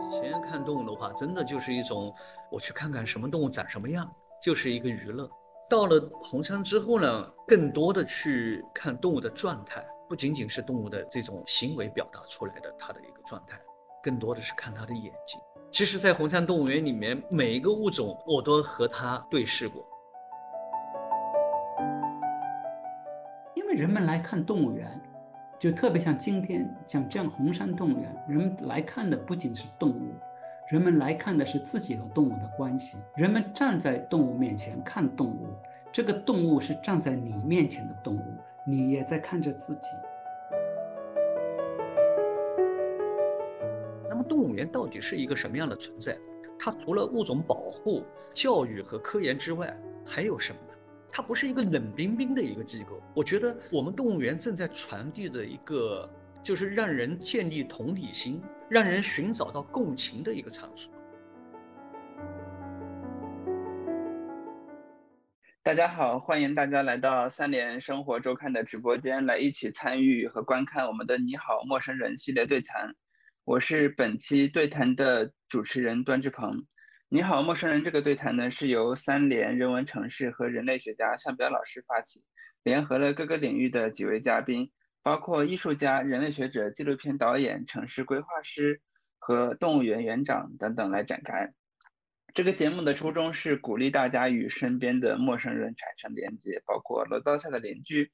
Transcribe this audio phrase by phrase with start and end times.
[0.00, 2.14] 以前看动物的话，真的就是一种
[2.50, 4.10] 我去看看什么动物长什么样，
[4.42, 5.30] 就是一个娱乐。
[5.68, 13.58] 到了红山之后呢，更多的去看动物的状态，不仅仅是动物的这种行为表达出来的它的一个状态，
[14.02, 15.40] 更多的是看它的眼睛。
[15.70, 19.82] 其实，在红山动物园里面，每一个物种我都和它对视过。
[23.54, 25.00] 因为人们来看动物园。
[25.62, 30.12] 就特别像今天像这样红山动物园，人们来看的不仅是动物，
[30.66, 32.98] 人们来看的是自己和动物的关系。
[33.14, 35.46] 人们站在动物面前看动物，
[35.92, 38.24] 这个动物是站在你面前的动物，
[38.66, 39.86] 你也在看着自己。
[44.08, 46.18] 那么，动物园到底是一个什么样的存在？
[46.58, 48.02] 它除了物种保护、
[48.34, 49.72] 教育和科研之外，
[50.04, 50.58] 还有什么？
[51.14, 56.10] 它不是一个冷冰冰的一个机构，我觉得我们动物园正在传递着一个，
[56.42, 60.90] 就是让人建立同理心、让人寻找到共情的一个场所。
[65.62, 72.90] 大家好，欢迎大家来到三联生活周刊的直播间，来一起参与和观看我们的“你好，陌生人”系列对谈。
[73.44, 76.64] 我是本期对谈的主持人端志鹏。
[77.14, 77.84] 你好，陌生人。
[77.84, 82.24] 这个对谈呢，是由三联人文城市和人类学家向彪老师发起，
[82.62, 88.80] 联合了各个领域的几位嘉宾，包括艺术家、人类学者、纪录片导演、城市规划师
[89.18, 91.52] 和动物园园长等等来展开。
[92.32, 98.10] 这个节目的初衷是鼓励大家与身边的陌生人产生连接，包括楼道下的邻居、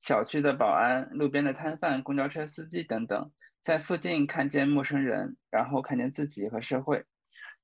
[0.00, 3.30] 小区的保安、路边的摊贩、公交车司机等等，
[3.62, 7.04] 在附近看见陌生人，然后看见自己和社会。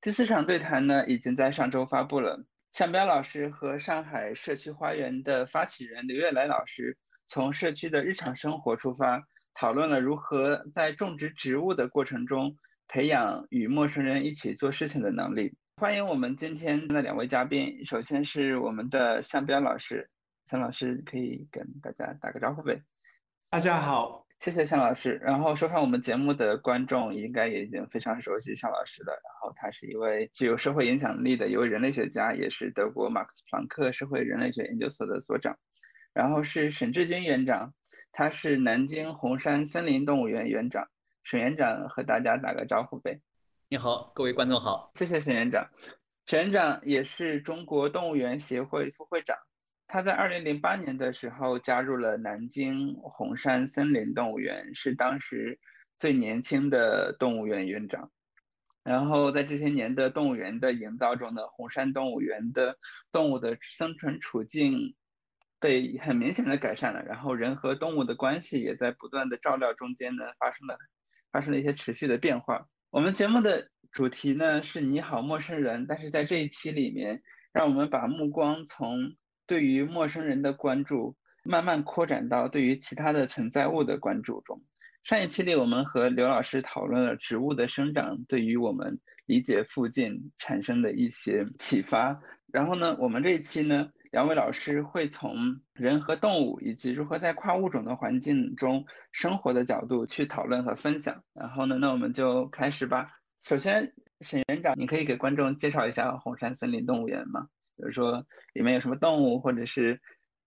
[0.02, 2.42] 第四场对谈呢，已经在上周发布了。
[2.72, 12.56] 向彪老师和上海社区花园的发起人刘月来老师，从社区的日常生活出发，讨论了如何在种植植物的过程中
[12.88, 15.54] 培养与陌生人一起做事情的能力。
[15.76, 20.08] 欢迎我们今天的两位嘉宾，首先是我们的向彪老师，
[20.46, 22.80] 向老师可以跟大家打个招呼呗。
[23.50, 24.19] 大家好。
[24.40, 25.20] 谢谢向老师。
[25.22, 29.12] 然后收看我们节目的观众应该也已经非常熟悉向老师了。
[29.12, 35.58] 然后他是一位具有社会影响力的一位人类学家，也是德国马克思普朗克社会人类学研究所的所长。
[36.14, 37.74] 然后是沈志军园长，
[38.12, 40.88] 他是南京红山森林动物园园长。
[41.22, 43.20] 沈园长和大家打个招呼呗。
[43.68, 44.90] 你好，各位观众好。
[44.94, 45.68] 谢谢沈园长。
[46.24, 49.36] 沈园长也是中国动物园协会副会长。
[49.92, 55.58] 他在二零零八年的时候加入了南京红山森林动物园，是当时
[55.98, 58.08] 最年轻的动物园园长。
[58.84, 62.78] 然后在这些年的动物园的营造中呢，红山动物园的
[63.10, 64.94] 动物的生存处境
[65.58, 67.02] 被很明显的改善了。
[67.02, 70.78] 然后人和动物的关系也在不断的照料中间呢发生了
[71.32, 72.64] 发生了一些持续的变化。
[72.90, 77.20] 我们节目的主题呢是你好陌生人，但是在这一期里面，
[77.52, 79.16] 让我们把目光从
[79.50, 81.12] 对于陌生人的关注，
[81.42, 84.62] 慢慢扩展到对于其他的存在物的关注中。
[85.02, 88.96] 上一期里，我们和刘老师讨论了植物的生长对于我们
[89.26, 92.16] 理解附近产生的一些启发。
[92.52, 95.34] 然后呢，我们这一期呢，两位老师会从
[95.72, 101.20] 人和动物以及如何在跨物种的环境中生活的角度去讨论和分享。
[101.34, 103.08] 然后呢，那我们就开始吧。
[103.42, 107.48] 首先，沈园长，你可以给观众介绍一下红山森林动物园吗？
[107.80, 109.98] 比如说，里面有什么动物，或者是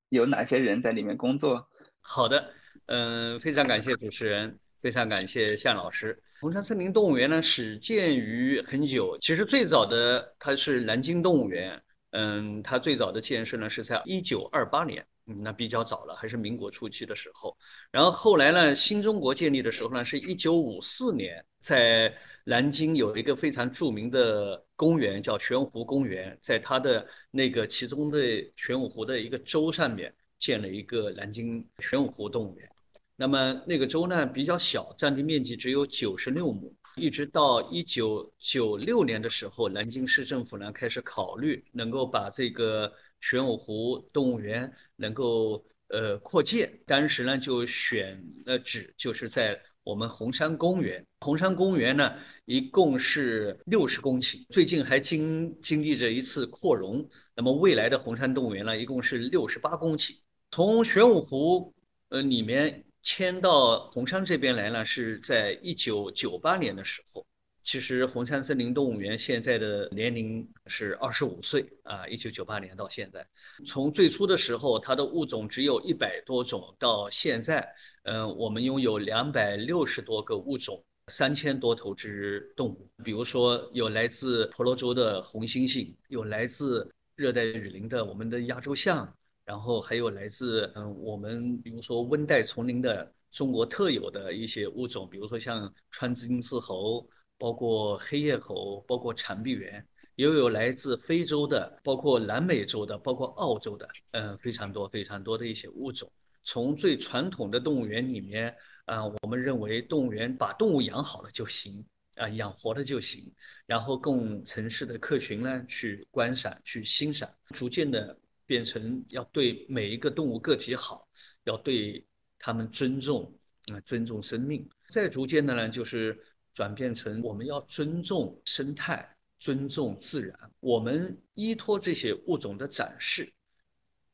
[0.09, 1.67] 有哪些人在里面工作？
[2.01, 2.53] 好的，
[2.85, 6.21] 嗯，非常感谢主持人，非常感谢向老师。
[6.39, 17.55] 红山森林动物园呢，始建于很久，其实最早的它是南京动物园，嗯，它最早的建设呢是在一九二八年，嗯，那比较早了，还是民国初期的时候。
[17.91, 22.13] 然后后来呢，新中国建立的时候呢，是一九五四年，在
[22.43, 24.63] 南京有一个非常著名的。
[24.75, 28.19] 公园叫玄武湖公园，在它的那个其中的
[28.57, 32.69] 玄武湖的一个洲上面建了一个南京玄武湖动物园。
[33.15, 36.75] 那么那个洲呢比较小，占地面积只有九十六亩。
[36.97, 44.69] 一直到一九九六年的时候，南京市政府呢开始考虑能够把这个玄武湖动物园
[45.03, 46.71] 能够呃扩建。
[46.85, 49.59] 当时呢就选了址，就是在。
[49.85, 52.15] 我们红山公园，红山公园呢，
[52.45, 57.05] 一共是六十公顷，最近还经经历着一次扩容。
[57.35, 60.15] 那么未来的红山动物园呢，一共是六十八公顷。
[60.51, 61.73] 从玄武湖
[62.07, 67.25] 呃里面迁到红山这边来呢，是在一九九八年的时候。
[67.63, 73.25] 其实红山森林动物园现在的年龄是二十五岁啊，一九九八年到现在，
[73.65, 77.67] 从最初的时候它的物种只有一百多种，到现在，
[78.03, 89.11] 嗯，我们拥有两百六十多个物种，三千多头只动物，比如说有来自婆罗洲的红猩猩，有来自热带雨林的我们的亚洲象，
[89.45, 97.07] 然后还有来自嗯我们比如说温带丛林的中国特有的一些物种，比如说像川金丝猴，
[97.43, 99.85] 包括黑叶猴，包括长臂猿，
[100.15, 106.09] 也有来自非洲的，包括南美洲的，包括澳洲的，嗯，非常多非常多的一些物种。
[106.43, 108.55] 从最传统的动物园里面。
[108.85, 111.85] 啊，我们认为动物园把动物养好了就行，
[112.17, 113.33] 啊，养活了就行，
[113.65, 121.07] 然后供城市的客群呢去观赏、去欣赏，逐渐的变成要对每一个动物个体好，
[121.45, 122.05] 要对
[122.37, 123.33] 他们尊重，
[123.71, 124.69] 啊，尊重生命。
[124.89, 126.21] 再逐渐的呢，就是
[126.53, 129.07] 转变成我们要尊重生态、
[129.39, 133.31] 尊重自然，我们依托这些物种的展示，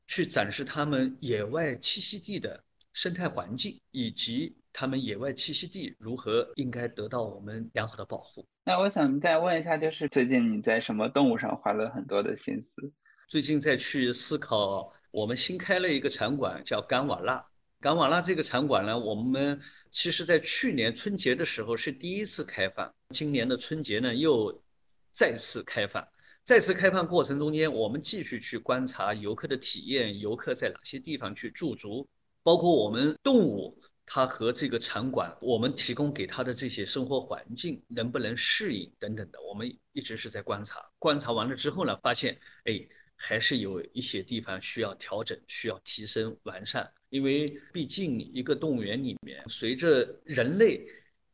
[0.07, 2.63] 去展示他们野外栖息地的
[2.93, 4.55] 生态环境以及。
[4.71, 8.45] 他们野外栖息地如何应该得到我们良好的保护？
[8.63, 12.79] 那我想再问一下，就是最近你在什么动物上花了很多的心思？
[13.27, 17.43] 最近在去思考，我们新开了一个场馆，叫甘瓦纳。
[17.81, 19.57] 甘瓦拉这个场馆呢，我们
[19.89, 24.61] 其实在去年春节的时候是第一次开放，今年的春节呢又
[25.13, 26.05] 再次开放。
[26.43, 32.05] 再次开放过程中间，我们继续去观察游客的体验，游客在哪些地方去驻足，
[32.43, 33.79] 包括我们动物。
[34.11, 40.83] 它和这个场馆，我们提供给它的这些生活环境能不能适应等等的，我们一直是在观察。
[40.97, 42.35] 观察完了之后呢，发现，
[42.65, 42.81] 哎，
[43.15, 46.91] 还是有一些地方需要调整、需要提升、完善。
[47.09, 50.87] 因为毕竟一个动物园里面，随着人类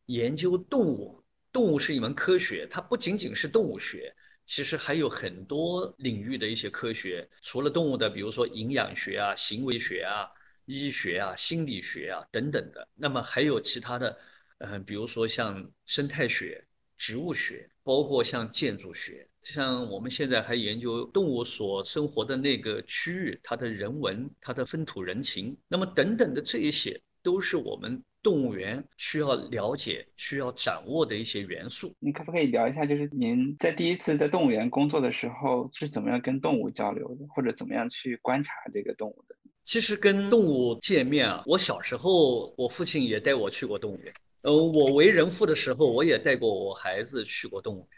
[0.08, 4.14] 研究动物，动物是一门科学，它不仅仅是动物学，
[4.46, 7.28] 其实还有很多领域的一些科学。
[7.42, 10.28] 除了动物的，比如说营养学啊、行为学啊。
[10.68, 14.18] 医学啊、心理学啊等等的，那么还有其他的，
[14.58, 16.66] 嗯，比如说像生态学、
[16.98, 31.94] 植物学，包括像建筑学，像我们现在还研究动物所生活的那个区域，它的人文、它的风土人情，那么等等的这一些，都是我们动物园需要了解、需要掌握的一些元素。
[32.00, 39.36] 你可不可以聊一下，就是您在第一次在动物园工作的时候是怎么样跟动物交流的，或者怎么样去观察这个动物的？
[39.64, 44.14] 其实跟动物见面啊，我小时候我父亲也带我去过动物园。
[44.42, 47.90] 呃，我为人父的时候，我也带过我孩子去过动物园，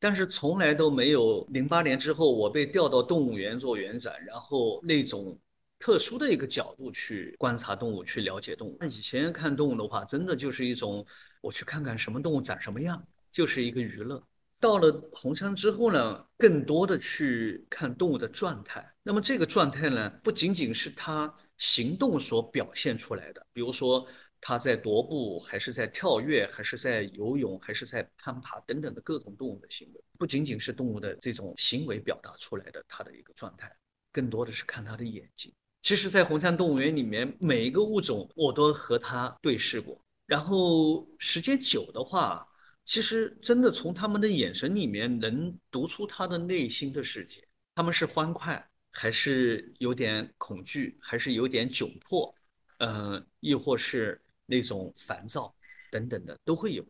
[0.00, 5.38] 但是从来都没有零八年之后我被调到动物园做园长，然后那种
[5.78, 8.76] 特殊的一个角度去观察动物，去了解动物。
[8.80, 11.06] 那以前看动物的话，真的就是一种
[11.40, 14.22] 我去看看什么动物长什么样，就是一个娱乐。
[14.58, 18.86] 到了红山之后呢，更多的去看动物的状态。
[19.02, 24.06] 那么这个状态呢，不仅仅是它行动所表现出来的，比如说
[24.40, 33.70] 它在踱步，还是在跳跃，还是在游泳，还是在攀爬等等的各种动物的行为，不仅仅是动物的这种行为表达出来的它的一个状态，
[34.10, 35.52] 更多的是看它的眼睛。
[35.82, 42.46] 其实，在红山动物园里面，每一个物种我都和它对视过，然后时间久的话。
[42.86, 47.46] 其实，真的从他们的眼神里面能读出他的内心的世界。
[47.76, 52.34] 他们是欢快，还是有点恐惧，还是有点窘迫，
[52.78, 54.20] 嗯，亦或是
[54.50, 55.54] 那种烦躁
[55.90, 56.84] 等等的都会有。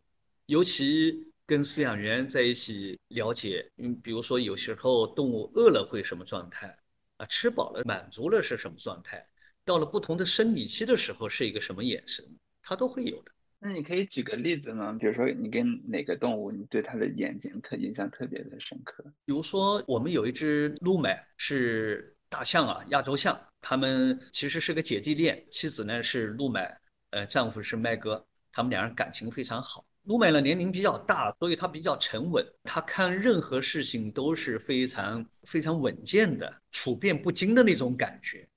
[0.47, 6.75] 尤其跟饲养员在一起了解，嗯，比如说有时候动物饿了会什么状态
[7.17, 9.25] 啊，吃饱了满足了是什么状态，
[9.63, 12.25] 到了不同的生理期的时候是一个什么眼神，
[12.61, 13.31] 它都会有的。
[13.63, 14.91] 那你可以举个例子吗？
[14.99, 19.03] 比如说你跟哪个动物，你对它的眼睛特印象特别的深刻？
[19.23, 26.75] 比如说我们有一只鹿麦是大象啊，亚洲象，它们其实是个姐弟恋，妻子呢是鹿麦，
[27.11, 29.85] 呃，丈夫是麦哥，他们两人感情非常好。
[30.05, 38.47] 卢美呢年龄比较大，所以她比较沉稳，她看任何事情都是非常非常稳健的，处变不惊的那种感觉。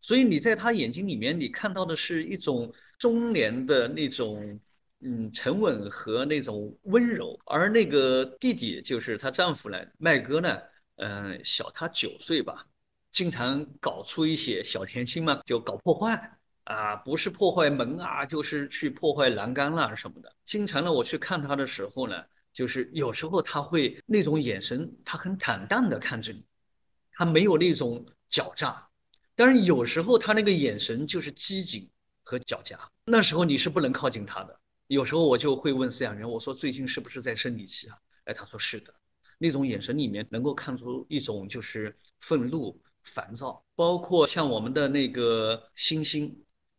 [0.00, 4.58] 所以你在他眼睛里面，你看到的是一种中年的那种，
[5.00, 7.38] 嗯，沉稳和那种温柔。
[7.46, 10.58] 而那个弟弟就是她丈夫呢，麦哥呢，
[10.96, 12.66] 嗯，小他九岁吧，
[13.12, 16.38] 经常搞出一些小年轻嘛，就搞破坏
[16.70, 20.32] 啊，不是破坏门啊，就是去破坏栏杆啦什么的。
[20.44, 26.44] 经常呢，我去看他的时候呢，就是有时候他会那种眼神，他很坦荡的看着你，
[27.12, 28.86] 他没有那种狡诈。
[29.34, 31.90] 但是有时候他那个眼神就是机警
[32.22, 34.60] 和狡黠，那时候你是不能靠近他的。
[34.86, 37.96] 有时候我就会问饲养员，我说最近是不是在生理期啊？
[38.26, 38.94] 哎，他说是的。
[39.38, 46.30] 那种眼神里面能够看出一种就是愤怒、烦躁，包括像我们的那个猩猩，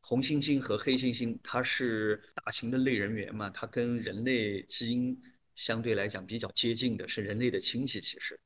[0.02, 5.20] 红猩猩和黑猩猩，它是大型的类人猿嘛，它跟人类基因
[5.56, 8.02] 相对来讲比较接近的，是人类的亲戚。
[8.02, 8.40] 其实，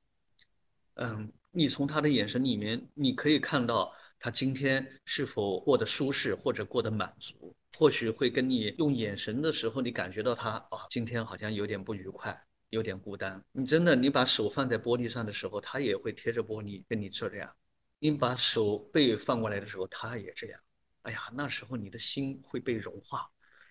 [0.95, 7.55] 嗯，你从它的眼神里面，你可以看到它今天是否过得舒适或者过得满足。
[7.77, 12.37] 或许会跟你用眼神的时候，你感觉到它啊，今天好像有点不愉快，
[12.69, 13.43] 有点孤单。
[13.51, 17.53] 你真的，你把手放在玻璃上的时候，它也会贴着玻璃跟你这样。
[17.99, 20.59] 你把手背放过来的时候，它也这样。
[21.05, 23.27] 哎呀，那时候你的心会被融化。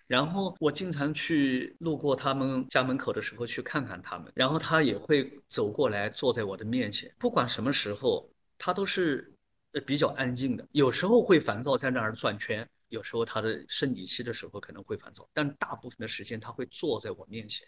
[0.07, 7.11] 然后我经常去路过他们家门口的时候去看看他们，然后他也会走过来坐在我的面前。
[7.17, 9.33] 不管什么时候，他都是
[9.71, 10.67] 呃比较安静的。
[10.73, 17.67] 有时候会烦躁，在那儿转圈；有时候他的生理期的时候可能会烦躁，但大部分的时间他会坐在我面前。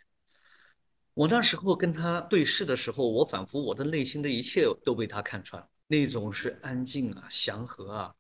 [1.16, 8.14] 我那时候跟他对视的时候，我仿佛我的内心的一切都被他看穿，那种是安静啊、祥和啊。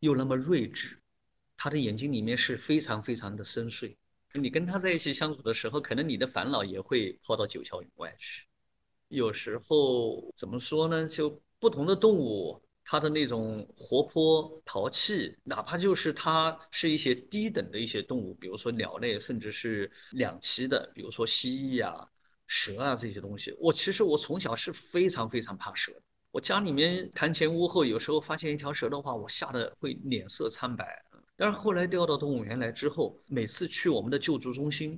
[0.00, 0.98] 又那么睿智，
[1.56, 3.94] 他的眼睛里面是非常非常的深邃。
[4.32, 8.44] 你跟他在一起相处的时候，可能你的烦恼也会抛到九霄云外去。
[9.08, 11.08] 有时候怎么说呢？
[11.08, 22.08] 就不同的动物，它的那种活泼淘气，哪怕就是它是一些低等的一些动物，比如说鸟类，甚至是两栖的，比如说蜥蜴啊、
[22.46, 23.52] 蛇啊这些东西。
[23.58, 26.02] 我其实我从小是非常非常怕蛇的。
[26.32, 31.04] 我家里面堂前屋后，有时候发现一条蛇的话，我吓得会脸色苍白。
[31.36, 34.96] 但是后来调到动物园来之后，每次去我们的救助中心，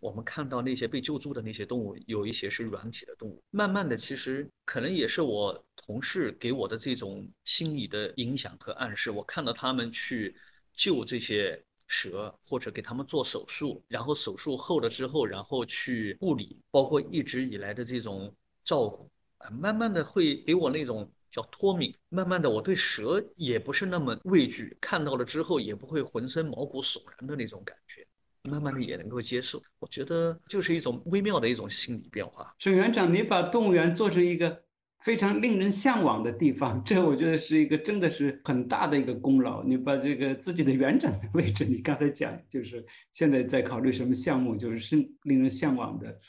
[0.00, 3.40] 我们看到那些被救助的那些动物，有一些是软体的动物。
[3.50, 9.12] 慢慢的，其实可能也是我同事给我的这种心理的影响和暗示。
[9.12, 10.34] 我看到他们去
[10.74, 18.34] 救这些蛇，或者给他们做手术，然后手术后了之后，然后去护理，包括一直以来的这种
[18.64, 19.08] 照顾。
[19.50, 28.06] 慢慢的会给我那种叫脱敏，慢慢的我对蛇也不是那么畏惧，看到了之后也不会浑身毛骨悚然的那种感觉，
[28.42, 29.62] 慢慢的也能够接受。
[29.78, 32.54] 我觉得就是一种微妙的一种心理变化。
[32.58, 34.62] 沈园长，你把动物园做成一个
[35.00, 39.64] 非常令人向往的地方，这我觉得是一个真的是很大的一个功劳。
[39.64, 46.20] 你把这个自己的园长的位置，你刚才讲就是现在在考虑什么项目，就是是令人向往的。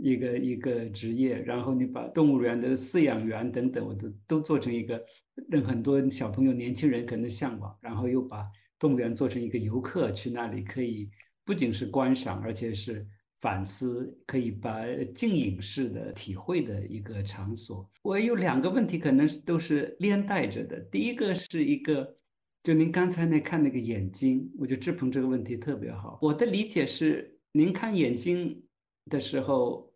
[0.00, 5.04] 一个一个职业，然后你把动物园的饲养员等等，我都都做成一个
[5.50, 8.46] 让很多小朋友、年轻人可能向往，然后又把
[8.78, 11.10] 动物园做成一个游客去那里可以
[11.44, 13.04] 不仅是观赏，而且是
[13.40, 17.90] 反思，可以把静影式的体会的一个场所。
[18.02, 20.78] 我有两个问题，可能都是连带着的。
[20.92, 22.16] 第一个是一个，
[22.62, 26.20] 就您刚才那看那个眼睛，我觉得志鹏这个问题特别好。
[26.22, 28.62] 我的理解是，您看眼睛
[29.10, 29.87] 的时候。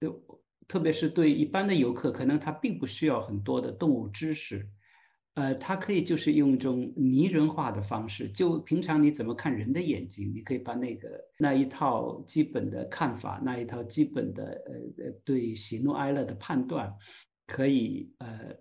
[0.00, 0.22] 就
[0.68, 4.68] 特别是对一般的游客，可能他并不需要很多的动物知识，
[5.34, 16.92] 呃，他可以就是用一种拟人化的方式，就平常你怎么看人的眼睛，你可以把那个那一套基本的看法，那一套基本的呃呃对喜怒哀乐的判断，
[17.46, 18.54] 可以呃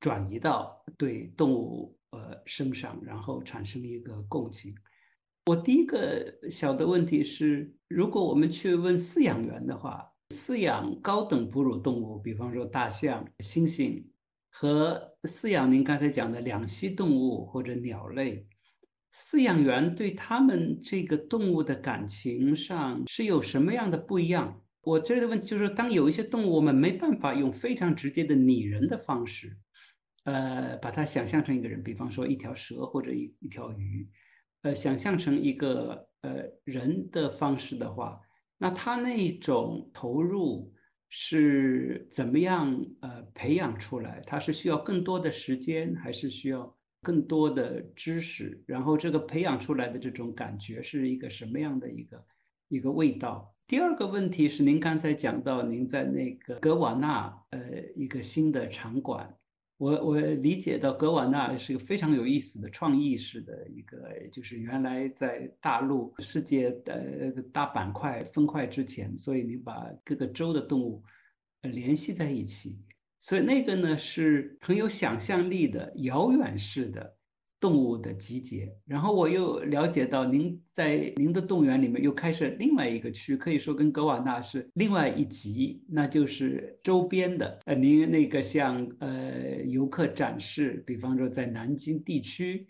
[0.00, 4.74] 转移到对动物呃身上，然后产生一个共情。
[5.46, 10.08] 我第一个小的问题是，如果我们去问饲养员的话。
[10.32, 14.02] 饲养高等哺乳动物，比方说大象、猩猩，
[14.48, 18.46] 和饲养您刚才讲的两栖动物或者鸟类，
[19.12, 24.58] 饲养员对他们这个动物的感情上是有什么样的不一样？
[24.80, 29.56] 我这个问题就是，当有一些动物我们没办法用非常直接的拟人的方式，
[30.24, 34.08] 呃，把它想象成一个人，比方说一条蛇或者一一条鱼，
[34.62, 38.18] 呃，想象成一个呃人的方式的话。
[38.62, 40.72] 那他那种投入
[41.08, 42.80] 是怎么样？
[43.00, 48.62] 呃，培养出来，他是需要更多的时间，还是需要更多的知识？
[48.66, 52.24] 然后这个培养出来的这种感觉是一个什么样的一个
[52.68, 53.52] 一个味道？
[53.66, 57.60] 第二个问题是，您刚才讲到您在那个格瓦纳，呃，
[57.96, 59.36] 一个新的场馆。
[59.82, 71.02] 我我理解到格瓦纳是一个非常有意思的创意式的一个，就是原来在大陆世界的大板块分块之前，所以你把各个州的动物
[71.62, 72.78] 联系在一起，
[73.18, 77.16] 所以那个呢是很有想象力的遥远式的。
[77.62, 87.60] 动物的集结，然后我又了解到，您在您的动物园里面又开设另外一个区，可以说跟格瓦纳是另外一级，那就是周边的。
[87.66, 92.66] 呃，您那个像呃游客展示，比方说在南京地区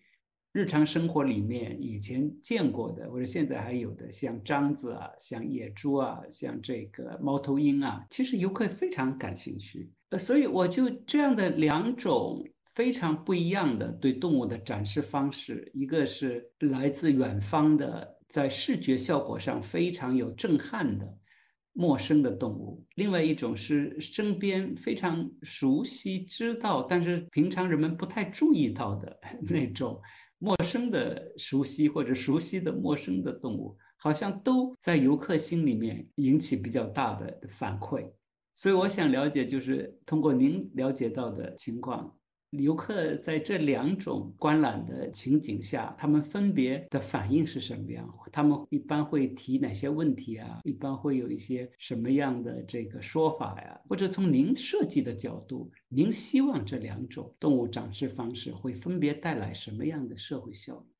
[0.52, 9.90] 日常生活里面以前见过的，或者现在还有的，像獐子啊，像野猪啊，像这个猫头鹰啊，其实游客非常感兴趣。
[10.10, 12.46] 呃，所以我就这样的两种。
[12.74, 21.18] 非常不一样的对动物的展示方式，一个是来自远方的，在视觉效果上非常有震撼的
[21.74, 30.00] 陌生的动物；另外一种是身边非常熟悉、知道，但是平常人们不太注意到的 那种
[30.38, 38.10] 陌生的熟悉或者熟悉的陌生的动物，好像都在游客心里面引起比较大的反馈。
[38.54, 42.14] 所以我想了解，就是通过您了解到的情况。
[42.58, 48.06] 游客在这两种观览的情景下，他们分别的反应是什么样？
[48.30, 50.60] 他们一般会提哪些问题啊？
[50.64, 53.80] 一般会有一些什么样的这个说法呀？
[53.88, 60.92] 或者从您设计的角度，您希望这两种动物展示方式会分别带来什么样的社会效益？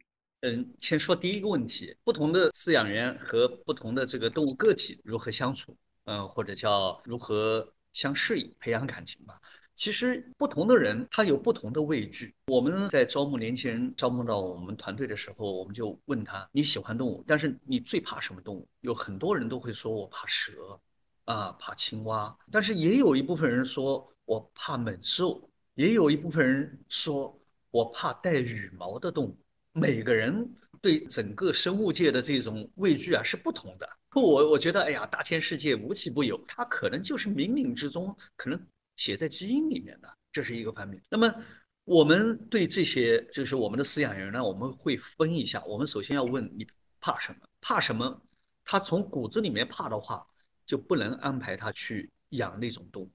[0.46, 5.76] 嗯，先说第一个问题：不同的饲养员和不同的这个动物个体如何相处？
[6.04, 9.38] 嗯，或者叫如何相适应、培养感情吧。
[9.74, 12.34] 其实不同的人他有不同的畏惧。
[12.46, 18.68] 我们在招募年轻人、招募到我们团队的时候，我们就问他：你喜欢动物，但是你最怕什么动物？
[18.82, 20.78] 有很多人都会说我怕蛇，
[21.24, 22.36] 啊，怕青蛙。
[22.50, 27.36] 但是也有一部分人说我怕猛兽，也有一部分人说
[27.70, 29.36] 我怕带羽毛的动物。
[29.72, 30.48] 每个人
[30.82, 33.88] 对整个生物界的这种畏惧啊是不同的。
[34.14, 38.60] 我我觉得，哎呀，大千世界无奇不有，它可能就是冥冥之中可能。
[39.02, 41.02] 写在基因里面的，这是一个方面。
[41.10, 41.34] 那么，
[41.82, 45.60] 我们对这些就是我们的饲养员呢，我们会分一下。
[45.64, 46.64] 我们首先要问你
[47.00, 47.38] 怕什么？
[47.60, 48.22] 怕什么？
[48.64, 50.24] 他从骨子里面怕的话，
[50.64, 53.10] 就不能安排他去养那种动物，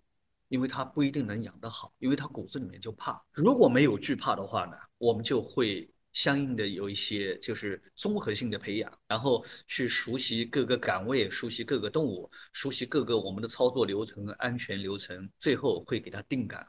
[0.50, 3.24] 因为他不一定能养得好，因为他骨子里面就怕。
[3.32, 5.90] 如果没有惧怕的话呢，我们就会。
[6.18, 16.66] 相应的有一些就是综合性的培养，然后去熟悉各个岗位，熟悉各个动物，熟悉各个我们的操作流程、安全流程，最后会给他定岗。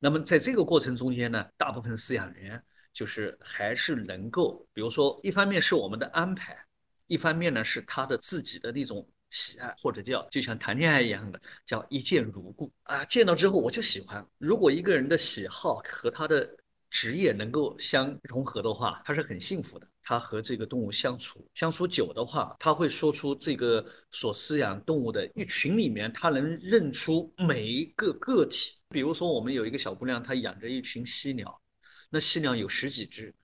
[0.00, 2.60] 那么在这个过程中间呢，大部分饲养员
[2.92, 6.58] 就是还是能够，比如说一方面是我们的安排，
[7.06, 14.26] 一方面呢是他的自己的那种喜爱，或者叫就像谈恋爱一样的，叫一见如故啊，见到之后我就喜欢。
[14.38, 16.48] 如果一个人的喜好和他的
[16.90, 19.86] 职业能够相融合的话，他是很幸福的。
[20.02, 28.76] 他和这个动物相处相处久的话，他会说出这个所饲养动物的一群里面，他能认出每一个个体。
[28.88, 31.60] 比如说，我们有一个小姑娘，她养着一群犀鸟，
[32.08, 33.34] 那犀鸟有十几只。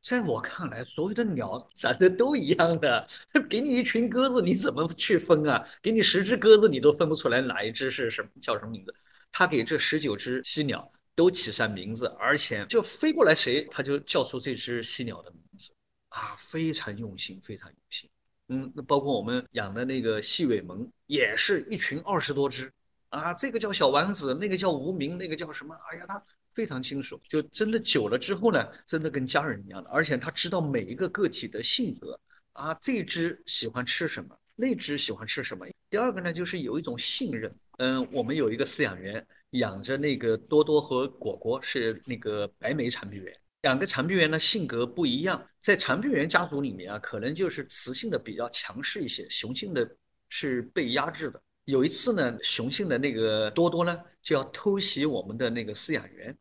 [0.00, 3.06] 在我看来，所有的鸟长得都一样的。
[3.48, 5.64] 给你一群鸽子，你怎么去分啊？
[5.80, 8.92] 给你十只鸽子，你都分不出来哪一只是什么叫什么名字。
[9.30, 10.90] 他给这十九只犀鸟。
[11.14, 15.72] 都起上名字，而且就飞过来谁，他就叫出这只犀鸟的名字，
[16.08, 18.08] 啊，非常用心，非常用心。
[18.48, 22.72] 嗯，那包括我们养的那个细尾獴，也是一群二十多只，
[23.10, 25.74] 啊，这个叫小王子，那个叫无名，那个叫什么？
[25.90, 26.22] 哎呀，他
[26.54, 32.18] 非常清楚，就真的久了之后呢，真的跟家人一样的，而且他知道每一个个体的性格，
[32.52, 35.66] 啊，这只喜欢吃什么，那只喜欢吃什么。
[35.88, 37.54] 第二个呢，就是有一种信任。
[37.82, 39.26] 嗯，我们有一个饲养员。
[39.52, 49.86] 养着那个多多和果果是那个白眉长臂猿，两个长臂猿呢性格不一样，在长臂猿家族里面啊，可能就是雌性的比较强势一些，雄性的
[50.30, 51.38] 是被压制的。
[51.66, 56.34] 有一次呢，雄性的那个多多呢就要偷袭我们的那个饲养员，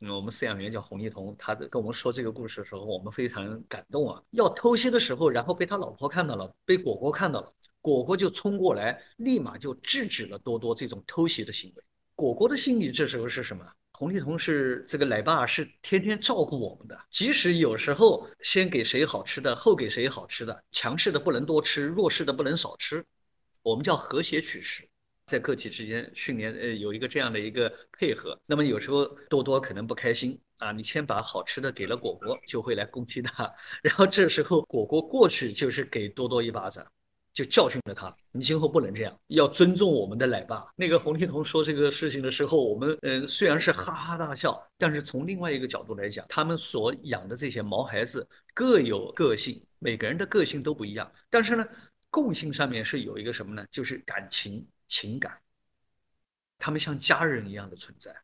[0.00, 4.20] 嗯，我们饲养员叫洪一彤，他跟我们说这个故事的时候，我们非常感动啊。
[4.32, 7.52] 要偷袭的时候，然后被他老婆看到了，被果果看到了，
[7.86, 11.82] 果果就冲过来，立马就制止了多多这种偷袭的行为。
[12.16, 13.64] 果果的心理这时候是什么？
[13.92, 17.00] 红丽彤是这个奶爸，是天天照顾我们的。
[17.10, 23.04] 即使有时候先给谁好吃的，后给谁好吃的，强势的不能多吃，弱势的不能少吃，
[23.62, 24.82] 我们叫和谐取食，
[25.26, 28.36] 在个体之间训练，呃，有一个这样的一个配合。
[28.46, 33.48] 那么有时候多多可能不开心啊，你先把好吃的给了果果，就会来攻击他，
[33.80, 36.84] 然后这时候果果过去就是给多多一巴掌。
[37.36, 40.72] 就教训了他，你今后不能这样，要尊重我们的奶爸。
[40.74, 51.68] 那个洪天同说这个事情的时候，我们嗯虽然是哈哈大笑，但是从另外一个角度来讲，他们所养的这些毛孩子各有个性，每个人的个性都不一样，但是呢，
[52.08, 53.66] 共性上面是有一个什么呢？
[53.70, 55.38] 就是感情情感，
[56.58, 58.16] 他们像家人一样的存在。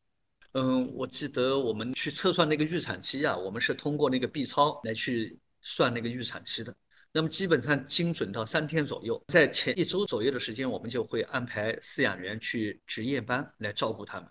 [0.53, 6.75] 嗯，我记得我们去测算那个预产期啊，我们是通过那个 B 超来去算那个预产期的。
[7.15, 14.29] 那么基本上精准到三天左右，在前一周左右的时间，我们就会安排饲养员去值夜班来照顾他们。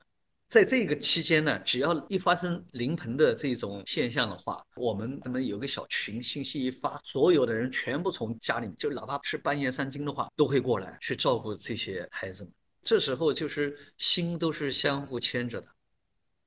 [0.47, 12.51] 在这个期间呢，只要一发生临盆的这种现象的话，我们他们有个小群，信息一发，所有的人全部从家里面，就哪怕是半夜三更的话，都会过来去照顾这些孩子们。
[12.83, 15.67] 这时候就是心都是相互牵着的。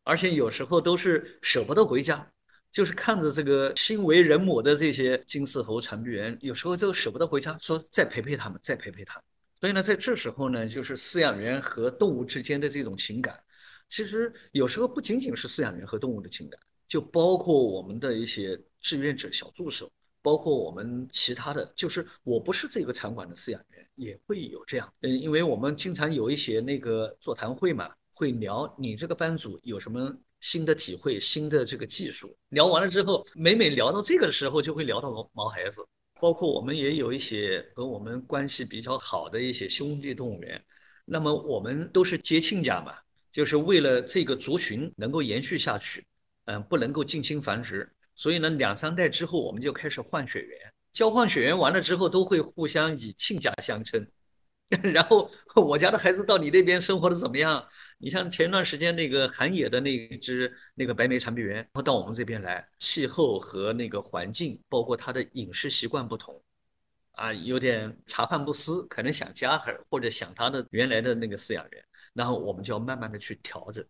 [0.02, 2.30] 而且有时候都是舍不得回家，
[2.74, 9.22] 就是看着这个心为人母的这些金丝猴长臂猿，有时候就舍不得回家，说再陪陪他们，再陪陪他们。
[9.60, 13.40] 所以呢，在这时候呢，就是饲养员和动物之间的这种情感，
[13.88, 16.58] 其实有时候不仅仅是饲养员和动物的情感，
[16.88, 19.88] 就包括我们的一些志愿者、小助手，
[20.20, 24.92] 包括我们其他的，就是我不是这个场馆的饲养员，也会有这样。
[25.02, 30.12] 嗯，因为我们经常有一些那个座谈会嘛，会聊你这个班组有什么
[30.44, 32.36] 新的体会、新的这个技术。
[32.50, 35.82] 聊完了之后，每每聊到这个的时候，就会聊到毛毛孩子。
[36.20, 40.62] 包括我们也有一些和我们关系比较好的一些兄弟动物园，
[41.06, 42.94] 那么我们都是接亲家嘛，
[43.32, 46.04] 就是为了这个族群能够延续下去，
[46.44, 50.58] 嗯，不能够近亲繁殖，所以呢，两三代之后我们就开始换血缘，
[50.92, 54.06] 交换血缘完了之后都会互相以亲家相称。
[54.92, 57.64] 然后我家的孩子到你那边生活的怎么样？
[57.98, 66.42] 你像前段时间那个韩野的那一只那个白眉长臂猿，然后到我们这边来，气候和那个环境，包括它的饮食习惯不同，
[67.12, 73.84] 啊，有点茶饭不思，可能想家或者想他的原来的那个饲养员，然后我们就要慢慢的去调整。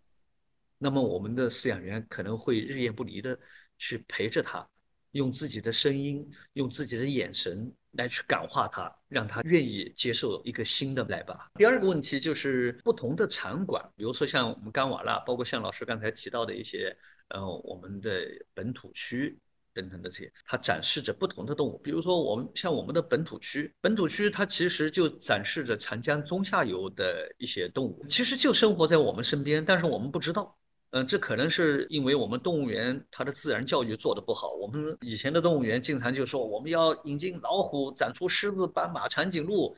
[0.76, 3.38] 那么我们的饲养员可能会日夜不离的
[3.78, 4.68] 去陪着他。
[5.14, 11.48] 用自己的声音，用自己的眼神来去感化他，让他愿意接受一个新的来吧。
[11.54, 16.96] 第二个问题就是不同的场馆，比如说像我们甘瓦拉，包括像老师刚才提到的一些，
[17.28, 18.10] 呃，我们的
[18.52, 19.38] 本土区
[19.72, 21.78] 等等的这些，它展示着不同的动物。
[21.78, 30.58] 比如说我们像我们的本土区，本土区它其实就展示着长江中下游的一些动物，其实就生活在我们身边，但是我们不知道。
[30.94, 34.52] 嗯，这可能是因为我们动物园它的自然教育做得不好。
[34.52, 39.76] 我们以前的动物园经常就说我们要引进老虎，展出狮子、斑马、长颈鹿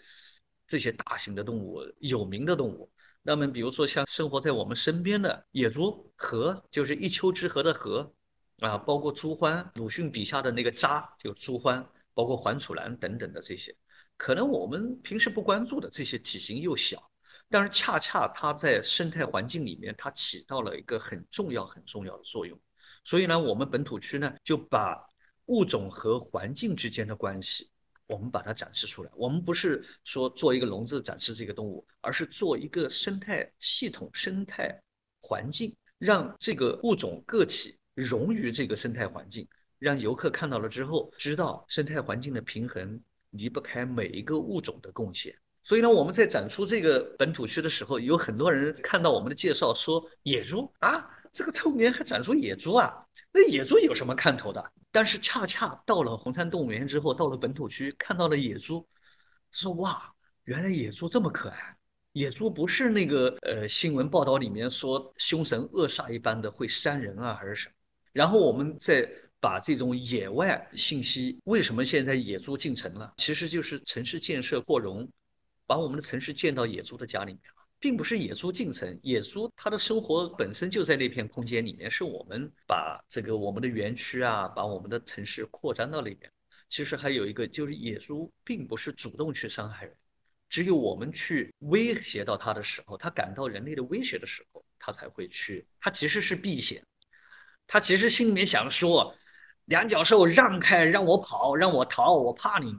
[0.66, 2.90] 这些大型的动物、有名的动物。
[3.22, 8.12] 那么，比如说像生活在我们身边的野猪、河，就是一丘之貉的河
[8.58, 13.74] 啊，包括朱欢，鲁迅笔下的那个渣，就朱欢，包括黄楚蓝等等的这些，
[14.18, 17.10] 可能我们平时不关注的这些体型又小。
[17.48, 22.58] 但是恰恰它在生态环境里面，它起到了一个很重要、很重要的作用。
[23.04, 25.00] 所以呢，我们本土区呢就把
[25.46, 27.70] 物种和环境之间的关系，
[28.08, 29.10] 我们把它展示出来。
[29.14, 34.76] 我们不是说做一个笼子展示这个动物，而是做一个生态系统、生态
[35.20, 45.32] 环境，让这个物种个体融于这个生态环境，让游客看到了之后，知道生态环境的平衡离不开每一个物种的贡献。
[45.66, 53.04] 所以呢，我们在展出这个本土区的时候，有很多人看到我们的介绍说野猪啊，这个动物园还展出野猪啊？
[53.32, 54.64] 那野猪有什么看头的？
[54.92, 58.86] 但是恰恰到了红山动物园之后，到了本土区看到了野猪，
[59.50, 60.08] 说哇，
[60.44, 61.76] 原来野猪这么可爱！
[62.12, 67.74] 野猪不是那个呃新闻报道里面说凶神恶煞一般的会伤人啊，还是什么？
[68.12, 69.04] 然后我们再
[69.40, 73.14] 把这种野外信息，为什么现在野猪进城了？
[73.16, 75.04] 其实就是城市建设扩容。
[75.66, 86.30] 把我们的城市建到野猪的家里面了，并不是野猪进城，野猪它的生活本身就在那片空间里面，是我们把这个我们的园区啊，把我们的城市扩张到里面。
[86.68, 89.94] 其实还有一个就是野猪并不是主动去伤害人，
[90.48, 95.66] 只有我们去威胁到它的时候，它感到人类的威胁的时候，它才会去。
[95.80, 96.84] 它其实是避险，
[97.66, 99.14] 它其实心里面想说，
[99.66, 102.74] 两脚兽让开，让我跑，让我逃，我怕你。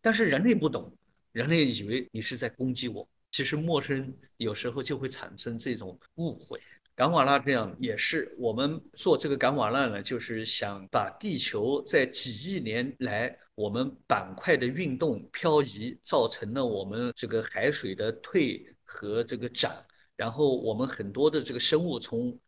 [0.00, 0.96] 但是人类不懂。
[1.34, 6.60] 人类以为你是在攻击我，其实陌生有时候就会产生这种误会。
[6.94, 19.74] 冈瓦纳这样也是，我们做这个冈瓦纳呢，就是想把地球在几亿年来我们板块的运动漂移造成了我们这个海水的退和这个涨，
[20.14, 22.38] 然后我们很多的这个生物从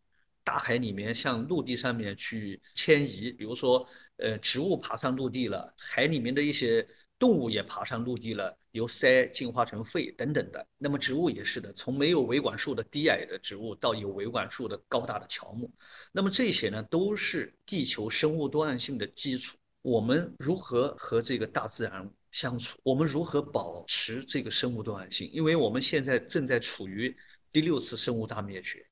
[0.44, 3.84] 大海里面向陆地上面去迁移，比如说
[4.18, 6.86] 呃植物爬上陆地了，海里面的一些。
[7.18, 10.66] 动物也爬上陆地了，由鳃进化成肺等等的。
[10.76, 15.72] 那么植物也是的，从没有维管束的低矮的植物到有维管束的高大的乔木。
[16.12, 19.56] 那么这些呢，都是地球生物多样性的基础。
[19.80, 22.76] 我们如何和这个大自然相处？
[22.82, 25.30] 我们如何保持这个生物多样性？
[25.32, 27.16] 因为我们现在正在处于
[27.50, 28.84] 第六次生物大灭绝，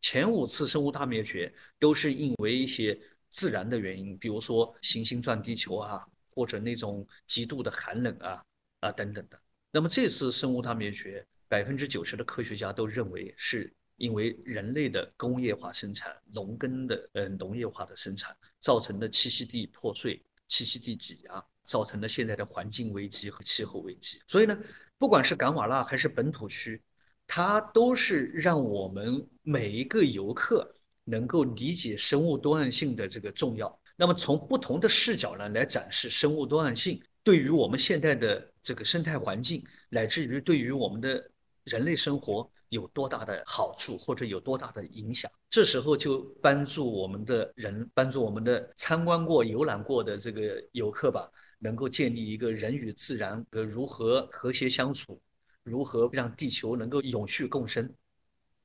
[0.00, 2.96] 前五次生物大灭绝都是因为一些
[3.28, 6.06] 自然的原因，比如说行星撞地球啊。
[6.34, 8.42] 或者那种极度的寒冷啊
[8.80, 9.40] 啊等等的，
[9.70, 24.20] 那么这次生物大灭绝，百分之九十的科学家都认为是因为人类的工业化生产、农耕的呃农业化的生产造成的栖息地破碎、栖息地挤压，造成了现在的环境危机和气候危机。
[24.26, 24.58] 所以呢，
[24.98, 26.82] 不管是冈瓦纳还是本土区，
[27.26, 33.80] 它都是让我们每一个游客能够理解生物多样性的这个重要。
[34.02, 41.24] 那么从不同的视角呢来展示生物多样性对于我们现在的这个生态环境，乃至于对于我们的
[41.62, 45.30] 人类生活有多大的好处或者有多大的影响。
[45.48, 55.22] 这时候就帮助我们的人，帮助我们的参观过、游览过的这个游客吧，能够建立一个人与自然呃如何和谐相处，
[55.62, 57.88] 如何让地球能够永续共生。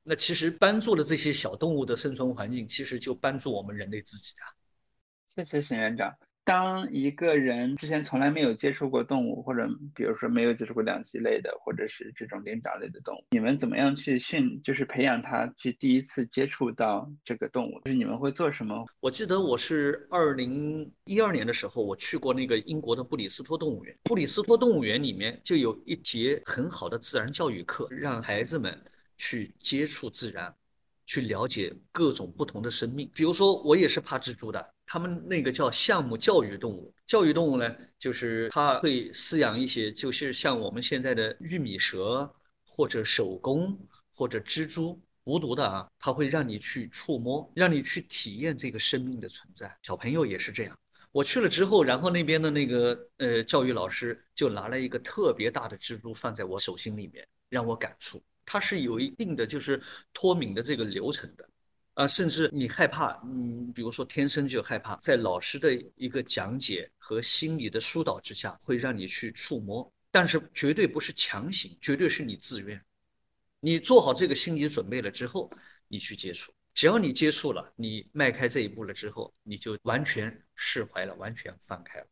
[0.02, 4.50] 那其实帮助了这些小动物的生存环境，其实就帮助我们人类自己啊。
[5.28, 6.10] 谢谢沈院长。
[6.42, 17.78] 当一个人之前从来没有接触过动物，或者比如说没有接触过两栖类的，或者是这种灵长类的动物，你们怎么样去训，就是培养他去第一次接触到这个动物？
[17.84, 18.86] 就是你们会做什么？
[19.00, 23.94] 我记得我是二零一二年的时候，我去过那个英国的布里斯托动物园。
[24.04, 28.82] 布里斯托动物园里面就有一节很好的自然教育课，让孩子们
[29.18, 30.54] 去接触自然，
[31.08, 33.10] 去了解各种不同的生命。
[33.14, 34.64] 比如说，我也是怕蜘蛛的。
[34.86, 42.30] 他们那个叫项目教育动物，教育动物呢，就是它会饲养一些，就是像我们现在的玉米蛇
[42.66, 43.76] 或者手工
[44.14, 49.74] 或者蜘蛛，无毒的啊，它会让你去触摸，让你去体验这个生命的存在。
[49.82, 50.78] 小朋友也是这样。
[51.10, 59.78] 我去了之后，然后那边的那个呃教育老师就拿了一个特别大的蜘蛛放在我手心里面，让我感触，它是有一定的就是
[60.14, 61.46] 脱敏的这个流程的。
[61.92, 72.80] 啊，甚至你害怕，嗯，比如说天生就害怕，在老师的一个讲解和心理的疏导之下，会让你去触摸，但是绝对不是强行，绝对是你自愿。
[73.58, 75.50] 你做好这个心理准备了之后，
[75.88, 82.06] 你去接触，只要你接触了，你迈开这一步了之后，你就完全释怀了，完全放开了。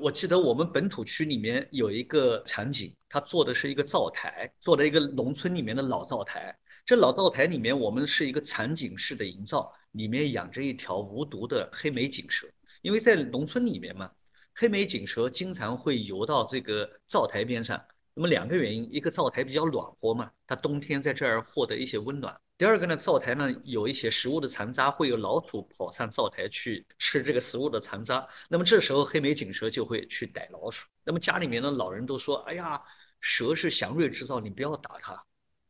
[0.00, 6.56] 我记得我们本土区里面有一个场景，他做的是一个灶台，做的一个农村里面的老灶台。
[6.86, 12.46] 这老灶台里面，我们是一个场景式的营造，里面养着一条无毒的黑眉锦蛇。
[12.80, 14.10] 因为在农村里面嘛，
[14.54, 17.80] 黑眉锦蛇经常会游到这个灶台边上。
[18.14, 22.34] 那么两个原因，一个灶台比较暖和嘛，它冬天在这儿获得一些温暖。
[22.58, 28.26] 第二个呢，灶台呢有一些食物的残渣，会有老鼠跑上灶台去吃这个食物的残渣。
[28.48, 30.88] 那么这时候黑眉锦蛇就会去逮老鼠。
[31.04, 32.82] 那么家里面的老人都说：“哎呀，
[33.20, 35.24] 蛇是祥瑞之兆，你不要打它。”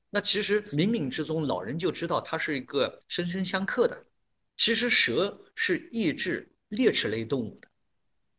[0.08, 4.02] 那其实冥冥之中，老人就知道它是一个生生相克的。
[4.56, 7.68] 其实蛇是抑制猎齿类动物的，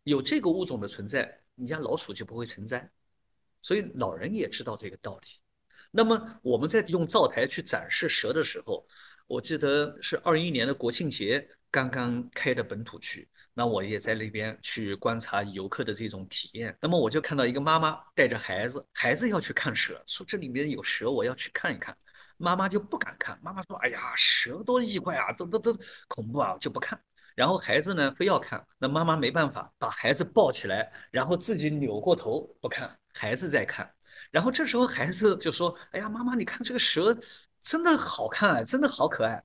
[0.05, 2.91] 有这个物种的存在，你家老鼠就不会成灾。
[3.61, 5.38] 所以老人也知道这个道理。
[5.91, 8.85] 那么我们在用灶台去展示蛇的时候，
[9.27, 13.27] 我记得是二一年的国庆节刚刚开的本土区。
[13.51, 16.73] 那我也在那边去观察游客的这种体验。
[16.79, 21.93] 那么我就看到一个妈妈带着孩子，孩子要去看蛇，说这里面有蛇，我要去看一看。
[22.37, 26.97] 妈妈就不敢看，妈妈说：“哎呀，蛇多异怪啊，都都都恐怖啊，就不看。”
[27.35, 33.89] 然后孩子呢非要看，那妈妈没办法，把孩子抱起来，然后自己扭过头不看，孩子在看。
[34.31, 37.17] 然后这时候孩子就说：“哎呀，妈妈，你看这个蛇
[37.59, 39.43] 真的好看啊，真的好可爱。”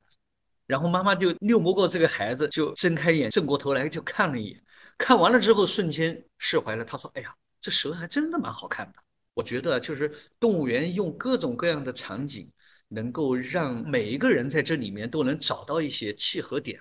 [0.66, 4.62] 然后妈妈就拗不过这个孩子，就睁开眼，正过头来就看了一眼。
[4.96, 6.84] 看完了之后，瞬间释怀了。
[6.84, 8.98] 他说：“哎呀，这蛇还真的蛮好看的。”
[9.34, 12.50] 我觉得就是动物园用各种各样的场景，
[12.88, 16.80] 能够让每一个人在这里面都能找到一些契合点。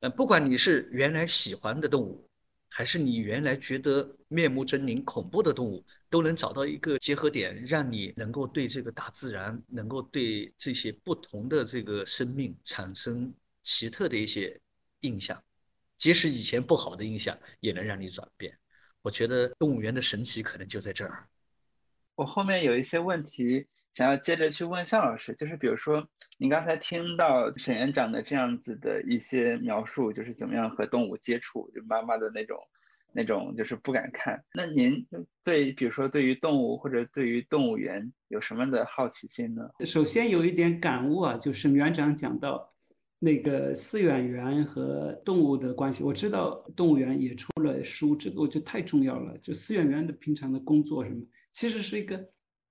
[0.00, 2.29] 呃，不管你是原来喜欢的动物。
[2.70, 14.58] 还是你原来觉得面目狰狞、恐怖的动物，都能找到一个结合点，让你能够对这个大自然，能够对这些不同的这个生命产生奇特的一些
[15.00, 15.42] 印象，
[15.96, 18.56] 即使以前不好的印象，也能让你转变。
[19.02, 21.28] 我觉得动物园的神奇可能就在这儿。
[22.14, 23.66] 我后面有一些问题。
[23.92, 26.06] 想要接着去问向老师，就是比如说，
[26.38, 32.56] 你刚才听到沈园长的这样子的一些描述，就是怎么样和动物接触，就妈妈的那种、
[33.12, 34.40] 那种就是不敢看。
[34.54, 35.04] 那您
[35.42, 39.68] 对，比如说对于动物或者对于动物园有什么的好奇心呢？
[39.84, 42.68] 首先有一点感悟啊，就是园长讲到
[43.18, 49.36] 那个饲养员和动物的关系，我知道动物园也出了书，这个我觉得太重要了。
[49.38, 52.24] 就饲养员的平常的工作什么，其实是一个。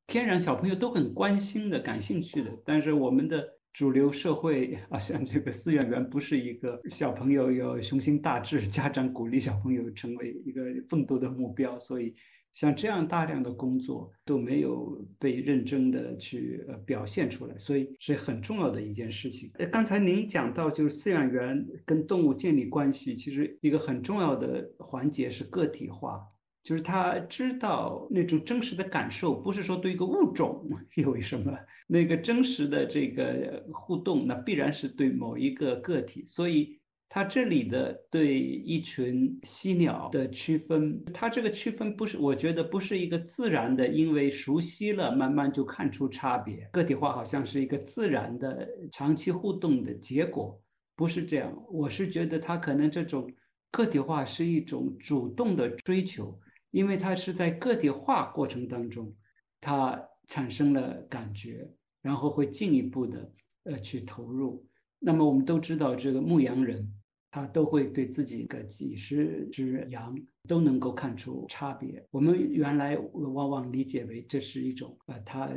[0.09, 12.15] 天然小朋友都很关心的、感兴趣的，但是我们的主流社会好像这个饲养员不是一个小朋友有雄心大志，家长鼓励小朋友成为一个奋斗的目标，所以
[12.51, 19.51] 像这样大量的工作都没有被认真的去呃表现出来，所以是很重要的一件事情。
[19.59, 26.19] 呃，刚才您讲到就是饲养员跟动物建立关系，其实一个很重要的环节是个体化。
[26.63, 36.23] 就是他知道那种真实的感受，不是说对一个物种 有什么那个真实的这个互动，那必然是对某一个个体。
[36.27, 46.69] 所以，他这里的对一群犀鸟的区分，他这个区分不是，我觉得不是一个自然的，因为熟悉了慢慢就看出差别。
[46.71, 50.61] 个体化好像是一个自然的长期互动的结果，
[50.95, 51.51] 不是这样。
[51.71, 53.27] 我是觉得他可能这种
[53.71, 56.37] 个体化是一种主动的追求。
[56.71, 59.13] 因为它是在个体化过程当中，
[59.59, 61.67] 它产生了感觉，
[62.01, 63.31] 然后会进一步的
[63.63, 64.65] 呃去投入。
[64.99, 66.93] 那么我们都知道，这个牧羊人
[67.31, 70.15] 他都会对自己个几十只羊
[70.47, 72.05] 都能够看出差别。
[72.11, 75.49] 我们原来往往理解为这是一种呃，他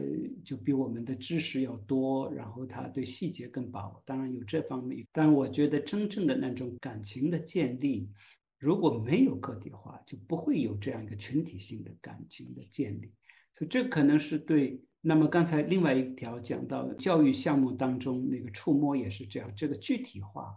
[0.44, 4.02] 就比我们的知识要多，然后他对细节更把握。
[4.04, 8.08] 当然有这方面，但我觉得真正的那种感情的建立。
[8.62, 13.12] 如果没有个体化，就不会有这样一个群体性的感情的建立。
[13.52, 14.80] 所以这可能是对。
[15.04, 20.56] 那么刚才另外一条讲到教育项目当中那个触摸也是这样，这个具体化，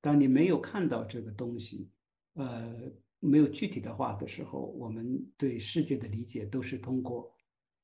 [0.00, 1.90] 当你没有看到这个东西，
[2.32, 7.30] 呃，没有具体的话的时候，我们对世界的理解都是通过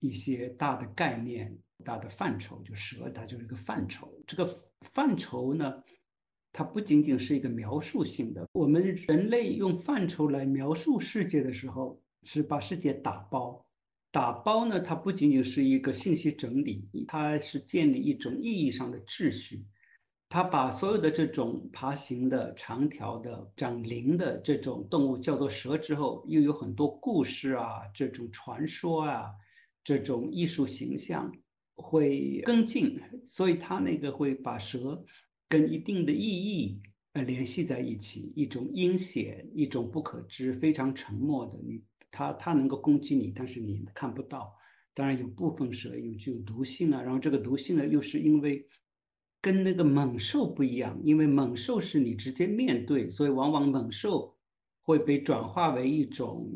[0.01, 1.55] 一些大的概念、
[1.85, 4.11] 大的范畴，就蛇它就是一个范畴。
[4.27, 4.49] 这个
[4.81, 5.85] 范畴呢？
[6.59, 8.45] 它不仅仅是一个描述性的。
[8.51, 13.65] 我们人类用范畴来描述世界的时候，是把世界打包。
[14.11, 19.65] 打包呢，它不仅仅是一个信息整理，它是建立一种意义上的秩序。
[20.29, 29.31] 它把所有的这种爬行的、长条的、长鳞的这种动物叫做蛇之后，又有很多故事啊，这种传说啊，
[29.85, 31.33] 这种艺术形象
[31.77, 35.01] 会跟进，所以它那个会把蛇。
[35.49, 36.83] 跟一定的意义
[37.15, 44.55] 呃联系在一起，一种阴险，一种不可知，非常沉默的你，它它能够攻击你，但是你看不到。
[44.93, 48.67] 当然有部分蛇有具有毒性啊，然后这个毒性呢，又是因为
[49.41, 54.37] 跟那个猛兽不一样，因为猛兽是你直接面对，所以往往猛兽
[54.83, 56.51] 会被转化为一种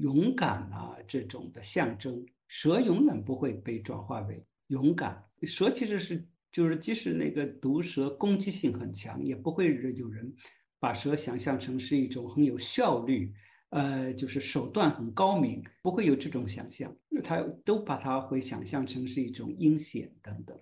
[0.00, 6.26] 勇敢啊这种的象征，蛇永远不会被转化为勇敢，蛇其实是。
[6.52, 10.34] 就是即使那个毒蛇攻击性很强，也不会有人
[10.78, 13.32] 把蛇想象成是一种很有效率，
[13.68, 16.94] 呃，就是手段很高明，不会有这种想象。
[17.22, 20.58] 他都把它会想象成是一种阴险等等，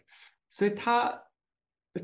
[0.48, 1.16] 所以他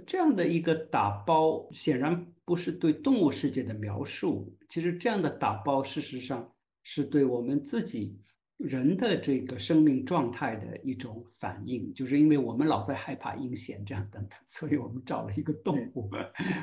[0.07, 4.57] 这样的一个打包，显然不是对动物世界的描述。
[4.69, 8.19] 其实这样的打包，事实上是对我们自己。
[8.59, 16.09] 人的这个生命状态的一种反应，就是因为我们老在害怕阴险这样等等， 所以我们找了一个动物，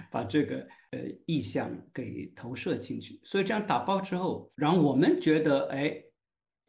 [0.09, 3.19] 把这个呃意象给投射进去。
[3.23, 6.01] 所以这样打包之后，然后我们觉得，哎，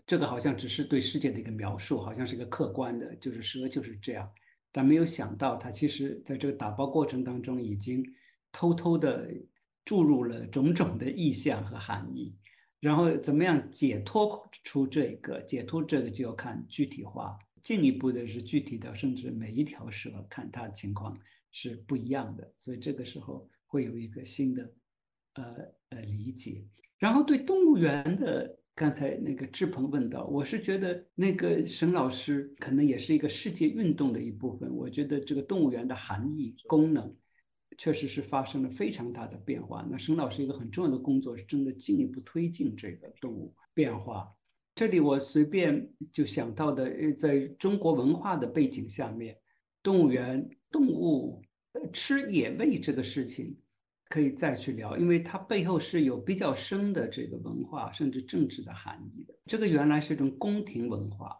[0.04, 4.28] 这个好像只是对世界的一个描述，好像是一个客观的，就是蛇就是这样。
[4.72, 8.04] 但没有想到，它其实在这个打包过程当中，已经
[8.50, 9.28] 偷偷的
[9.84, 12.34] 注入了种种的意象和含义。
[12.82, 15.40] 然后怎么样解脱出这个？
[15.42, 21.16] 解脱这个就要看具体化，进一步的是具体的，甚至每一条蛇看它情况
[21.52, 24.72] 是不一样的，所以这个时候会有一个新的
[25.34, 25.44] 呃
[25.90, 26.64] 呃理解。
[26.98, 34.68] 然后对动物园的，刚才那个志鹏问到，我是觉得那个沈老师可能也是一个世界运动的一部分。
[34.74, 37.14] 我觉得这个动物园的含义功能。
[37.82, 39.84] 确实是发生了非常大的变化。
[39.90, 44.32] 那沈老师一个很重要的工作是真的进一步推进这个动物变化。
[44.72, 49.36] 这里我随便就想到的，在中国文化的背景下面，
[49.82, 51.42] 动物园动物
[51.92, 53.58] 吃野味这个事情
[54.10, 59.34] 可以再去聊，因为它背后是有比较深的这个文化甚至政治的含义的。
[59.46, 61.36] 这个原来是一种宫廷文化，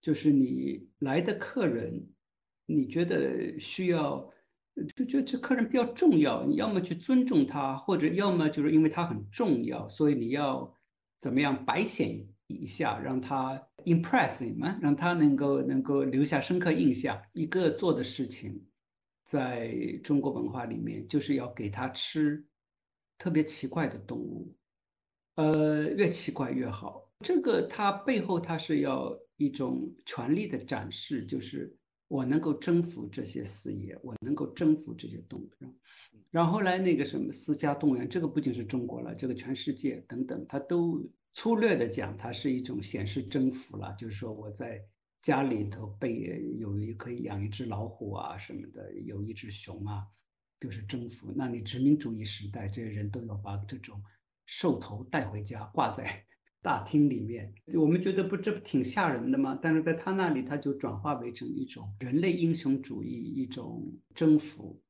[0.00, 2.00] 就是你来的客人，
[2.66, 4.32] 你觉得需要。
[4.96, 10.72] 就觉得这客人比较重要，你要么去尊重他，或者要么就是因为他很重要，所以你要
[11.20, 17.20] 怎么样白显一下，让他 impress 你们，让他能够能够留下深刻印象。
[17.32, 18.64] 一个做的事情，
[19.24, 22.44] 在中国文化里面，就是要给他吃
[23.18, 24.54] 特别奇怪的动物，
[25.36, 27.10] 呃，越奇怪越好。
[27.20, 31.76] 这个它背后它是要一种权力的展示，就是。
[32.10, 35.48] 我能够征服这些事业，我能够征服这些动物。
[36.28, 41.00] 然后来那个什么私家动物园，这个不仅是中国了，这个全世界等等，它都
[41.32, 43.94] 粗略的讲，它是一种显示征服了。
[43.96, 44.84] 就是说我在
[45.22, 50.04] 家里头被有一可以养一只老虎啊什么的，有一只熊啊，
[50.58, 51.32] 就是征服。
[51.36, 54.02] 那你殖民主义时代，这些人都要把这种
[54.46, 56.24] 兽头带回家，挂在
[56.62, 59.58] 大厅里面，我们觉得不这不挺吓人的吗？
[59.62, 64.80] 但是在他那里，他就转化为成一种人类英雄主义，一种征服。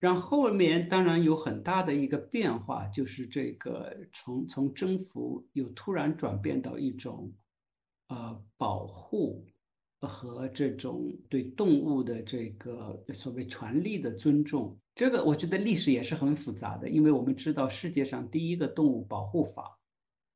[0.00, 7.32] 然后后面当然有很大的一个变化，就是这个从从征服又突然转变到一种，
[8.08, 9.44] 呃，保护
[10.00, 14.78] 和这种对动物的这个所谓权利的尊重。
[14.94, 19.77] 这个我觉得历史也是很复杂的，因为我们知道世界上第一个动物保护法，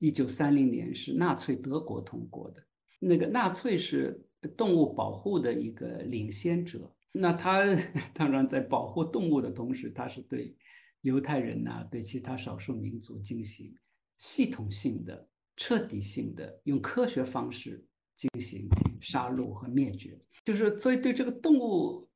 [0.03, 2.61] 一九三零年是纳粹德国通过的。
[2.99, 4.21] 那个纳粹是
[4.57, 6.93] 动物保护的一个领先者。
[7.13, 7.63] 那他
[8.13, 10.57] 当然在保护动物的同时，他是对
[11.03, 13.73] 犹太人呐，对其他少数民族进行
[14.19, 17.87] 系统性的、彻底性的用科学方式
[18.17, 18.69] 进行
[19.01, 20.21] 杀戮和灭绝。
[20.45, 22.09] 就是所以对这个动物，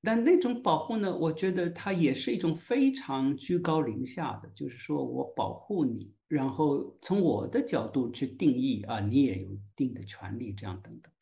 [0.00, 11.12] 但那种保护呢，我觉得它也是一种非常居高临下的，就是说我保护你，然后从我的角度去定义啊，你也有一定的权利，这样等等。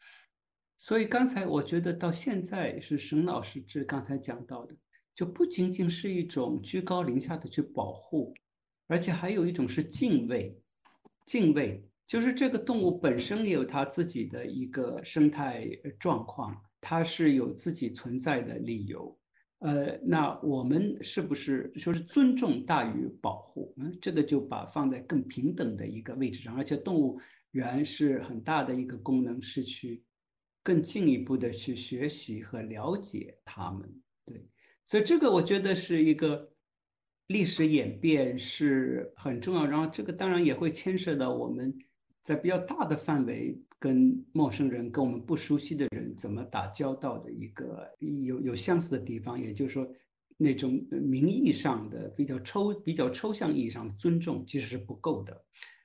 [0.78, 4.74] 所以刚才我觉得到现在是沈老师这刚才讲到的，
[5.14, 8.32] 就不仅仅是一种居高临下的去保护，
[8.86, 10.58] 而且还有一种是敬畏。
[11.26, 15.68] 敬畏就是这个动物本身也有它自己的一个生态
[16.00, 19.14] 状况，它是有自己存在的理由。
[19.62, 23.74] 呃，那我们是不是说是尊重大于保护？
[23.78, 27.20] 嗯，这个就把放在更平等的一个位置上，而且动物
[27.52, 30.04] 园是很大的一个功能是去。
[30.64, 34.46] 更进一步的去学习和了解他们，对，
[34.86, 36.52] 所以这个我觉得是一个
[37.26, 39.66] 历史演变是很重要。
[39.66, 41.76] 然后这个当然也会牵涉到我们
[42.22, 49.40] 在比较大的范围跟陌生人、跟我们不熟悉的人怎么打交道的一个有有相似的地方。
[49.40, 49.84] 也就是说，
[50.36, 55.44] 那种名义上的比较抽、比较抽象意义上的尊重其实是不够的。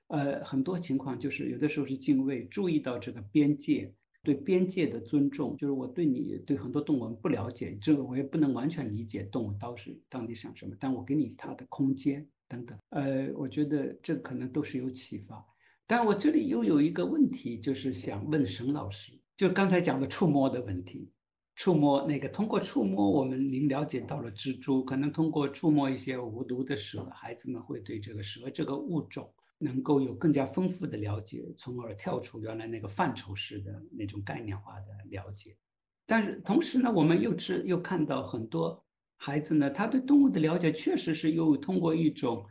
[0.10, 3.92] 呃，很多情况就是有的时候是敬畏，注意到这个边界。
[4.24, 15.42] 对边界的尊重，就是我对你对很多动物不了解，这个我也不能完全理解动物到底到底想什么，但我给你它的空间等等，呃，我觉得这可能都是有启发。
[15.88, 21.10] 但我这里又有一个问题，就是想问沈老师，就刚才讲的触摸的问题，
[21.56, 29.34] 触摸那个通过触摸，我们您了解到了蜘蛛，可能通过触摸一些无毒的蛇，孩子们会对这个蛇这个物种。
[29.60, 35.58] 能够有更加丰富的了解，从而跳出原来那个范畴式的那种概念化的了解。
[36.06, 38.86] 但是同时呢，我们又知又看到很多
[39.16, 42.46] 孩子呢，他对动物的了解确实是又通过一种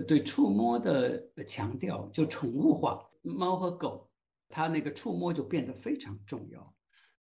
[0.00, 4.08] 对触摸的强调，就宠物化，猫和狗，
[4.48, 6.74] 它那个触摸就变得非常重要。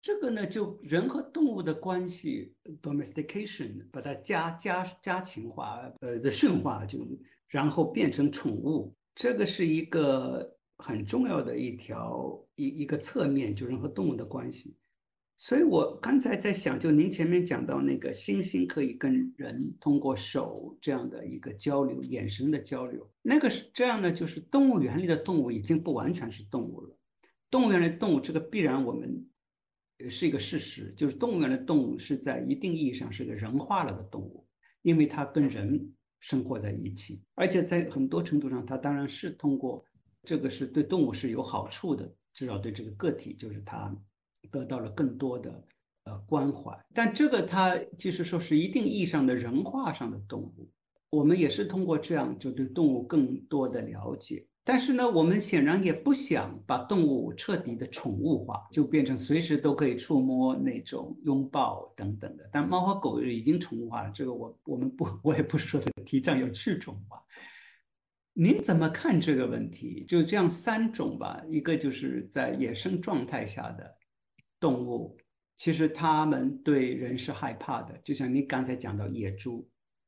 [0.02, 7.00] 这个呢，就人和动物的关系 （domestication） 把它加加加情化，呃的驯化，就
[7.48, 8.94] 然后变成宠物。
[9.16, 14.76] 这个是一个很重要的一条一一个侧面，就人和动物的关系。
[15.38, 26.98] 所以我刚才在想，就您前面讲到那个猩猩可以跟人通过手这样的一个交流，眼神的交流，那个是这样的，就是动物园里的动物已经不完全是动物了。
[27.50, 29.26] 动物园的动物，这个必然我们
[30.10, 34.46] 是一个事实，就是动物园的动物是在一定意义上是个人化了的动物，
[34.82, 35.92] 因为它跟人。
[36.22, 39.86] 生活在一起，而且在很多程度上，它当然是通过
[40.24, 43.96] 这个是对动物是有好处的，至少对这个个体，就是它
[44.52, 45.64] 得到了更多的
[46.06, 46.78] 呃关怀。
[46.94, 50.70] 但这个它就是说是一定意义上的人化上的动物，
[51.10, 54.46] 我们也是通过这样就对动物更多的了解。
[54.68, 62.50] 但是呢，我们显然也不想把动物彻底的宠物化，就变成随时都可以触摸、那种拥抱等等的。
[62.52, 67.24] 但猫和狗已经宠物化了，这个我我们不，我也不说的提倡要去宠化。
[68.34, 70.04] 您怎么看这个问题？
[70.08, 73.95] 就这样三种吧，一个就是在野生状态下的
[74.66, 75.16] 动物，
[75.58, 79.68] 其实它们对人是害怕的，就像你刚才讲到野猪。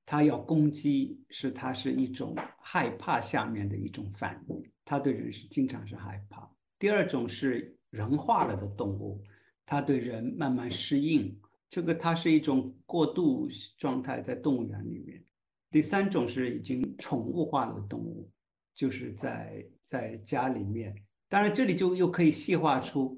[0.10, 6.50] 它要攻击，是它是一种害怕下面的一种反应，它对人是经常是害怕。
[6.80, 9.22] 第二种是人化了的动物，
[9.66, 11.38] 它对人慢慢适应，
[11.70, 15.22] 这个它是一种过渡状态在动物园里面。
[15.70, 18.32] 第三种是已经宠物化了的动物，
[18.74, 20.96] 就是在在家里面，
[21.28, 23.14] 当然这里就又可以细化出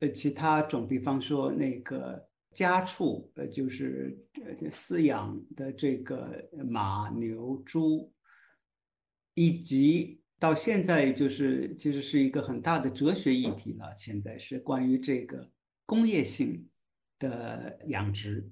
[0.00, 2.24] 呃其他种，比方说那个。
[2.56, 8.10] 家畜，呃，就是呃饲养的这个马、牛、猪，
[9.34, 13.94] 以及到现在就是其实是一个很大的哲学议题了。
[13.94, 15.46] 现在是关于这个
[15.84, 16.66] 工业性
[17.18, 18.50] 的养殖。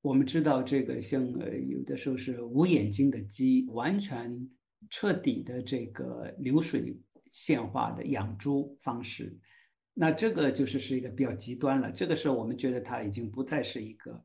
[0.00, 4.48] 我们知道，这个像呃有的时候是无眼睛的鸡，完全
[4.88, 6.96] 彻底的这个流水
[7.32, 9.36] 线化的养猪方式，
[9.94, 11.90] 那这个就是是一个比较极端了。
[11.90, 14.22] 这个时候我们觉得它已经不再是一个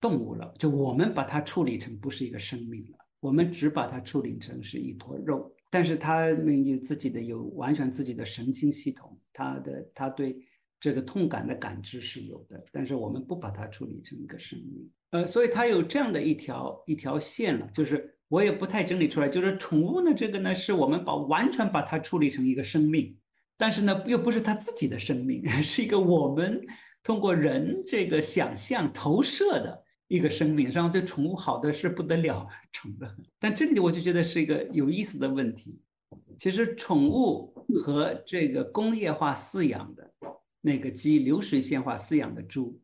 [0.00, 5.52] 动物了，就我们把它处理成不是一个生命了，我们只把它处理成是一坨肉。
[5.70, 10.38] 但是它们有自己的有完全自己的神经系统，它的它对
[10.80, 14.88] 这个痛感的感知是有的，但是我们不把它处理成一个生命。
[15.10, 23.16] 呃，所以它有这样的一条一条线了，就是我也不太整理出来，就是宠物呢，这个呢是我们把完全把它处理成一个生命，
[23.56, 26.60] 但是呢又不是它自己的生命， 是一个我们
[27.02, 33.16] 通过人这个想象投射的一个生命，然后对宠物好的是不得了，宠的。
[33.38, 35.80] 但这里我就觉得是一个有意思的问题，
[36.38, 37.52] 其实宠物
[37.82, 40.12] 和这个工业化饲养的
[40.60, 42.78] 那个鸡，流水线化饲养的猪。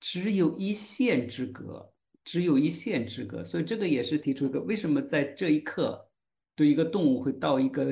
[0.00, 1.90] 只有一线之隔，
[2.24, 6.06] 只有一线之隔，所以这个也是提出一个为什么在这一刻，
[6.54, 7.90] 对一个动物会到一个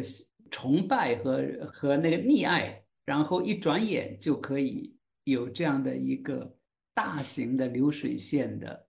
[0.52, 1.42] 崇拜和
[1.72, 4.94] 和那个溺爱，然后一转眼就可以
[5.24, 6.56] 有这样的一个
[6.94, 8.86] 大型的流水线的，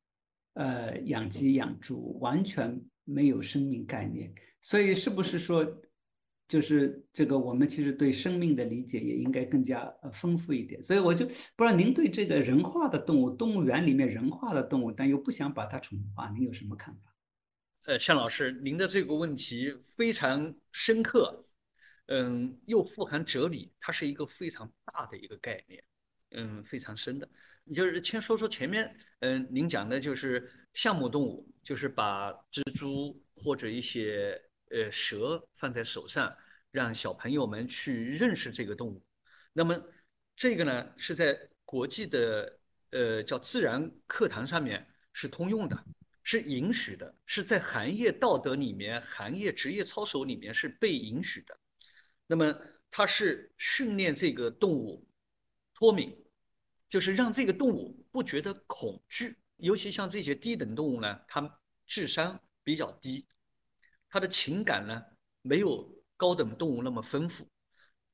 [0.54, 5.66] 呃，养鸡养猪，完全没有生命概念，所以是不是说？
[6.46, 10.84] 就是这个，我们其实对生命的理解也应该更加丰富一点。
[10.84, 17.16] 所以我就不知道您对这个人化的动物，动物园里面人化的动物，但又不想把它宠物化，您有什么看法？
[17.86, 21.44] 呃，向老师，您的这个问题非常深刻，
[22.08, 25.84] 嗯，又富含哲理，它是一个非常大的一个概念，
[26.32, 27.30] 嗯，非常深的。
[27.64, 36.36] 你就是先说说前面，嗯，您讲的就是项目动物，就是把蜘蛛或者一些呃蛇放在手上。
[36.74, 39.00] 让小朋友们去认识这个动物，
[39.54, 39.80] 那么
[40.36, 45.86] 这个呢是在国际的呃叫自然课堂上面是通用的，
[46.24, 51.56] 是允许的，是在行业道德里面、行业职业操守里面是被允许的。
[52.34, 52.60] 那么
[52.90, 55.08] 它是训练这个动物
[55.76, 56.18] 脱敏，
[56.90, 63.28] 就是让这个动物不觉得恐惧，尤其像这些低等动物呢，它智商比较低，
[64.10, 65.00] 它的情感呢
[65.44, 65.88] 没有。
[66.16, 67.46] 高等动物那么丰富，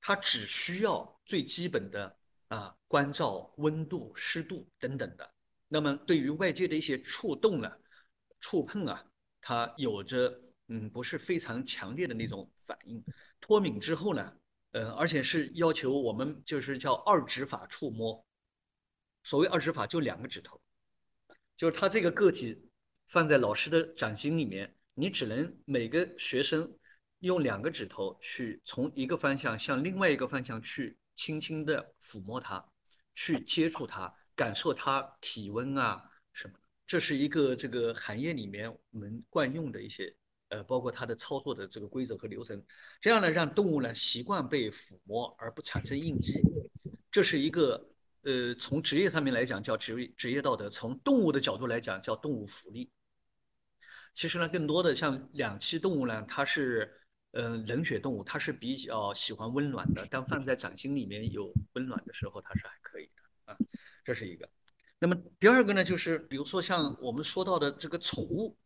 [0.02, 2.18] 它只需要最基本的
[2.48, 5.32] 啊关照、温度、湿度等等的。
[5.68, 7.72] 那么对于外界的一些触动呢、
[8.40, 9.06] 触碰啊，
[9.40, 10.34] 它有着
[10.70, 13.04] 嗯不是非常强烈的那种反应。
[13.50, 14.32] 脱敏之后呢，
[14.74, 18.24] 呃，而且是要求我们就是叫二指法触摸。
[19.24, 20.62] 所谓二指法就两个指头，
[21.58, 22.56] 就是它这个个体
[23.08, 26.72] 放在老师的掌心里面，你只能每个学生。
[27.22, 32.64] 用两个指头去从一个方向向另外一个方向去轻轻的抚摸它，
[33.14, 36.54] 去接触它，感受它体温啊什么。
[36.88, 40.16] 这是一个这个行业里面我们惯用的一些
[40.50, 42.64] 呃，包括它的操作的这个规则和流程。
[43.02, 46.42] 这样呢，让动物呢习惯被抚摸而不产生应激。
[47.10, 47.90] 这是一个
[48.24, 52.92] 呃，从职业上面来讲叫职业职业道德，从动物的角度来讲叫动物福利。
[54.14, 56.96] 其实呢，更多的像两栖动物呢，它是。
[57.34, 63.58] 嗯，冷血动物它是比较喜欢温暖的，当放在掌心里面有温暖的时候，它是还可以的啊。
[64.04, 64.50] 这是一个。
[65.00, 68.58] 那么第二个呢，就是比如说像我们说到的这个宠物，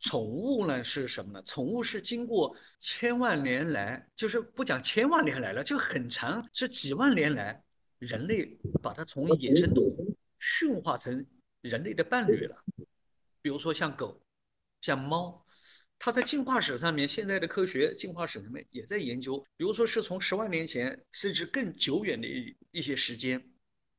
[0.00, 1.42] 宠物呢是什么呢？
[1.44, 7.62] 宠物是经过千万年来，就是不讲千万年来了，就很长，是几万年来，
[7.98, 11.24] 人类把它从野生动物驯化成
[11.60, 12.64] 人类的伴侣了。
[13.42, 14.20] 比如说像狗，
[14.80, 15.44] 像猫。
[16.04, 23.40] 它在进化史上面，现在的科学进化史上面也在研究，比如说是从十万年前甚至更久远的一一些时间，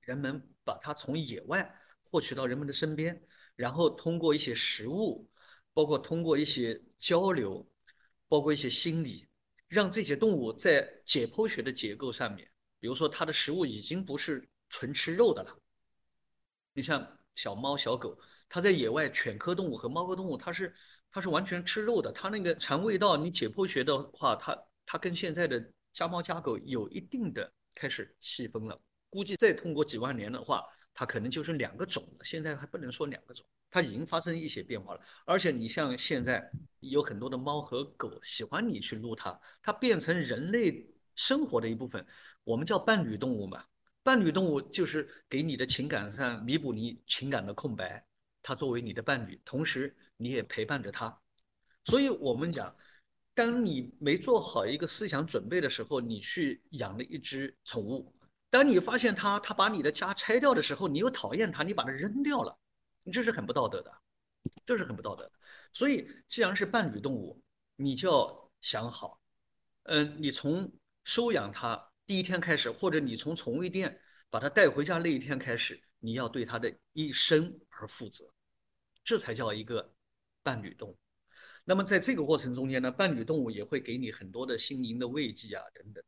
[0.02, 1.74] 人们把它从野外
[2.14, 3.20] 获取到人们的身边，
[3.56, 5.28] 然后通过一些食物，
[5.74, 7.68] 包括通过一些交流，
[8.28, 9.28] 包括一些心理，
[9.68, 12.48] 让这些动物在解剖学的结构上面，
[12.80, 15.58] 比如说它的食物已经不是纯吃肉的了，
[16.74, 18.16] 你像小猫小狗。
[18.48, 20.72] 它在野外，犬科动物和猫科动物，它是
[21.10, 22.12] 它是完全吃肉的。
[22.12, 24.56] 它那个肠胃道，你解剖学的话，它
[24.86, 28.80] 它跟现在的家猫家狗有一定的开始细分了。
[29.10, 30.64] 估计再通过几万年的话，
[30.94, 32.24] 它可能就是两个种了。
[32.24, 35.02] 现在还不能说两个种，它已经发生一些变化了。
[35.26, 40.86] 而且你像现在有很多的猫和狗喜欢你去撸它，它变成人类
[41.16, 42.06] 生活的一部分。
[42.44, 43.64] 我们叫伴侣动物嘛，
[44.04, 48.06] 伴侣动物就是给你的情感上弥补你情感的空白。
[48.46, 51.18] 它作为你的伴侣，同时你也陪伴着它，
[51.86, 52.76] 所以我们讲，
[53.34, 58.14] 当你没做好一个思想准备的时候，你去养了一只宠物，
[58.54, 62.56] 当你发现它，它把你的家拆掉的时候，你又讨厌它，你把它扔掉了，
[63.04, 63.92] 你这是很不道德的，
[64.64, 65.32] 这是很不道德的。
[65.74, 67.42] 所以，既然是伴侣动物，
[67.78, 69.20] 你就要想好，
[69.86, 70.72] 嗯，你从
[71.04, 74.00] 收养它第一天开始，或者你从宠物店
[74.30, 78.24] 把它带回家那一天开始，你要对它的一生而负责，
[79.04, 79.96] 这才叫一个
[80.44, 80.98] 伴侣动物。
[81.66, 86.04] 那么在这个过程中间呢，伴侣动物也会给你很多的心灵的慰藉啊，等等。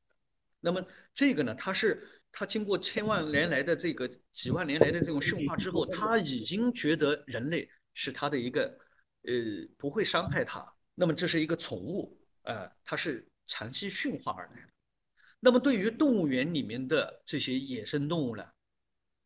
[0.60, 8.78] 那么这个呢，它是它经过千万年来的这个几万年来的这种驯化之后，它已经觉得人类是它的一个
[9.24, 9.34] 呃
[9.78, 10.62] 不会伤害它。
[10.96, 14.70] 那么这是一个宠物，呃，它是长期驯化而来的。
[15.40, 18.44] 那么对于动物园里面的这些野生动物呢，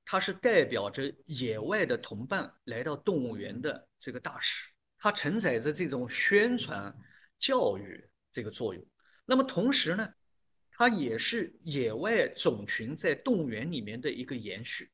[0.05, 6.95] 它是代表着野外的同伴来到动物园的这个大使，它承载着这种宣传
[7.39, 8.85] 教育这个作用。
[9.25, 10.07] 那么同时呢？
[10.79, 14.89] 它也是野外种群在动物园里面的一个延续，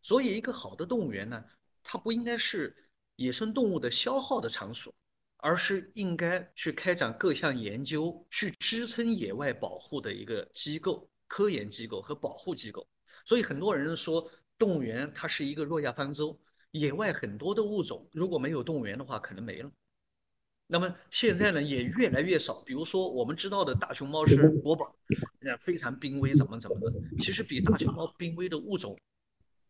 [0.00, 1.44] 所以一个好的动物园呢，
[1.82, 2.74] 它不应该是
[3.16, 4.90] 野生动物的消耗的场所，
[5.36, 12.88] 而是应该去开展各项研究，去支撑野外保护的一个机构、科研机构和保护机构。
[13.26, 16.40] 所以很多人说，动物园它是一个诺亚方舟，
[16.70, 19.70] 野外很多的物种如果没有动物园的话，可能没了。
[20.72, 22.62] 那么现在呢，也越来越少。
[22.62, 24.96] 比如说，我们知道的大熊猫是国宝，
[25.40, 26.98] 呃，非常濒危，怎么怎么的。
[27.18, 28.98] 其实比大熊猫濒危的物种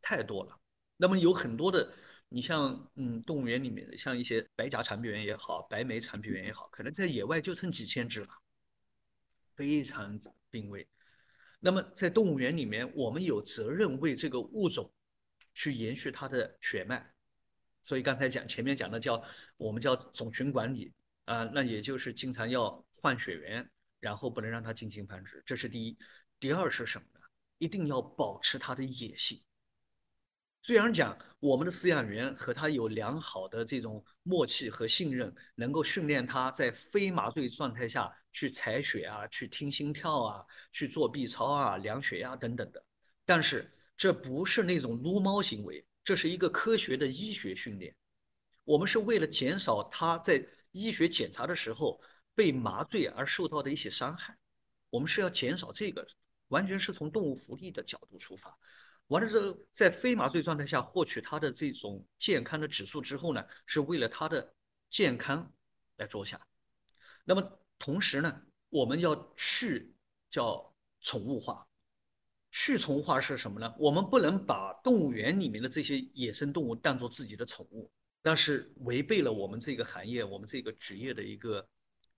[0.00, 0.56] 太多了。
[0.96, 1.92] 那么有很多的，
[2.28, 8.28] 你像嗯，动物园里面的，像一些白颊长臂猿也好，白眉长臂猿也好，可能在野外就剩几千只了，
[9.56, 10.16] 非常
[10.50, 10.86] 濒危。
[11.58, 14.88] 那么在动物园里面，我们有责任为这个物种
[15.52, 17.11] 去延续它的血脉。
[17.82, 19.22] 所以刚才讲前面讲的叫
[19.56, 20.92] 我们叫种群管理
[21.24, 23.68] 啊，那也就是经常要换血源，
[24.00, 25.96] 然后不能让它进行繁殖，这是第一。
[26.38, 27.20] 第二是什么呢？
[27.58, 29.40] 一定要保持它的野性。
[30.64, 42.84] 虽然讲我们的饲养员和它有良好的这种默契和信任，能够训练它在非麻醉状态下去采血啊，去听心跳啊，去做 B 超啊，量血压等等的，
[43.24, 45.84] 但是这不是那种撸猫行为。
[46.04, 47.94] 这是一个科学的医学训练，
[48.64, 52.00] 我们是为了减少他在医学检查的时候
[52.34, 54.36] 被麻醉而受到的一些伤害，
[54.90, 56.06] 我们是要减少这个，
[56.48, 58.58] 完全是从动物福利的角度出发。
[59.08, 64.54] 完了之后，在非麻醉状态下获取它的这种健康的指数之后呢，是为了它的
[64.88, 65.52] 健康
[65.96, 66.40] 来着想。
[67.24, 69.94] 那么同时呢，我们要去
[70.30, 71.66] 叫宠物化。
[72.64, 73.74] 去宠化是什么呢？
[73.76, 77.90] 我们不能把动物园里面的这些野生动物当做自己的宠物，
[78.22, 81.66] 那是违背了我们这个行业、我们这个职业的一个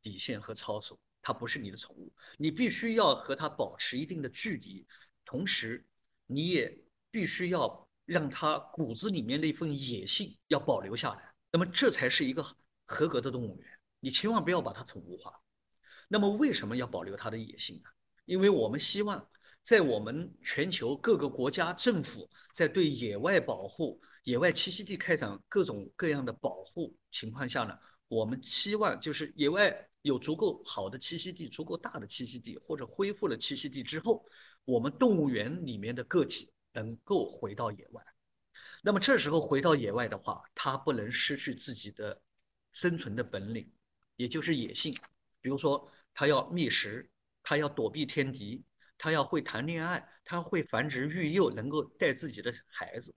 [0.03, 1.01] 底线和操守。
[1.23, 4.87] 它不是你的宠物，你必须要和它保持一定的距离，
[5.25, 5.83] 同时
[6.27, 6.79] 你也
[7.11, 11.35] 必须要让它骨子里面那份野性要保留下来。
[11.53, 12.45] 那么这才是一个
[12.85, 13.67] 合格的动物园。
[13.99, 15.33] 你千万不要把它宠物化。
[16.07, 17.89] 那么为什么要保留它的野性呢？
[18.27, 19.27] 因为我们希望。
[19.65, 27.75] 在我们全球各个国家政府在对野外保护、野外栖息地开展各种各样的保护情况下呢，
[28.07, 34.23] 我们期望就是野外有足够好的栖息地、足够大的栖息地，或者恢复了栖息地之后，
[34.67, 38.05] 我们动物园里面的个体能够回到野外。
[38.83, 42.21] 那么这时候回到野外的话，它不能失去自己的
[42.73, 43.67] 生存的本领，
[44.17, 44.95] 也就是野性。
[45.41, 47.09] 比如说，它要觅食，
[47.43, 48.63] 它要躲避天敌。
[48.97, 53.15] 他要会谈恋爱，他会繁殖育幼，能够带自己的孩子，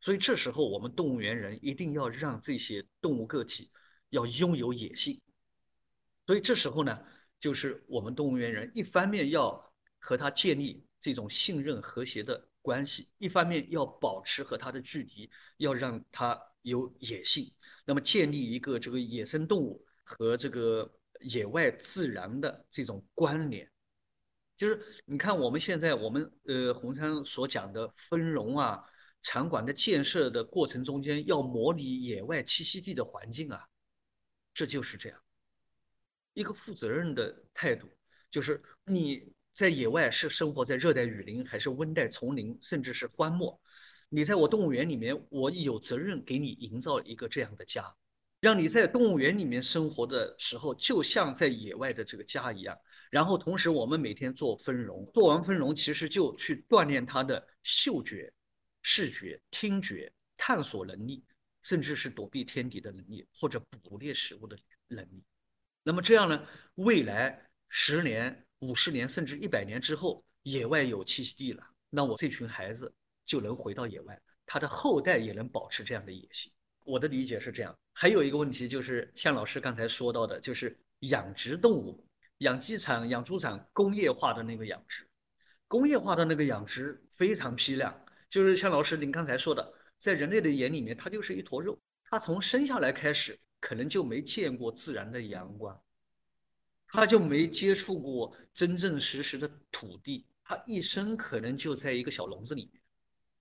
[0.00, 3.70] 所以这时候我们动物园人一定要让这些动物个体
[4.10, 5.20] 要拥有野性。
[6.26, 6.98] 所以这时候呢，
[7.38, 17.50] 就是我们动物园人一方面要和他建立这种信任和谐的关系，一方面要保持和他的距离，要让他有野性，
[17.84, 23.70] 那么建立一个这个野生动物和这个野外自然的这种关联。
[24.58, 28.82] 就是你看，我们现在我们呃红山所讲的分容啊，
[29.22, 33.64] 场馆的建设的过程中间要模拟野外栖息地的环境啊，
[34.52, 35.22] 这就是这样
[36.34, 37.88] 一个负责任的态度。
[38.32, 43.60] 就是你在野外是生活在热带雨林，还是温带丛林，甚至是荒漠，
[44.08, 47.94] 你在我动物园里面，我有责任给你营造一个这样的家。
[48.40, 52.76] 让你在动物园里面生活的时候，就像在野外的这个家一样。
[53.10, 58.32] 然后同时，我们每天做分容，做完分容，其实就去锻炼它的嗅觉、
[58.82, 61.24] 视觉、听觉、探索能力，
[61.62, 64.56] 甚至是躲避天敌的能力，或者捕猎食物的
[64.88, 65.22] 能力。
[65.82, 72.92] 那么这样呢，未来十年、五十年，甚至一百年之后，野外有栖息地了，那我这群孩子
[73.24, 76.52] 就能回到野外，他的后代也能保持这样的野性。
[76.84, 82.02] 我的理解是这样，还有一个问题就是像老师刚才说到的，就是养殖动物
[82.38, 85.06] 养鸡场、养猪场工业化的那个养殖，
[85.66, 87.94] 工业化的那个养殖非常批量，
[88.28, 95.80] 就是像老师您刚才说的，在人类的眼里面，它就是一坨肉，它从生下来开始可能就没见过自然的阳光，
[96.86, 102.82] 他就没接触过真正实实的土地，他一生可能就在一个小笼子里面，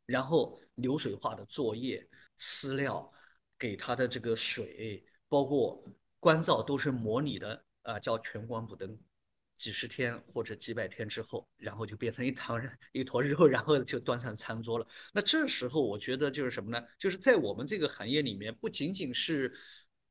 [0.05, 2.07] 然后流水化的作业、
[2.39, 3.11] 饲料。
[3.59, 5.83] 给它的这个水，包括
[6.19, 8.99] 关照，都是模拟的啊，叫全光补灯，
[9.55, 12.61] 几十天或者几百天之后，然后就变成一汤
[12.91, 14.85] 一坨肉，然后就端上餐桌了。
[15.13, 16.85] 那这时候我觉得就是什么呢？
[16.99, 19.49] 就是在我们这个行业里面，不仅仅是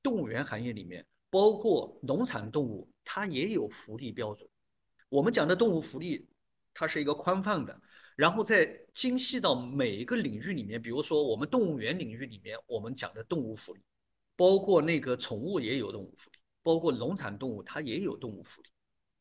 [0.02, 4.48] 动物园行业里面，包括农产动物，它也有福利标准。
[5.10, 6.26] 我们讲的动物福利，
[6.72, 7.78] 它是一个宽泛的。
[8.16, 13.82] 然后再精细到每一个领域里面，比如说我们动物园领域里面，我们讲的动物福利，
[14.34, 18.68] 包括那个宠物也有动物福利，包括农产动物它也有动物福利。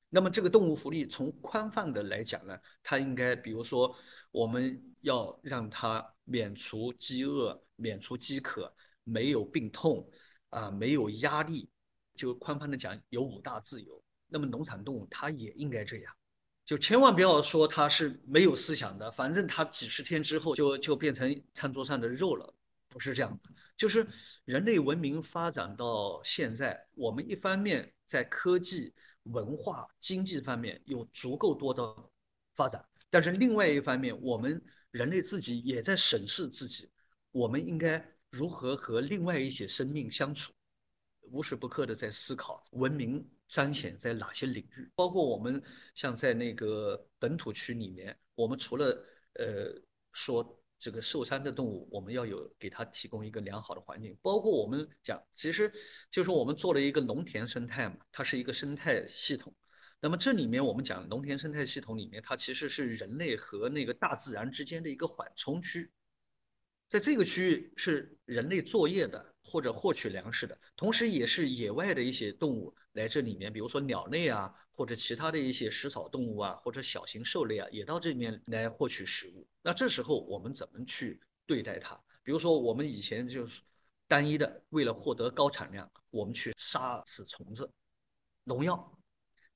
[0.10, 3.96] 那么这个动物福利从宽泛的来讲呢，它应该比如说
[4.32, 8.74] 我们要让它免除饥饿、免除饥渴、
[9.04, 10.10] 没有病痛
[10.50, 11.70] 啊、没有压力，
[12.16, 14.02] 就宽泛的讲有五大自由。
[14.28, 16.12] 那么农产动物它也应该这样。
[16.66, 22.55] 就千万不要说它是没有思想的，反正它几十天之后就就变成餐桌上的肉了，
[22.88, 23.50] 不是这样的。
[23.76, 24.08] 就是
[24.46, 31.84] 人类文明发展到现在，我们一方面在科技、文化、经济方面有足够多的
[32.56, 36.90] 发展，但是另外一方面，我们人类自己也在审视自己，
[37.32, 40.54] 我们应该如何和另外一些生命相处，
[41.32, 43.28] 无时不刻的在思考文明。
[43.48, 44.92] 彰显在哪些领域？
[44.96, 45.62] 包括我们
[45.94, 49.06] 像在那个本土区里面，我们除了
[49.36, 49.72] 呃
[50.14, 54.18] 说这个受伤的动物，我们要有给它提供一个良好的环境。
[54.22, 55.72] 包括我们讲，其实
[56.10, 59.54] 就是我们做了一个农田生态嘛，它是一个生态系统。
[60.00, 65.92] 那么这里面我们讲农田生态系统里面，它其实是人类和那个大自然之间的一个缓冲区。
[66.88, 79.48] 在这个区域是人类作业的或者获取粮食的，同时也是野外的一些动物来这里面，比如说鸟类啊，或者其他的一些食草动物啊，或者小型兽类啊，也到这里面来获取食物。
[79.62, 81.96] 那这时候我们怎么去对待它？
[82.24, 83.62] 比如说我们以前就是
[84.08, 87.72] 单一的为了获得高产量，我们去杀死虫子、
[88.44, 89.00] 农药，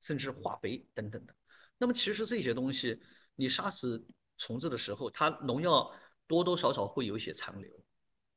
[0.01, 1.35] 甚至化肥等等的。
[1.77, 2.99] 那么其实这些东西，
[3.35, 4.05] 你杀死
[4.37, 5.91] 虫子的时候，它农药。
[6.29, 7.67] 多多少少会有一些残留，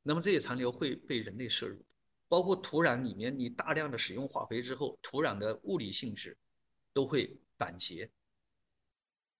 [0.03, 1.83] 那么这些残留会被人类摄入，
[2.27, 6.37] 包括土壤里面，你大量的使用化肥之后，土壤的物理性质
[6.93, 8.09] 都会板结。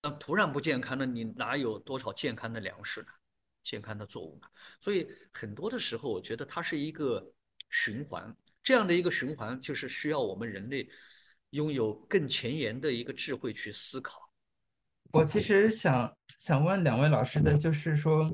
[0.01, 3.07] 那土壤不健康呢，你哪有多少健康的粮食呢？
[3.61, 4.47] 健康的作物呢？
[4.81, 7.31] 所以很多的时候，我觉得它是一个
[7.69, 10.89] 循环，这样的一个循环就是需要我们人类
[11.51, 14.31] 拥有更前沿的一个智慧去思考。
[15.11, 16.15] 我其实想。
[16.39, 18.29] 想问两位老师的就是说，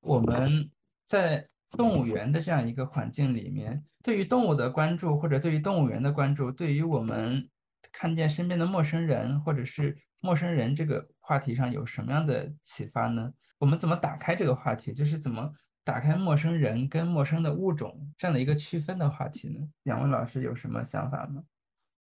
[0.00, 0.68] 我们
[1.06, 7.48] 在动物园的这样一个环境里面，对于动物的关注，或者对于动物园的关注，对于我们
[7.92, 13.32] 看见身边的陌生人，或者是陌生人这个话题上有什么样的启发呢？
[13.58, 14.92] 我们怎么打开这个话题？
[14.92, 15.50] 就是怎么
[15.84, 19.60] 打开陌生人跟陌生的物种这样的一个区分的话题呢？
[19.84, 21.42] 两位老师有什么想法吗？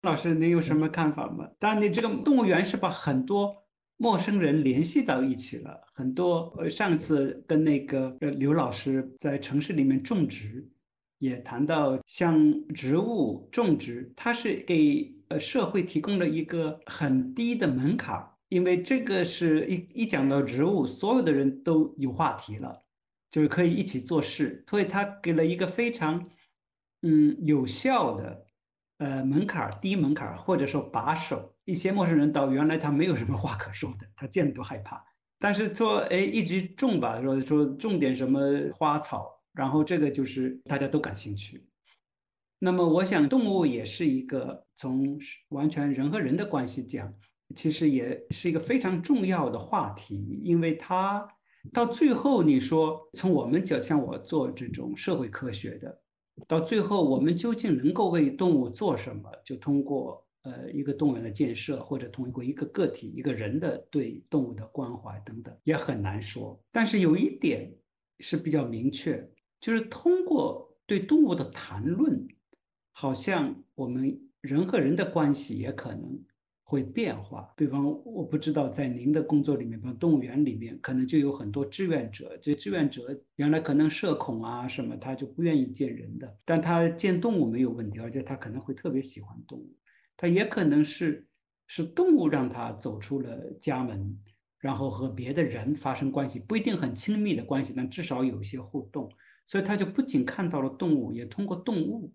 [0.03, 1.49] 老师，您有什么看法吗？
[1.59, 3.63] 当然，你这个动物园是把很多。
[3.97, 6.53] 陌生人联系到一起了很多。
[6.59, 10.69] 呃，上次跟那个呃刘老师在城市里面种植，
[11.19, 22.85] 也谈到像植物种植，它是给呃社会提供了一个很低的门槛，因为这个是一一讲到植物，所有的人都有话题了，
[23.31, 26.29] 就是可以一起做事，所以他给了一个非常
[27.03, 28.47] 嗯有效的。
[29.03, 35.05] 呃，门槛低门槛或者说把手，一些陌生人到原来他没有什么话可说的，他见了都害怕。
[35.41, 38.41] 但是做，哎，一直种吧，说说种点什么
[38.73, 41.67] 花草，然后这个就是大家都感兴趣。
[42.61, 47.13] 那么，我想动物也是一个从完全人和人的关系讲，
[47.57, 51.27] 其实也是一个非常重要的话题，因为它
[51.73, 56.02] 到最后你说从我们就，像我做这种社会科学的。
[56.49, 59.31] 到最后，我们究竟能够为动物做什么？
[59.45, 66.61] 就通过呃一个动物园的建设，或者通过一个个体、一个人的对动物的关怀等等，也很难说。
[66.73, 67.73] 但是有一点
[68.21, 69.31] 是比较明确，
[69.61, 72.27] 就是通过对动物的谈论，
[72.93, 76.19] 好像我们人和人的关系也可能。
[76.65, 82.37] 会变化，比方我不知道在您的工作里面，比方动物园里面，可能就有很多志愿者。
[82.41, 83.03] 这志愿者
[83.37, 89.77] 原来可能社恐啊什么，他就不愿意见人的，但他见动物没有问题，而且他可能会特别喜欢动物。
[90.17, 91.29] 他也可能是
[91.67, 94.19] 是动物让他走出了家门，
[94.59, 99.11] 然后和别的人发生关系，不一定很亲密的关系，但至少有一些互动。
[99.45, 102.15] 所以他就不仅看到了动物，也通过动物，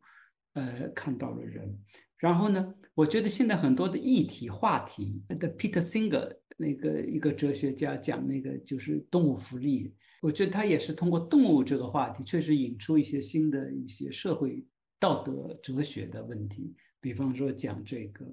[0.53, 1.77] 呃，看到了人。
[2.17, 14.65] 然后呢，我觉得现在很多的议题话题的 Peter Singer 那个一个哲学家讲那个就是动物福利，我觉得他也是通过动物这个话题，确实引出一些新的一些社会
[14.99, 16.73] 道德哲学的问题。
[16.99, 18.25] 比方说讲这个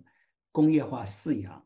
[0.51, 1.63] 工业化饲养，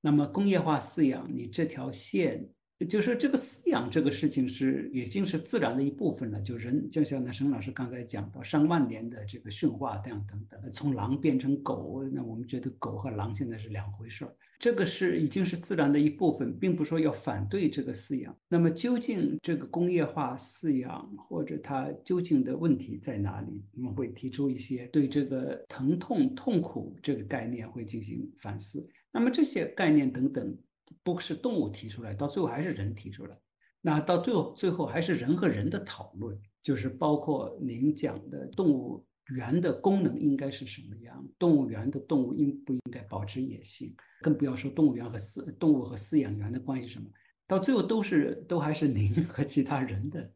[0.00, 2.50] 那么工业化饲养，你这条线。
[2.86, 6.40] 就是这个饲养这个事情是已经是自然的一部分了。
[6.40, 14.34] 就人就像那沈老师刚才讲到上万年的这个驯化这样等等，从狼变成狗，那我们觉得狗和狼现在是两回事儿。
[14.58, 18.34] 这个是已经是自然的一部分，并不说要反对这个饲养。
[18.48, 23.62] 那么究竟这个工业化饲养或者它究竟的问题在哪里？
[23.76, 28.86] 我们会提出一些对这个疼痛痛苦这个概念会进行反思。
[29.12, 30.56] 那么这些概念等等。
[31.02, 33.36] 不是动物提出来，到最后还是人提出来。
[33.80, 47.08] 那到最后，最后还是人和人的讨论，就是包括您讲的动物园的功能应该是什么样，动物园的动物应不应该保持野性，更不要说动物园和饲动物和饲养员的关系什么，
[47.46, 50.32] 到最后都是都还是您 和其他人的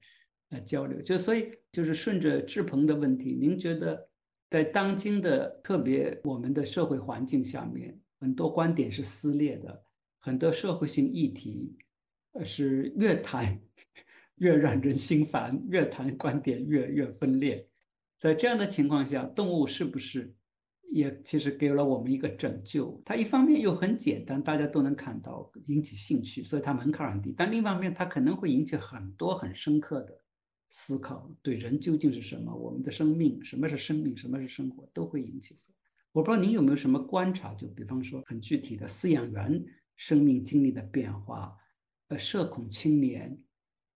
[0.51, 0.99] 呃交流。
[1.03, 4.09] 就所以就是顺着志鹏的问题，您觉得
[4.49, 9.85] 在当今的特别我们的社会环境下面，很多观点是撕裂的。
[10.25, 11.77] 很多社会性议题，
[12.33, 13.61] 呃，是越谈
[14.37, 17.69] 越让人心烦，越谈观点越越分裂。
[18.17, 20.35] 在这样的情况下，动物是不是
[20.91, 23.03] 也其实给了我们一个拯救？
[23.05, 30.19] 它一方面又很简单，大家都能看到，引起兴趣，所以它门槛很低；但另一方面，它可能会引起很多很深刻的
[30.71, 32.51] 思考：对人究竟是什么？
[32.57, 34.17] 我们的生命，什么是生命？
[34.17, 34.89] 什么是生活？
[34.95, 35.79] 都会引起思考。
[36.13, 37.53] 我不知道您有没有什么观察？
[37.53, 39.63] 就比方说，很具体的饲养员。
[39.97, 41.57] 生命经历的变化，
[42.09, 43.39] 呃，社恐青年，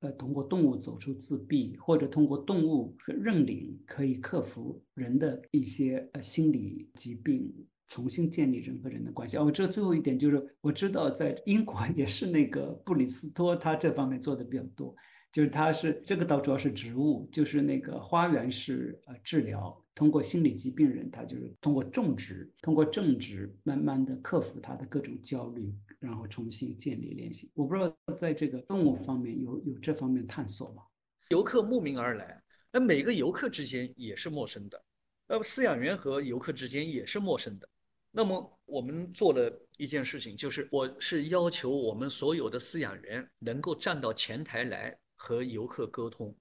[0.00, 7.52] 呃，通过动物走出自闭，或者通过动物认领可以克服人的一些呃心理疾病，
[7.88, 9.36] 重新建立人和人的关系。
[9.36, 14.94] 哦，这最后一点就是，我知道在英国也是那个布里斯托，他这方面做的比较多。
[15.30, 27.50] 就是他是这个倒主要是植物，就是那个花园式呃治疗，通过心理疾病人，他就是通过种植，通过种植，慢慢的克服他的各种焦虑，然后重新建立联系。
[27.54, 30.82] 我不知道在这个动物方面有有这方面探索吗？
[31.30, 32.42] 游客慕名而来，
[32.72, 34.84] 那每个游客之间也是陌生的，
[35.26, 37.68] 呃，饲养员和游客之间也是陌生的。
[38.10, 44.98] 那么我们做了一件事情，就是我是要求我们所有的饲养员能够站到前台来。
[45.20, 46.32] 和游客沟通，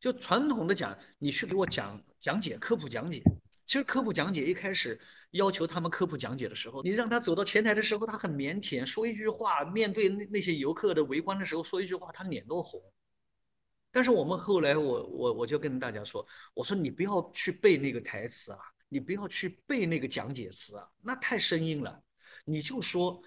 [0.00, 3.22] 就传统的讲，你去给我讲讲解科普讲解。
[3.68, 4.98] 其实科普讲解一开始
[5.32, 12.82] 要求他们科普讲解的时候，你让他走到前台的时候，他很腼腆，说一句话，面对那那些游客的围观的时候说一句话，他脸都红。
[13.92, 18.58] 但是我们后来，我我我就跟大家说，我说你不要去背那个台词啊，
[18.88, 22.02] 你不要去背那个讲解词啊，那太生硬了，
[22.46, 23.22] 你就说。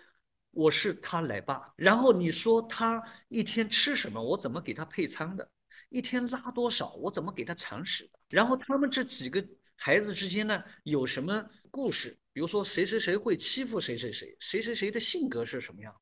[0.53, 5.49] 我是他奶爸，然后你说他一天吃什么，我怎么给他配餐的？
[5.87, 8.19] 一天拉多少，我怎么给他铲屎的？
[8.27, 9.41] 然后他们这几个
[9.83, 12.15] 孩子之间呢，有什么故事？
[12.31, 15.99] 比如说谁谁谁会欺负谁谁谁，谁谁谁的性格是什么样的？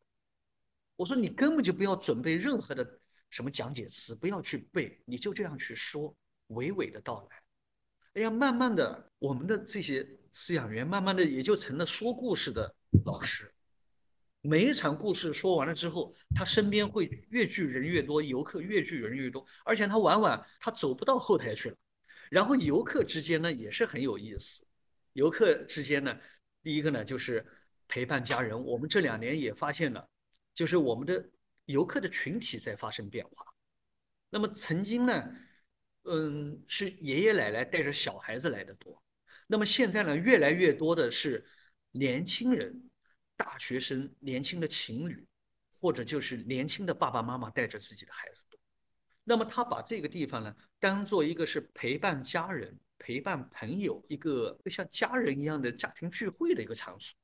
[0.97, 2.99] 我说你根本就不要准备任何的
[3.29, 6.13] 什么讲解词，不要去背，你就这样去说，
[6.49, 7.37] 娓娓的道来。
[8.15, 12.75] 哎呀，慢慢的，我们的这些饲养员，慢慢的也就成了说故事的
[13.05, 13.49] 老师。
[14.41, 21.77] 每一场故事说完了之后，他身边会越聚人越多，游客越聚人越多，而且他往往他走不到后台去了。
[22.29, 24.65] 然后游客之间呢也是很有意思，
[25.13, 26.17] 游客之间呢，
[26.63, 27.45] 第一个呢就是
[27.87, 28.59] 陪伴家人。
[28.63, 30.07] 我们这两年也发现了，
[30.53, 31.29] 就是我们的
[31.65, 33.45] 游客的群体在发生变化。
[34.29, 35.35] 那么曾经呢，
[36.03, 39.01] 嗯，是爷爷奶奶带着小孩子来的多，
[39.47, 41.45] 那么现在呢，越来越多的是
[41.91, 42.85] 年轻人。
[43.39, 45.25] 大学生、年轻的情侣，
[45.79, 48.43] 或者就是年轻的爸爸妈妈带着自己的孩子，
[49.29, 57.15] 那么他把这个地方呢，当做一个是陪伴家人、陪伴朋友一个像家人一样的家庭聚会的一个场所，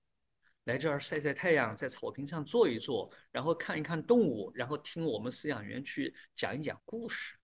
[0.65, 7.35] 来这儿晒晒太阳，在草坪上坐一坐，然后看一看动物，然后听我们饲养员去讲一讲故事，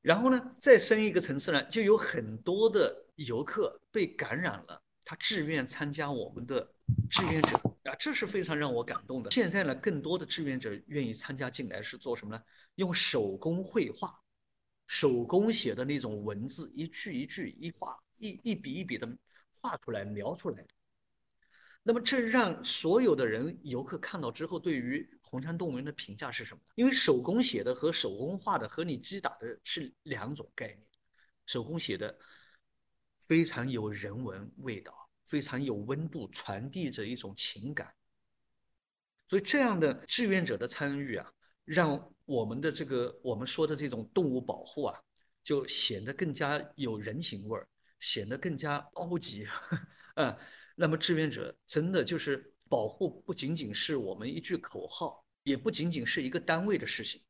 [0.00, 4.82] 然后呢，再升一个层次呢，就有很多的游客被感染了。
[5.04, 6.66] 他志愿参加我们的
[7.10, 9.30] 志愿者啊，这是非常让我感动的。
[9.30, 12.42] 现在呢，更多的志愿者愿意参加进来是做什么呢？
[12.74, 14.14] 用手工绘画，
[14.86, 19.08] 手工写的那种文字，一句一句一画一一笔一笔的
[19.60, 20.64] 画出来、描出来。
[21.82, 26.60] 那么这让所有的人游客看到之后，对于红山动物园的评价是什么？
[26.74, 30.82] 因为手工写的和手工画的和你击打的是两种概念。
[31.46, 32.18] 手工写的
[33.20, 34.92] 非常有人文味道，
[35.28, 37.94] 非常有温度，传递着一种情感。
[39.26, 41.30] 所以这样的志愿者的参与啊，
[41.66, 44.98] 让我们的这个我们说的这种动物保护啊，
[45.44, 47.68] 就显得更加有人情味儿，
[48.00, 49.46] 显得更加高级
[50.14, 50.38] 啊。
[50.74, 57.20] 那么志愿者真的就是保护，不仅仅是我们一句口号，也不仅仅是一个单位的事情，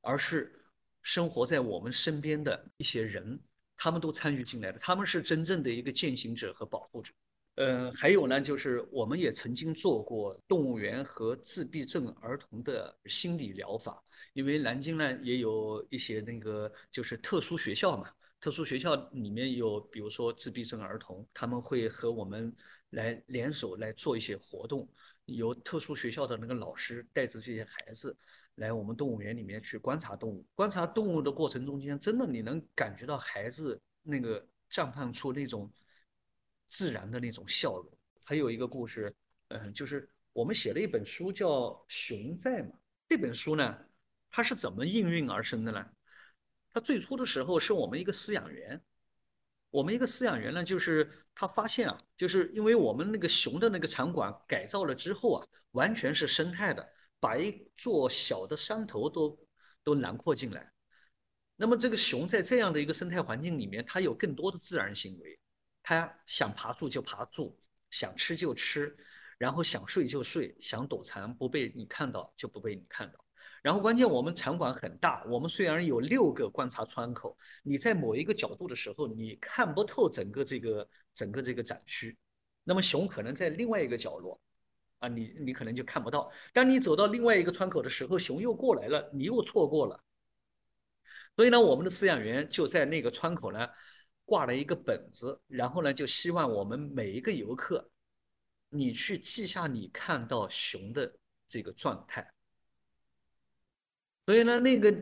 [0.00, 0.64] 而是
[1.02, 3.38] 生活在我们身边的一些人，
[3.76, 7.12] 他们都参与进来的，他们是真正的一个践行者和保护者。
[7.56, 18.08] 嗯，还有呢，就是我们也曾经做过动物园和自闭症儿童的心理疗法，因为南京呢也有一些那个就是特殊学校嘛，
[18.40, 22.54] 特殊学校里面有比如说自闭症儿童，他们会和我们。
[22.92, 24.86] 来联手来做一些活动，
[25.24, 28.14] 由特殊学校的那个老师带着这些孩子
[28.56, 30.44] 来我们动物园里面去观察动物。
[30.54, 35.72] 观察动物的过程中间，真的你能感觉到孩子那个绽放出那种
[36.72, 37.86] 自然的那种笑容。
[38.24, 39.14] 还有一个故事，
[39.48, 41.48] 嗯，就是我们写了一本书叫
[41.86, 42.72] 《熊在》嘛。
[43.10, 43.78] 这本书呢，
[44.30, 45.86] 它是怎么应运而生的呢？
[46.70, 48.82] 它最初的时候是我们一个饲养员。
[49.68, 56.86] 我们一个饲养员呢，就是他发现啊，就是因为我们那个熊的那个场馆改造了之后啊，完全是生态的，
[57.20, 59.38] 把一座小的山头都
[59.82, 60.72] 都囊括进来。
[61.56, 65.38] 那么这个熊在这样的一个生态环境里面，它有更多的自然行为，
[65.82, 67.58] 它想爬树就爬树，
[67.90, 68.96] 想吃就吃，
[69.38, 73.18] 然后想睡就睡，想躲藏不被你看到就不被你看到。
[73.60, 82.16] 然后关键，我们场馆很大，我们虽然有六个观察窗口，你在某一个角度的时候，你看不透整个这个整个这个展区，
[82.64, 84.40] 那么熊可能在另外一个角落，
[84.98, 86.30] 啊，你你可能就看不到。
[86.52, 90.02] 当你走到另外一个窗口的时候，熊又过来了，你又错过了。
[91.36, 93.68] 所以呢，我们的饲养员就在那个窗口呢
[94.24, 97.90] 挂了一个本子，然后呢就希望我们每一个游客，
[98.68, 101.14] 你去记下你看到熊的
[101.46, 102.32] 这个状态。
[104.24, 104.94] 所以呢，那个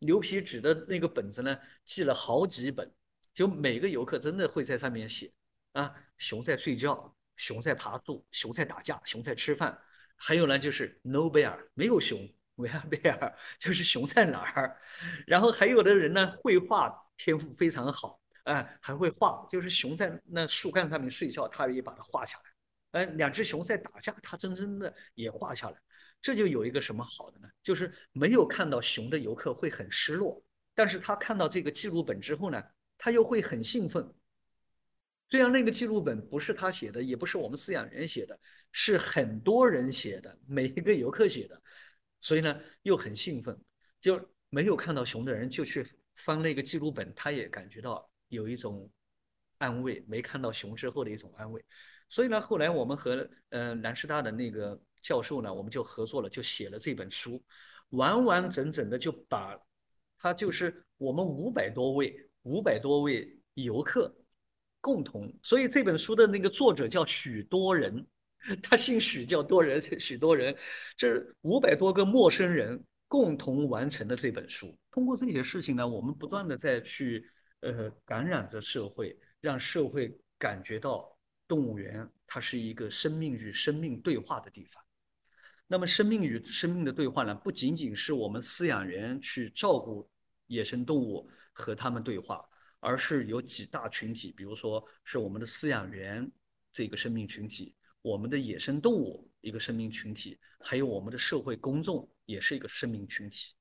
[0.00, 2.92] 牛皮纸的那个本子呢，记了好几本，
[3.32, 5.32] 就每个游客真的会在上面写
[5.72, 9.80] 啊，熊在睡觉，熊在爬树，熊在打架，熊在吃饭，
[10.16, 14.76] 还有呢就是 no bear 没有熊，where bear 就是熊在哪儿。
[15.24, 23.00] 然后还有的人呢，绘画天赋非常好，哎，还会画，就是熊在那树干上面睡觉，他也把它画下来。
[23.00, 25.76] 哎，两只熊在打架，他真真的也画下来。
[26.22, 27.48] 这就有一个什么好的呢？
[27.62, 30.42] 就是没有看到熊的游客会很失落，
[30.74, 32.62] 但是他看到这个记录本之后呢，
[32.96, 34.10] 他又会很兴奋。
[35.28, 38.38] 虽然那个记录本不是他写的，也不是我们饲养员写的，
[38.72, 41.60] 是很多人写的，每一个游客写的，
[42.20, 43.58] 所以呢又很兴奋。
[44.00, 44.20] 就
[44.50, 45.84] 没有看到熊的人就去
[46.14, 48.90] 翻那个记录本，他也感觉到有一种
[49.56, 51.64] 安慰，没看到熊之后的一种安慰。
[52.08, 54.78] 所以呢，后来我们和呃南师大的那个。
[55.04, 57.38] 教授呢，我们就合作了，就写了这本书，
[57.90, 59.54] 完完整整的就把，
[60.16, 64.10] 他就是我们五百多位五百多位游客
[64.80, 68.02] 共同，所以这本书的那个作者叫许多人，
[68.62, 70.56] 他姓许叫多人许多人，
[70.96, 74.74] 这五百多个陌生人共同完成了这本书。
[74.90, 77.30] 通过这些事情呢，我们不断的在去
[77.64, 84.82] 呃感染着社会，让社会感觉到动物园它是一个生命与生命对话的地方。
[85.66, 90.08] 那么，生命与生命的对话呢，不仅仅是我们饲养员去照顾
[90.46, 92.46] 野生动物和他们对话，
[92.80, 96.30] 而是有几大群体，比如说是我们的饲养员
[96.70, 103.54] 这个生命群体，我们的野生动物一个生命群体，还有我们的社会公众也是一个生命群体。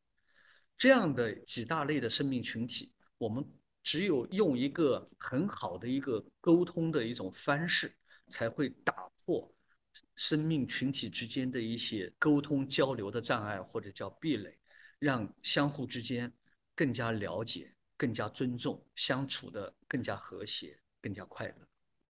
[0.77, 3.43] 这样的几大类的生命群体，我们
[3.83, 7.93] 只有用一个很好的一个沟通的一种方式，
[8.29, 9.53] 才会打破。
[10.15, 14.57] 生命群体之间的一些沟通交流的障碍，或者叫壁垒，
[14.97, 16.31] 让相互之间
[16.73, 21.55] 更加了解、更加尊重，相处的更加和谐、更加快乐。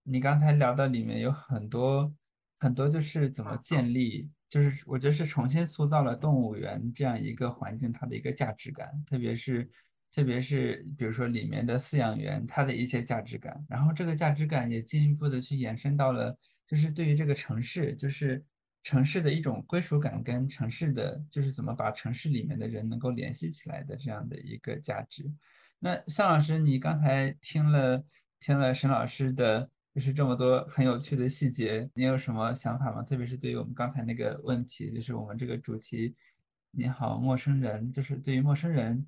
[0.04, 2.14] 你刚才聊的里面有很多
[2.60, 9.70] 很多，就是怎么建立，就是我觉得是重新塑造了动物园这样一个环境它的一个价值感，特别是
[10.14, 16.38] 特别是比如说里面的饲养员他的一些价值感，然后这个价值感也进一步的去延伸到了。
[16.66, 18.44] 就是对于这个城市，就是
[18.84, 25.30] 城市的一种归属感，跟城市的就是怎么把城市里面的人能够联系起来的这样的一个价值。
[25.78, 28.04] 那向老师，你刚才听了
[28.40, 33.04] 听了沈老师的就是这么多很有趣的细节，你有什么想法吗？
[33.04, 36.16] 特别是对于我们刚才那个问题，就是我们这个主题
[36.72, 39.06] “你好，陌生人”，就是对于陌生人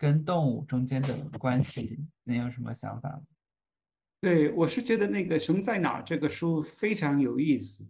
[0.00, 3.22] 跟动物中间的关系，你有什么想法吗？
[4.22, 7.86] 对，我是觉得那个《熊在哪儿》这个书非常有意思。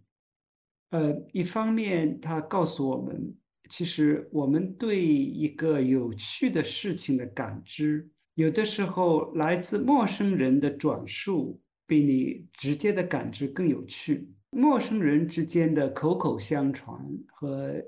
[0.89, 3.33] 呃，一方面它告诉我们，
[3.69, 14.29] 其实我们对一个有趣的事情的感知，有的时候来自陌生人的转述，比你直接的感知更有趣。
[14.49, 17.81] 陌生人之间的口口相传和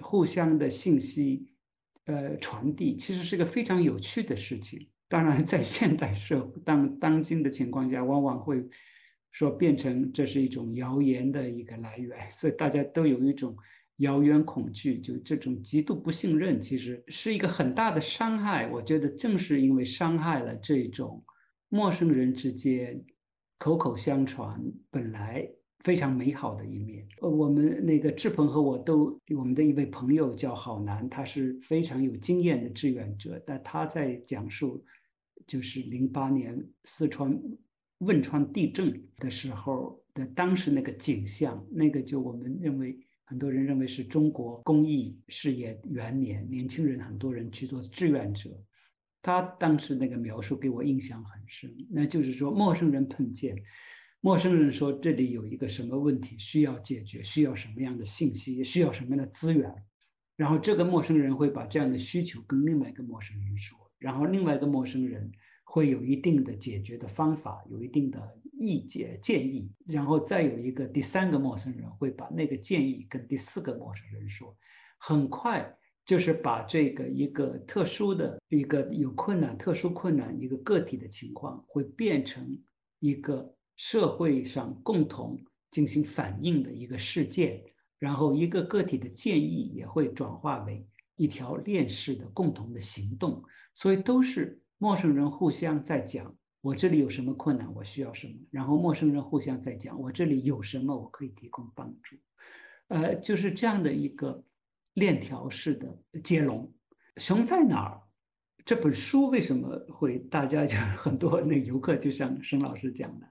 [0.00, 1.46] 互相的信息，
[2.08, 4.88] 呃，传递，其实是个非常有趣的事情。
[5.08, 8.66] 当然，在现代社会当当今的情况下，往往会
[9.30, 13.54] 说变成这是一种谣言的一个来源，所以大家都有一种
[13.98, 18.66] 谣言恐惧，就这种极度不信任，其实是一个很大的伤害。
[18.68, 21.22] 我觉得正是因为伤害了这种
[21.68, 23.04] 陌生人之间
[23.58, 24.58] 口口相传
[24.90, 25.46] 本来
[25.80, 27.06] 非常美好的一面。
[27.20, 34.84] 呃，我们那个志鹏和我都，我们的一位朋友叫郝楠，他是非常有经验的志愿者，但他在讲述。
[35.46, 37.40] 就是零八年四川
[38.00, 48.50] 汶川地震的时候的当时那个景象，那个就我们认为很多人认为是中国公益事业元年，年轻人很多人去做志愿者，
[49.22, 51.74] 他当时那个描述给我印象很深。
[51.88, 53.56] 那就是说，陌生人碰见，
[54.20, 59.72] 陌生人说这里有一个什么问题需要解决，需要什么样的信息，需要什么样的资源，
[60.36, 63.78] 然后这个陌生人会把这样的需求跟另外一个陌生人说。
[63.98, 65.30] 然后另外一个陌生人
[65.64, 74.56] 会有一定的解决的方法，有一定的意见建议，然后再有一个第三个陌生人会把那个建议跟第四个陌生人说，
[74.98, 82.56] 很快就是把这个一个特殊的一个有困难、特殊困难一个个体的情况，会变成
[83.00, 87.62] 一个社会上共同进行反应的一个事件，
[87.98, 90.86] 然后一个个体的建议也会转化为。
[91.20, 93.42] 一条链式的共同的行动，
[93.74, 102.14] 所以都是陌生人互相在讲我这里有什么困难，我需要什么，然后陌生人互相在讲我这里有什么，我可以提供帮助，
[102.86, 104.44] 呃，就是这样的一个
[104.94, 106.72] 链条式的接龙。
[107.16, 108.00] 熊在哪儿？
[108.64, 113.26] 这本书为什么会大家就很多那游客就像沈老师讲的，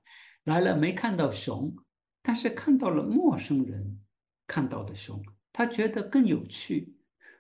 [0.48, 1.76] 来了没看到熊，
[2.22, 4.00] 但是看到了陌生人
[4.48, 5.22] 看到的熊，
[5.52, 6.96] 他觉得更有趣。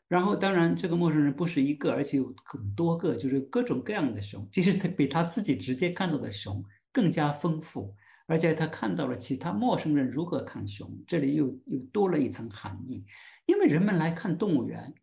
[0.10, 4.46] 然后，当然，这个陌生人不是一个，而且有很多个，就是各种各样的熊。
[4.52, 7.96] 其实他比他自己直接看到的熊更加丰富，
[8.26, 13.06] 而且他看到了其他陌生人如何看熊，这里又又多了一层含义。
[13.46, 14.94] 因为人们来看动物园，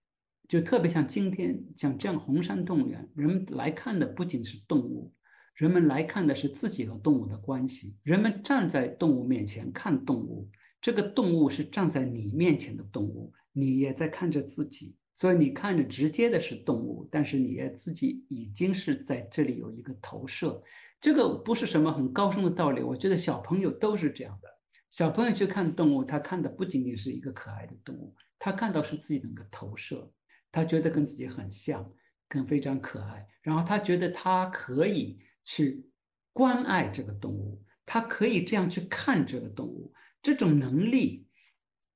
[0.46, 5.10] 就特别像今天像这样红山动物园，人们来看的不仅是动物，
[5.54, 7.96] 人们来看的是自己和动物的关系。
[8.02, 10.48] 人们站在动物面前看动物，
[10.80, 13.32] 这个动物是站在你面前的动物。
[13.52, 20.60] 你也在看着自己，所以你看着直接的是动物，但是你也自己已经是在这里有一个投射。
[21.00, 24.48] 这个不是什么很高深的道理，我觉得小朋友都是这样的。
[24.90, 30.10] 小朋友去看动物，他看的不仅仅是一个可爱的动物，他看到是自己的一个投射，
[30.50, 31.88] 他觉得跟自己很像，
[32.28, 35.86] 跟非常可爱，然后他觉得他可以去
[36.32, 41.26] 关爱这个动物，他可以这样去看这个动物，这种能力。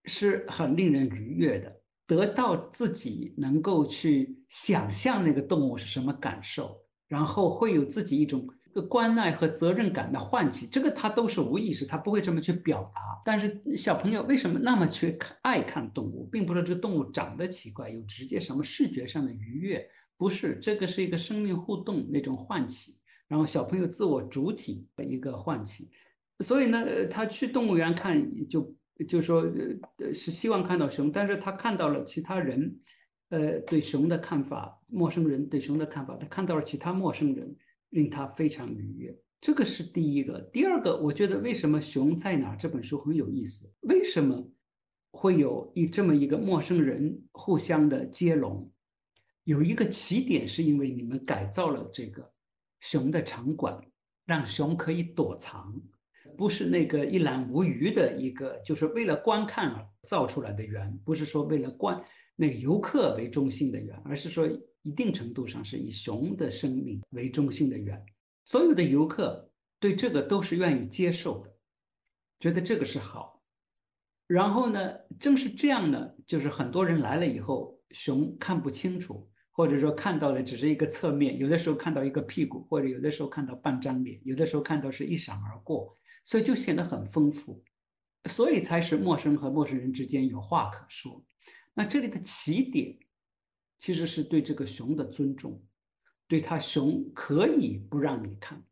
[0.04, 8.48] 是很令人愉悦的，得到自己能够去想象那个动物是什么感受，然后会有自己一种
[8.88, 13.20] 关爱和责任感的唤起，这个他都是无意识，他不会这么去表达。
[13.22, 22.97] 但是小朋友为什么那么去看爱看动物，并不是这个动物长得奇怪，有直接什么视觉上的愉悦，不是这个是一个生命互动那种唤起，
[23.28, 25.88] 然后小朋友自我主体的一个唤起。
[26.40, 28.74] 所以呢，他去动物园看就。
[29.06, 29.42] 就说
[29.98, 32.76] 呃是希望看到熊，但是他看到了其他人，
[33.28, 37.56] 呃对熊的看法，陌生人对熊的看法，他看到了其他陌生人，
[37.90, 39.16] 令他非常愉悦。
[39.40, 40.40] 这个是第一个。
[40.52, 43.72] 第二个，我觉得为什么《熊在哪》这本书很有意思？
[43.82, 44.50] 为什么
[45.12, 48.68] 会有一这么一个陌生人互相的接龙？
[49.44, 52.28] 有一个起点是因为你们改造了这个
[52.80, 53.78] 熊的场馆，
[54.24, 55.74] 让熊可以躲藏。
[56.36, 62.00] 不是那个一览无余的一个，就是为了观看而造出来的园，不是说为了观
[62.36, 64.46] 那个游客为中心的园，而是说
[64.82, 68.00] 一定程度上是以熊的生命为中心的园。
[68.44, 69.50] 所有的游客
[69.80, 71.52] 对这个都是愿意接受的，
[72.38, 73.42] 觉得这个是好。
[74.28, 85.92] 然后呢，正是这样呢，就是很多人来了以后，熊看不清楚，或者说看到的只是一个侧面，有的时候看到一个屁股，或者有的时候看到半张脸，有的时候看到是一闪而过。
[86.22, 87.64] 所以就显得很丰富，
[88.26, 91.24] 所以才是陌生和陌生人之间有话可说。
[91.74, 92.96] 那这里的起点
[93.78, 95.60] 其实是对这个熊的尊重，
[96.28, 98.62] 对他熊可以不让你看，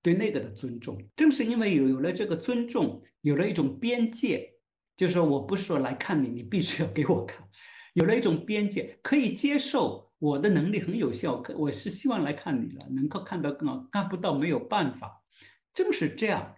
[0.00, 0.98] 对那个的尊重。
[1.16, 4.54] 正是因为有有了这个尊重，有了一种边界，
[4.96, 7.46] 就是说我不是说来看你，你必须要给我看，
[7.92, 15.24] 有了一种边界，可以接受我的能力很有效，我是希望来看你了，能够看到更好，看不到没有办法。
[15.72, 16.56] 正是这样，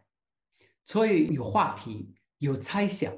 [0.85, 3.15] 所以有话题，有猜想。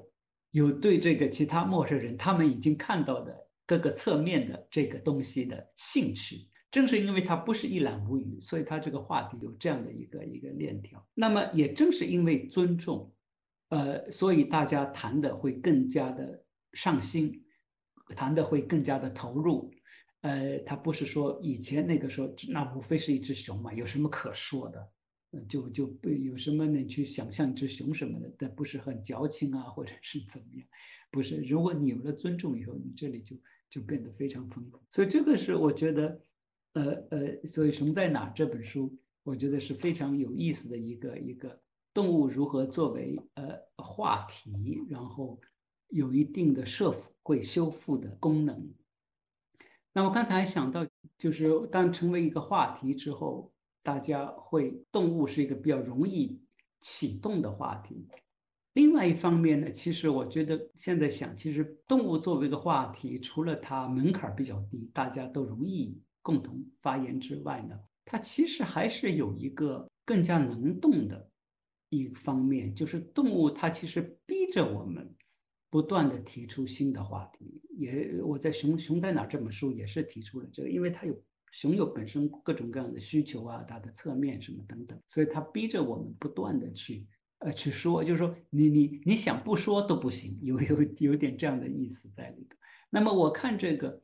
[0.51, 3.35] 有对这个其他陌生人，他们已经看到的
[3.67, 11.05] 各个侧面的这个东西的兴趣，正是因为他不是一览无余，所以他这个话题有这样的一个一个链条。
[11.15, 13.13] 那么也正是因为尊重，
[13.71, 16.45] 呃，所以大家谈的会更加的
[16.75, 17.45] 上心，
[18.15, 19.74] 谈的会更加的投入。
[20.25, 24.91] 呃，他不是说以前那个时候，那无非是一只熊嘛，有什么可说的？
[25.47, 30.67] 就就不有什么能去想象一只熊什么的，但不是很矫情啊，或者是怎么样？
[31.11, 33.37] 不是，如果你有了尊重以后，你这里就
[33.69, 34.81] 就变得非常丰富。
[34.89, 36.21] 所以这个是我觉得，
[36.73, 41.61] 呃呃，所以《熊在哪》这本书，我觉得是非常有意思的一个一个
[41.93, 45.39] 动物如何作为呃话题，然后
[45.89, 46.91] 有一定的社
[47.23, 48.73] 会修复的功能。
[49.95, 53.51] 那我刚才想到，就是当成为一个话题之后。
[53.87, 56.41] 大家会动物是一个比较容易
[56.81, 58.09] 启动的话题。
[58.73, 71.29] 另外一方面呢，其实我觉得现在想，其实动物作为一个话题，除了它门槛比较低，大家都容易共同发言之外呢，它其实还是有一个更加能动的
[71.91, 75.15] 一方面，就是动物它其实逼着我们
[75.75, 77.61] 不断的提出新的话题。
[77.77, 81.21] 也我在《熊熊在哪》这本书也是提出了这个，因为它有。
[81.51, 87.07] 熊有本身各种各样的需求啊，它的侧面什么等等，所以它逼着我们不断的去
[87.39, 92.57] 呃去说，就是说你你你想不说都不行，有有有点这样的意思在里头。
[92.91, 94.03] 那么我看这个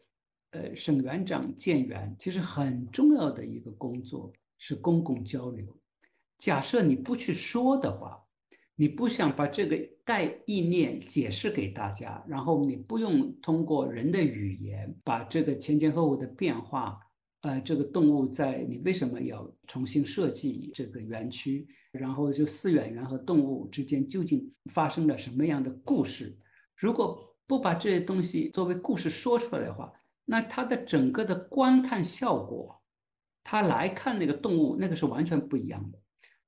[0.53, 5.67] 呃沈园长建园，其实很重要的一个工作是公共交流。
[6.39, 8.25] 假设你不去说的话，
[8.81, 16.99] 你不想把这个概意念解释给大家，然后你不用通过人的语言把这个前前后后的变化。
[17.43, 21.69] 呃，这个动物在你为什么要重新设计这个园区？
[21.93, 26.35] 然后就饲养员和动物之间究竟发生了什么样的故事？
[26.75, 29.93] 如果不把这些东西作为故事说出来的话，
[30.25, 32.81] 那它的整个的观看效果，
[33.45, 35.99] 他来看那个动物，那个是完全不一样的。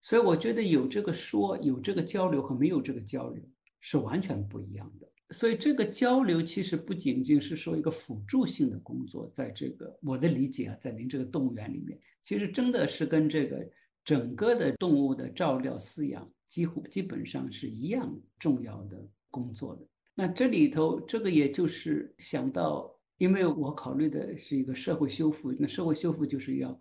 [0.03, 3.43] 所以我觉得有这个说，有这个交流和没有这个交流
[3.81, 5.09] 是完全不一样的。
[5.31, 13.67] 所以这个交流其实不仅仅是说一个辅助性的工作，在这个我的理解啊，在您这个动物园里面，其实真的是跟这个
[14.05, 19.83] 整个的动物的照料饲养几乎基本上是一样重要的工作的。
[20.15, 26.79] 那这里头这个也就是想到，因为我考虑的是一个社会修复，那社会修复就是要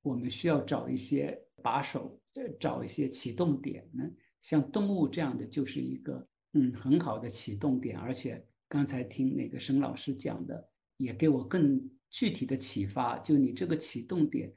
[0.00, 2.18] 我们需要找一些把手，
[2.58, 4.04] 找一些启动点呢，
[4.42, 6.26] 像动物这样的就是一个。
[6.58, 13.18] 嗯，很好的启动点，而且刚才听那个沈老师讲的，也给我更具体的启发。
[13.18, 14.50] 就你这个启动点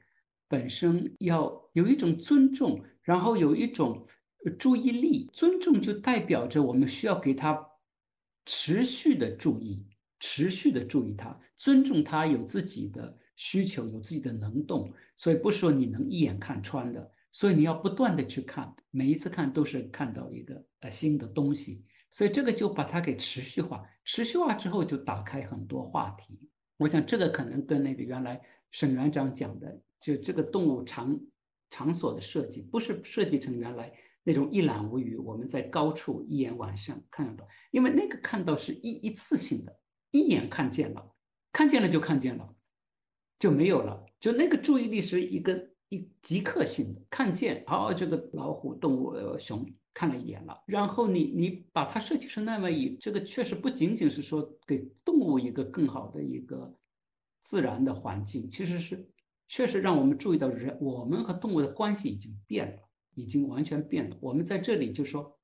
[0.48, 4.06] 本身要有一种尊重，然后有一种
[4.58, 5.28] 注意力。
[5.34, 7.62] 尊重就代表着我们需要给他
[8.46, 9.86] 持续的注意，
[10.20, 14.90] 持续的注意他，尊重他有自己的需求，有自己的能动。
[15.16, 21.84] 所以不是说你能一眼看穿的，所以你要不断的去看，每一次看都是看到一个呃新的东西。
[22.10, 26.40] 所以这个就把它给持续化，持续化之后就打开很多话题。
[26.76, 28.40] 我想这个可能跟那个原来
[28.72, 31.16] 沈园长讲的，就这个动物场
[31.70, 33.92] 场所的设计，不是设计成原来
[34.24, 39.80] 那种一览无余，我们在高处一眼往上看到，因为那个看到是一一次性的，
[40.10, 41.14] 一眼看见了，
[41.52, 42.56] 看见了就看见了，
[43.38, 49.64] 就没有了，就那个注意力是一个一即刻性的，看见哦，这个老虎、动物、呃熊。
[49.92, 56.72] 看了一眼了，然后你你把它设计成那么一，这个确实不仅仅是说给动物一个更好的一个
[57.40, 59.04] 自然的环境，其实是
[59.48, 62.82] 确实让我们注意到人我们和动物的关系已经变了，
[63.16, 64.16] 已经完全变了。
[64.20, 65.36] 我们在这里就说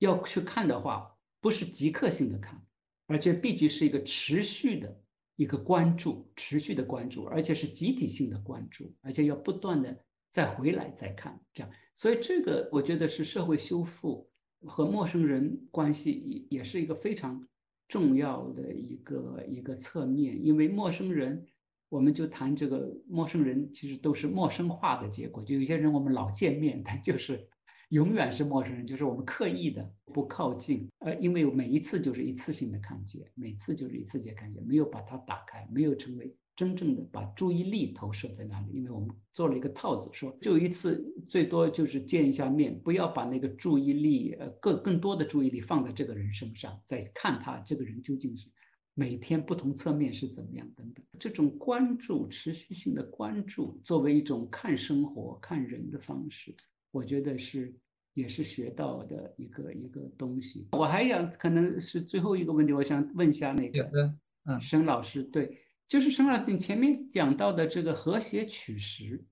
[0.00, 1.10] 要去看的话，
[1.40, 2.62] 不是即刻性的看，
[3.06, 5.00] 而且必须是一个持续的
[5.36, 9.96] 一个关注，持续的关注，而且是集体性的关注，而且要不断的
[10.30, 11.70] 再回来再看这样。
[11.94, 14.28] 所以这个我觉得是社会修复
[14.66, 17.46] 和陌生人关系也也是一个非常
[17.88, 21.46] 重要的一个一个侧面，因为陌生人，
[21.88, 25.42] 我们就谈这个陌生人其实都是陌生化的结果。
[25.44, 27.46] 就有些人我们老见面，但就是
[27.90, 48.48] 永远是陌生人，就是我们刻意的不靠近，呃，因为每一次就是一次性的看见，每次就是一次性看见，没有把它打开，没有成为真正的把注意力投射在那里，因为我们做了一个套子，说就一次最多就是见一下面，不要把那个注意力，呃，更更多的注意力放在这个人身上，在看他这个人究竟是
[48.94, 56.52] 每天不同侧面是怎么样等等，这种关注持续性的关注，作为一种看生活、看人的方式。
[56.90, 57.74] 我觉得是
[58.14, 60.66] 也是学到的一个一个东西。
[60.72, 64.14] 我还想可能是最后一个问题，我想问一下那个
[64.44, 69.22] 嗯，沈老师，对，就是沈老师你前面讲到的这个和谐取食，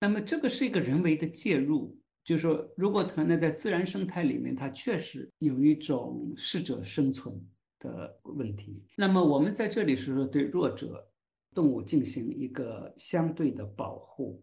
[0.00, 7.34] 那么这个是一个人为的介入，就是说如果可能在自然生态里面，它确实有一种适者生存
[7.80, 8.82] 的问题。
[8.96, 11.06] 那么我们在这里是说对弱者
[11.52, 14.42] 动物进行一个相对的保护。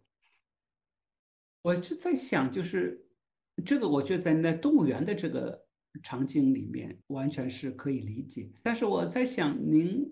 [1.64, 3.06] 我是在想，就是
[3.64, 5.64] 这个，我觉得在那动物园的这个
[6.02, 8.50] 场景里面，完全是可以理解。
[8.64, 10.04] 但是我在想，您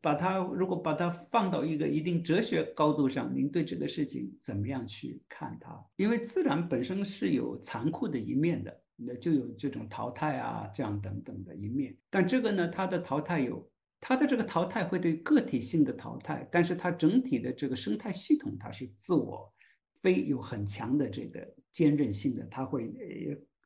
[0.00, 5.78] 把它如果把它放到一个一定哲学高度上，您对这个事情怎么样去看它？
[5.96, 11.94] 因为自然本身是有残酷的一面的，那就有这种淘汰啊，这样等等的一面。
[12.08, 13.70] 但这个呢，它的淘汰有
[14.00, 19.53] 它的这个淘汰会对个体性的淘汰，但是它整体的这个生态系统，它是自我。
[20.04, 21.40] 非有很强的这个
[21.72, 22.92] 坚韧性的，它会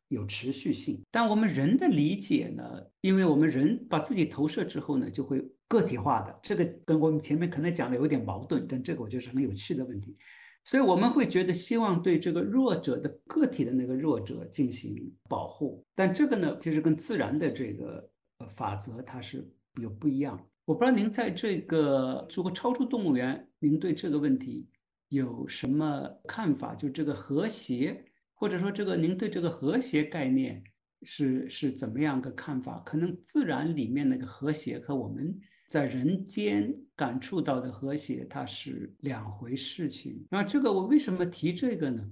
[0.07, 1.03] 有持续性。
[1.11, 2.63] 但我们人的理解呢，
[3.01, 6.39] 因为我们人把自己投射之后呢，就会个体化的。
[6.41, 10.17] 这个跟我们前面可能讲的有点矛盾，但这个我觉得是很有趣的问题。
[10.63, 15.85] 所以我们会觉得希望对这个弱者的个体的那个弱者进行保护。
[15.97, 18.09] 但这个呢，其实跟自然的这个
[18.51, 19.45] 法则它是
[19.83, 20.39] 有不一样。
[20.65, 24.69] 我不知道您在这个如果超出动物园，您对这个问题。
[25.09, 26.75] 有什么看法？
[26.75, 28.05] 就这个和谐，
[28.35, 30.63] 或者说这个您对这个和谐概念
[31.03, 32.79] 是是怎么样个看法？
[32.85, 35.35] 可能自然里面那个和谐和我们
[35.69, 40.27] 在人间感触到的和谐，它是两回事情。
[40.31, 42.07] 那这个我为什么提这个呢？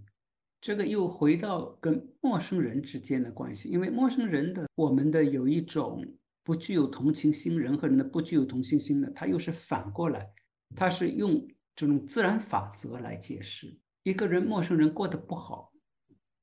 [0.60, 6.02] 这个又回到跟陌生人之间的关系，因为陌生人的我们的有一种
[6.42, 10.26] 不具有同情心，人和人的不具有同情心的，他又是反过来，
[10.74, 11.46] 他是用。
[11.76, 15.70] 这种自然法则来解释，一个人陌生人过得不好，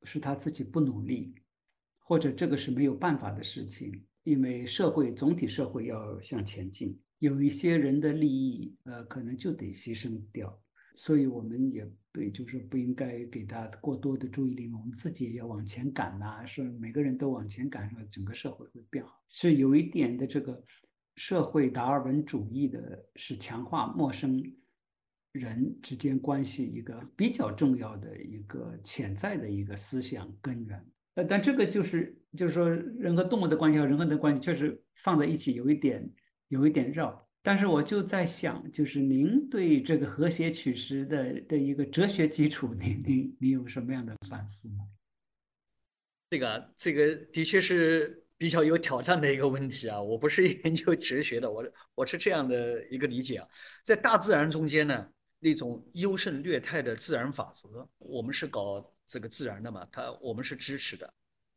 [0.03, 1.33] 是他自己不努力，
[1.97, 10.55] 或者这个是没有办法的事情，因为社会总体社会要向前进，有一些人的利益，呃，可能就得牺牲掉，
[10.93, 20.63] 所以我们也不就是不应该给他过多的注意力，我们自己也要往前赶呐，是每个人都往前赶，整个社会会变好，是有一点的这个
[21.15, 24.39] 社会达尔文主义的，是强化陌生。
[25.33, 30.85] 人之间关系一个比较重要的一个潜在的一个思想根源，
[31.15, 36.07] 呃，但这个就是就是说人和动物的关系和人和人的关系确实放在一起有一点
[36.49, 44.83] 有一点绕，但是我就在想，就是您对这个和谐取食的的一个哲学基础，您您您有什么样的反思呢？
[46.29, 49.99] 这个这个的确是比较有挑战的一个问题啊！
[49.99, 51.65] 我不是研究哲学的，我
[51.95, 53.47] 我是这样的一个理解啊，
[53.83, 55.09] 在大自然中间呢。
[55.43, 61.13] 那种优胜劣汰的自然法则，我们是搞这个自然的嘛，它我们是支持的，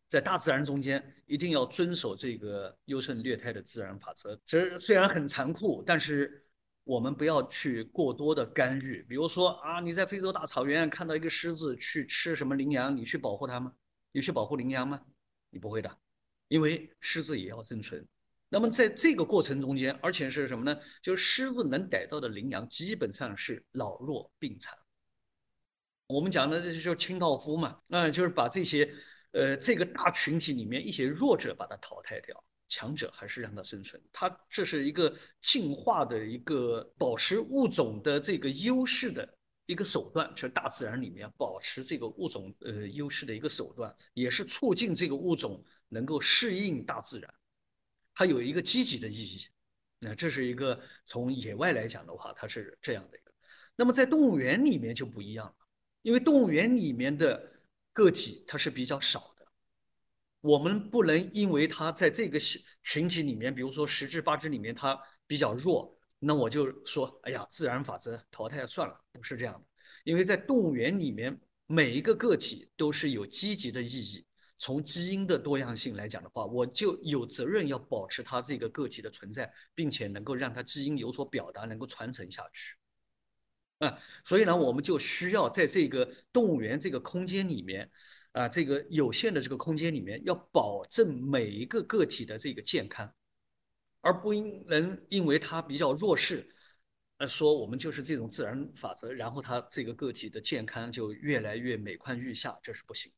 [0.08, 4.34] 在大自然中间一定要遵守这个优胜劣汰的自然法则。
[4.44, 6.44] 其实虽然很残酷，但是
[6.82, 9.04] 我们不要去过多的干预。
[9.08, 13.72] 比如说啊，你在非洲大草原看到一个狮子去吃什么羚羊，你去保护它吗？
[14.10, 15.00] 你去保护羚羊吗？
[15.50, 15.98] 你不会的，
[16.48, 18.04] 因为狮子也要生存。
[18.48, 20.80] 那么在这个过程中间，而且是什么呢？
[21.02, 24.76] 就是狮子能逮到的羚羊基本上是老弱病残。
[26.06, 28.88] 我们讲的这就清道夫嘛，那就是把这些，
[29.32, 34.00] 呃，这个大群体里面一些弱者把它淘汰掉，强者还是让它生存。
[34.12, 35.12] 它这是一个
[35.42, 39.28] 进化的一个保持物种的这个优势的
[39.66, 47.34] 一个手段，就是大自然里面保持这个物种呃优势的一个手段，也是促进这个物种能够适应大自然。
[48.16, 49.46] 它有一个积极的意义，
[50.00, 53.32] 那这是一个从野外来讲的话，它是这样的一个。
[53.76, 55.54] 那么在动物园里面就不一样了，
[56.00, 57.60] 因为动物园里面的
[57.92, 59.46] 个体它是比较少的，
[60.40, 62.38] 我们不能因为它在这个
[62.82, 69.66] 群体里面，比如说十只八只里面它比较弱，那我就说，哎呀，自然法则淘汰算了，不是这样的。
[70.04, 74.25] 因为在动物园里面，每一个个体都是有积极的意义。
[74.58, 82.76] 从基因的多样性来讲的话，我就有责任要保持它这个个体的存在，并且能够让它基因有所表达，能够传承下去。
[83.78, 87.90] 啊，所以呢，我们就需要在这个动物园这个空间里面，
[88.32, 93.12] 啊，这个有限的这个空间里面，要保证每一个个体的这个健康，
[94.00, 96.48] 而不应能因为它比较弱势，
[97.18, 103.12] 呃，说我们就是这种自然法则，然后它这个个体的健康就越来越每况愈下，这是不行。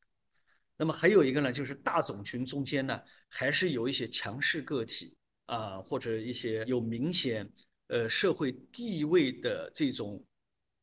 [0.81, 5.13] 那么还有一个呢，就是大种群中间呢，还是有一些强势个体
[5.47, 7.51] 啊，或者一些有明显
[7.87, 10.23] 呃社会地位的这种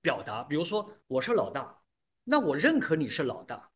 [0.03, 1.75] 表达，比如说我是老大，
[2.25, 3.71] 那我认可你是老大。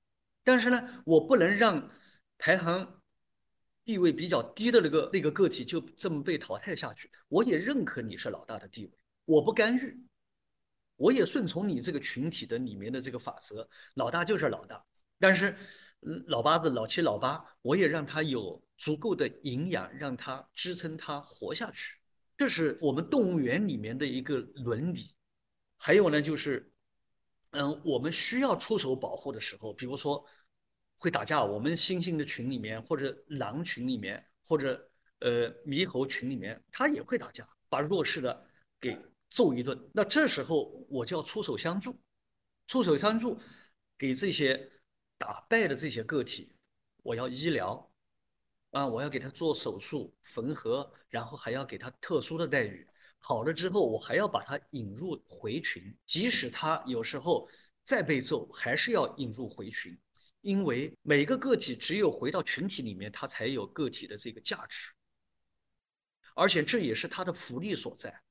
[0.45, 1.91] 但是呢，我不能让
[2.37, 3.01] 排行
[3.83, 7.11] 地位比较低的那个那个个体就这么被淘汰下去。
[7.29, 8.93] 我也认可你是老大的地位，
[9.25, 9.99] 我不干预，
[10.97, 13.67] 我也顺从你这个群体的里面的这个法则。
[13.95, 14.85] 老大就是老大，
[15.19, 15.57] 但是
[16.27, 21.97] 老八子、老七、老八，我也让他有足够的营养，让他支撑他活下去。
[22.37, 25.15] 这是我们动物园里面的一个伦理。
[25.77, 26.67] 还有呢，就是。
[27.53, 30.25] 嗯，我们需要出手保护的时候，比如说
[30.97, 38.47] 会打架，我们猩猩的群里面，或者狼群里面，或者呃猕猴群里面，它也会打架，把弱势的
[38.79, 38.97] 给
[39.29, 39.77] 揍一顿。
[39.93, 42.01] 那这时候我就要出手相助，
[42.69, 43.37] 出手相助，
[43.99, 44.71] 给这些
[45.21, 46.51] 打败的这些个体，
[47.03, 47.93] 我要医疗
[48.71, 52.87] 啊，我要给他做手术缝合，然后还要给他特殊的待遇。
[53.19, 57.47] 好了之后，我还要把他引入回群，即使他有时候
[57.85, 59.95] 再被揍，还是要引入回群，
[60.41, 64.91] 因为每个个体只有回到群体里面，他才有个体的这个价值，
[66.35, 68.23] 而且这也是他的福利所在。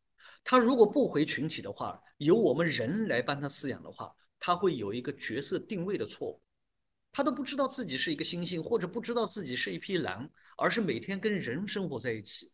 [0.43, 6.41] 他如果不回群体的话，由我们人来帮他饲养的话，他会有一个角色定位的错误，
[7.11, 12.51] 他都不知道自己是一个猩猩，或者不知道自己是一匹狼，而是每天跟人生活在一起，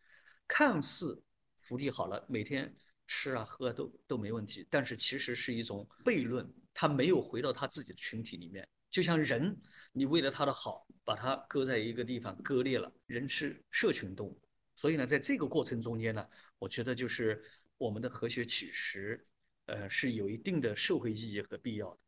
[0.48, 1.22] 看似。
[1.58, 2.72] 福利好了，每天
[3.08, 8.68] 吃啊喝都都没问题，但是其实是一种悖论，他没有回到他自己的群体里面。
[8.92, 9.58] 就像人，
[9.92, 12.92] 你为了他的好，把他搁在一个地方割裂了。
[13.08, 14.40] 人是社群动物，
[14.76, 16.24] 所以呢，在这个过程中间呢，
[16.60, 17.44] 我觉得就是
[17.78, 19.26] 我们的和谐启示，
[19.66, 22.00] 呃，是有一定的社会意义和必要的。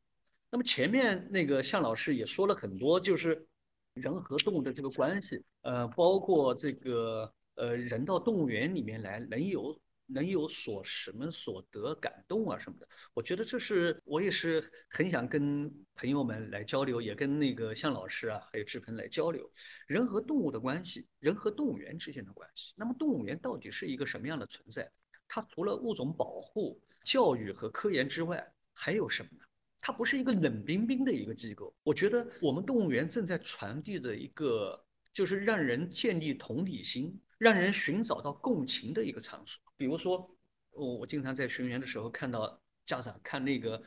[0.50, 3.48] 那么前面那个向老师也说了很多，就是
[3.94, 7.34] 人和动物的这个关系，呃，包括这个。
[7.60, 9.76] 呃，人到动物园里面来，能有
[10.06, 19.50] 能有所什么所得感动啊什么的，我觉得这是我也是很想跟朋友们来交流，也跟那个向老师啊，还有志鹏来交流，
[19.88, 22.76] 人和动物的关系，人和动物园之间的关系。
[22.78, 24.88] 那么动物园到底是一个什么样的存在？
[25.28, 29.44] 它除了物种保护、教育和科研之外，还有什么呢？
[29.80, 31.74] 它不是一个冷冰冰的一个机构。
[31.84, 37.20] 我觉得我们动物园正在传递着一个，就是让人建立同理心。
[37.40, 40.28] 让人寻找到共情的一个场所，比如说，
[40.72, 43.80] 我我经常在巡园的时候看到家长看那个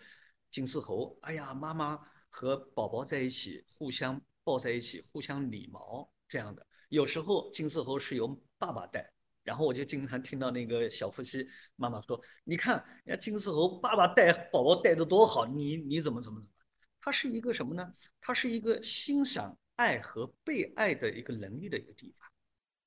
[0.52, 1.98] 金丝猴，哎呀，妈妈
[2.28, 6.64] 和宝宝在一起，互相抱在一起，互相理毛这样的。
[6.90, 9.12] 有时候金丝猴是由爸爸带，
[9.50, 11.44] 然后我就经常听到那个小夫妻
[11.74, 16.54] 妈妈说：“你看，人家金丝猴爸爸带宝宝带的多好，你你怎么怎么怎么？”
[17.02, 17.92] 它是一个什么呢？
[18.20, 22.30] 它是一个欣赏爱和被爱的一个能力的一个地方。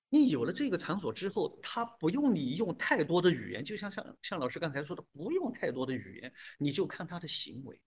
[0.08, 7.78] 你有了这个场所之后，他不用你用太多的语言，就像像像老师刚才说的，不用太多的语言，你就看他的行为，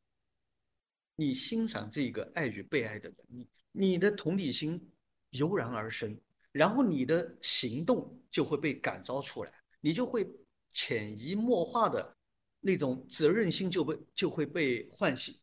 [1.15, 4.93] 你欣赏这个爱与被爱的能力，你的同理心
[5.31, 6.21] 油然而生，
[6.57, 10.27] 然后你的行动就会被感召出来，你就会
[10.73, 12.17] 潜移默化的
[12.61, 15.39] 那种责任心就被就会被唤醒。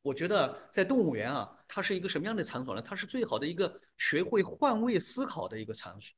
[0.00, 1.54] 我觉得在动物园啊。
[1.70, 2.80] 它是一个什么样的场所呢？
[2.80, 6.16] 它是最好的一个学会换位思考的一个场所。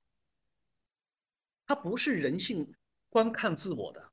[1.66, 2.72] 它不是人性
[3.08, 4.12] 观看自我的，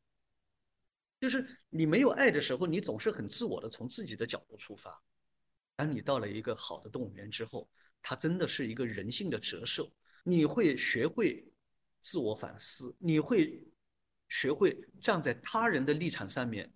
[1.19, 4.99] 就是你没有爱的时候，你总是很自我的从自己的角度出发。
[5.75, 7.69] 当你到了一个好的动物园之后，
[8.01, 9.87] 它真的是一个人性的折射。
[10.27, 11.43] 你会学会
[12.01, 13.65] 自我反思，你会
[14.29, 16.71] 学会站在他人的立场上面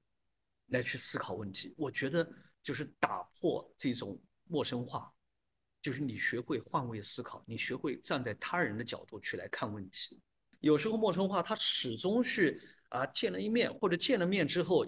[0.67, 1.73] 来去思考问题。
[1.77, 2.27] 我觉得
[2.63, 4.19] 就是打破这种。
[4.47, 5.09] 陌生化，
[5.81, 10.19] 就是你学会换位思考，你学会站在他人的角度去来看问题。
[10.59, 14.85] 有时候陌生化，他始终是啊见了一面，或者见了面之后，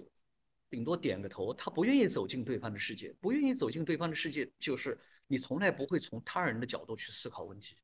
[0.68, 7.74] 顶多点个头，他不愿意走进对方的世界，不愿意走进对方的世界，就是你从来不会从他人的角度去思考问题。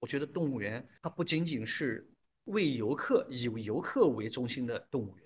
[0.00, 2.10] 我觉得动物园它不仅仅是
[2.46, 5.24] 为游客以游客为中心的动物园，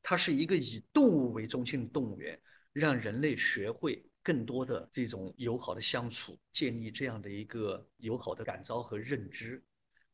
[0.00, 2.40] 它是一个以动物为中心的动物园。
[2.74, 9.62] 让人类学会更多的这种友好的相处，建立这样的一个友好的感召和认知，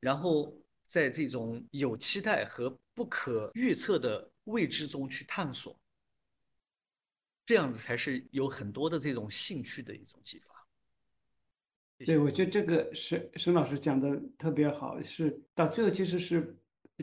[0.01, 0.53] 然后
[0.85, 5.81] 在这种有期待和不可预测的未知中去探索。
[7.47, 10.68] 这样子才是有很多的这种兴趣的一种激发。
[12.07, 16.57] 对，我觉得这个沈沈老师讲的特别好，是到最后其实是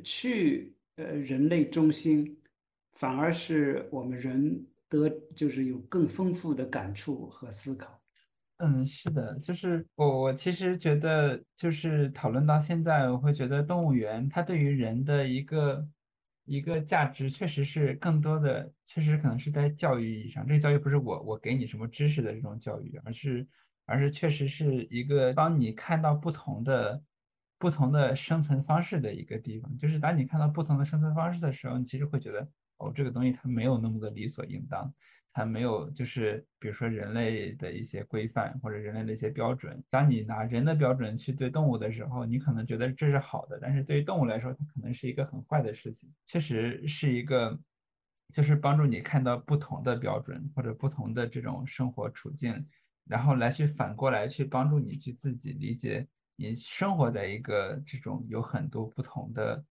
[0.03, 2.37] 去呃人类中心，
[2.93, 8.01] 反而是我们人得就是有更丰富的感触和思考。
[8.57, 15.85] 嗯，是的，就是我我其实觉得，就是讨论到现在，我会觉得动物园它对于人的一个
[16.45, 20.47] 一个价值，确实是更多的，确实可能是在教育意义上。
[20.47, 23.45] 这个教育不是我我给你什么知识的这种教育，而是
[23.85, 27.01] 而是确实是一个帮你看到不同的
[27.57, 29.77] 不同的生存方式的一个地方。
[29.77, 32.47] 就是当你看到不同的生存方式的时候，你其实会觉得，
[32.77, 34.93] 哦，这个东西它没有那么的理所应当。
[35.37, 39.83] 它没有，就是比如说人类的一些规范或者人类的一些标准。
[39.89, 46.09] 当你拿人的标准去对动物的时候，你可能觉得这是好的，但是对于动物来说，它可能是一个很坏的事情。
[46.25, 47.59] 确实是一个，
[48.33, 52.65] 就是帮助你看到不同的标准或者不同的这种生活处境，
[53.05, 59.63] 然后来去反过来去帮助你去自己理解你生活在一个这种有很多不同的。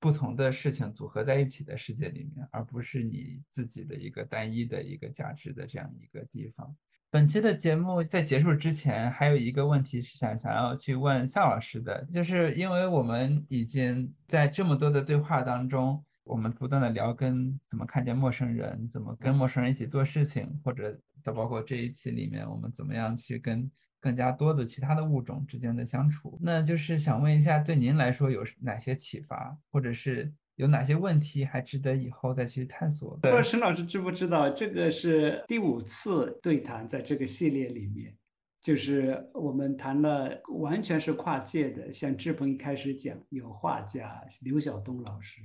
[0.00, 6.76] 不同的事情组合在一起的世界里面，而不是你自己的一个单一的一个价值的这样一个地方。
[7.08, 23.70] 本期的节目在结束之前，还有一个问题是想想要去问夏老师的，就是因为我们已经在这么多的对话当中，我们不断的聊跟怎么看见陌生人，怎么跟陌生人一起做事情，或者到包括这一期里面我们怎么样去跟。
[24.00, 33.16] 更加多的其他的物种之间的相处，那就是想问一下，对您来说有哪些启发，或者是有哪些问题还值得以后再去探索？
[33.16, 38.14] 不知道沈老师知不知道，这个是第五次对谈，在这个系列里面，
[38.60, 45.40] 就是我们谈了完全是跨界的，像志鹏一开始讲，有画家刘晓东老师，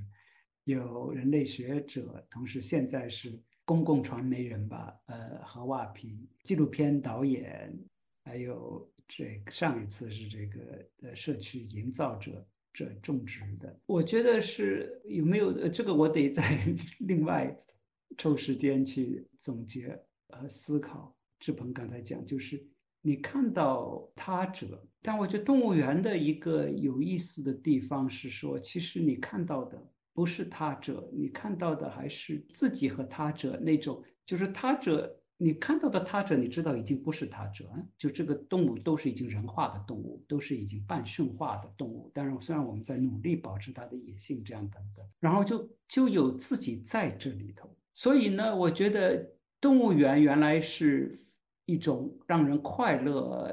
[0.69, 7.75] 有人类学者，同时现在是公共传媒人吧，呃，何瓦平，纪录片导演。
[8.23, 10.59] 还有这上一次是这个
[11.01, 16.59] 呃社区营造者者种植的，我觉得是有没有这个我得再
[17.07, 17.57] 另外
[18.17, 21.15] 抽时间去总结和思考。
[21.39, 22.63] 志鹏刚才讲就是
[23.01, 29.81] 你看到他者，但我觉得动物园的一个有意思的地方是说，其实你看到的
[30.13, 35.15] 不是他者，你看到的还是自己和他者那种，就是他者。
[35.41, 37.63] 你看到的他者，你知道已经不是他者，
[37.97, 42.11] 就这个动物都是已经人化的动物，都是已经半驯化的动物。
[42.13, 47.73] 当然，虽然我们在努力保持它的野性，这样等等，然后就就有自己在这里头。
[47.93, 49.25] 所以呢，我觉得
[49.61, 51.17] 动物园原来是
[51.63, 53.49] 一种让人快乐，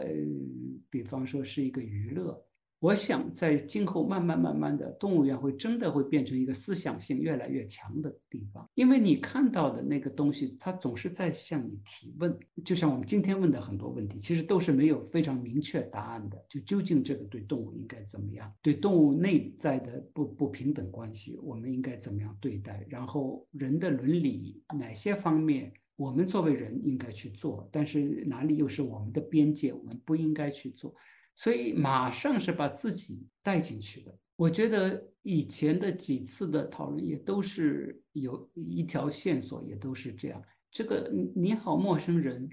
[0.90, 2.45] 比方说是一个娱乐。
[2.78, 16.44] 我想在今后慢慢慢慢的，动物园会真的会变成一个思想性越来越强的地方，因为你看到的那个东西，它总是在向你提问，就像我们今天问的很多问题，其实都是没有非常明确答案的。
[16.50, 18.52] 就究竟这个对动物应该怎么样？
[18.60, 22.86] 对动物内在的不不平等关系，我们应该怎么样对待？
[22.90, 30.94] 然后人的伦理哪些方面我们作为人应该去做，但是哪里又是我们的边界，我们不应该去做？
[31.36, 34.18] 所以马上是把自己带进去的。
[34.36, 40.42] 我觉得以前的几次的讨论也都是有一条线索，也都是这样。
[40.70, 42.50] 这个你好，陌生人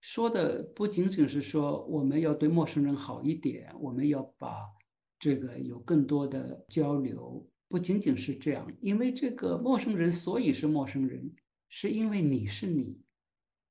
[0.00, 4.56] 说的不仅仅是说我们要对陌生人好一点，我们要把
[5.18, 8.70] 这个有更多的交流，不仅仅是这样。
[8.80, 11.32] 因为这个陌生人，所以是陌生人，
[11.68, 13.00] 是因为你是你，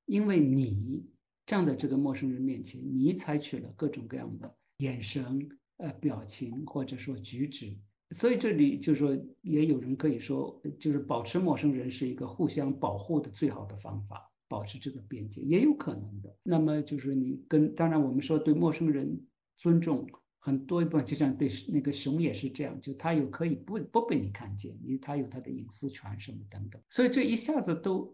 [0.06, 1.11] 因为你。
[1.52, 5.50] 站在这个陌生人面前，你采取了各种各样的眼神、
[5.80, 7.78] 呃表情或者说举止，
[8.12, 16.34] 所以这里就是说，也有人可以说，就是保持陌生人是一个互相保护的最好的方法，保持这个边界也有可能的。
[16.42, 19.22] 那么就是你跟，当然我们说对陌生人
[19.58, 20.08] 尊重
[20.40, 28.10] 很多一部分，就像对那个熊也是这样，就他有可以不不被你看见，因为他有他的隐私权什么等等，所以这一下子都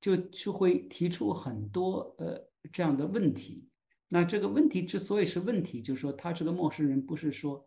[0.00, 2.47] 就就会提出很多呃。
[2.72, 3.66] 这样的问题，
[4.08, 7.66] 那这个问题之所以是问题，就是说他这个陌生人不是说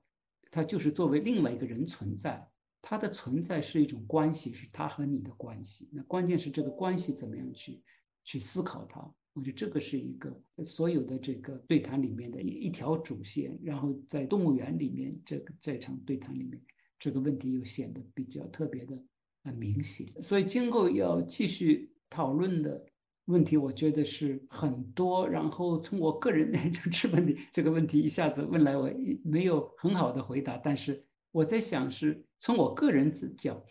[0.50, 2.48] 他就是作为另外一个人存在，
[2.82, 5.90] 他的存在是一种关系，是他和你的关系。
[5.94, 7.82] 那关键是这个关系怎么样去
[8.24, 9.00] 去思考它？
[9.34, 13.58] 我觉得这个是一个所有的这个对谈里面的一一条主线。
[13.64, 16.62] 然后在动物园里面这个这场对谈里面，
[17.00, 19.02] 这个问题又显得比较特别的
[19.44, 20.06] 呃明显。
[20.22, 22.86] 所以今后要继续讨论的。
[23.26, 28.90] 问题我觉得是很多，然后从我个人来 就这问题这个问题一下子问来，我
[29.24, 30.58] 没有很好的回答。
[30.58, 33.64] 但是我在想，是从我个人指教，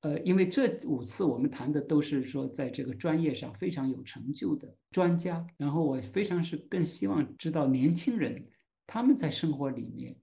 [0.00, 8.44] 呃，因为这五次我们谈的都是说在这个专业上非常有成就的专家，然后我非常是更希望知道年轻人
[8.86, 10.16] 他们在生活里面，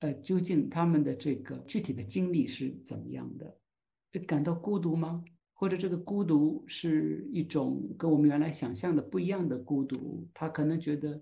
[0.00, 3.56] 呃，究竟他们的这个具体的经历是怎么样的？
[4.26, 5.22] 感到孤独吗？
[5.56, 10.28] 或者这个孤独是一种跟我们原来想象的不一样的孤独？
[10.32, 11.20] 他可能觉得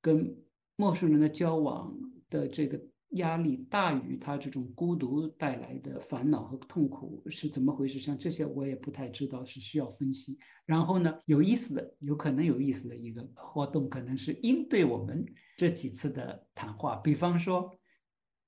[0.00, 0.32] 跟
[0.76, 1.92] 陌生人的交往
[2.30, 2.80] 的这个。
[3.16, 7.98] 压力大于他这种孤独带来的烦恼和痛苦是怎么回事？
[7.98, 10.38] 像这些我也不太知道，是需要分析。
[10.64, 15.26] 然后呢，有意思的，有可能有意思的一个活动，可能是应对我们
[15.58, 16.96] 这几次的谈话。
[17.04, 17.70] 比方说，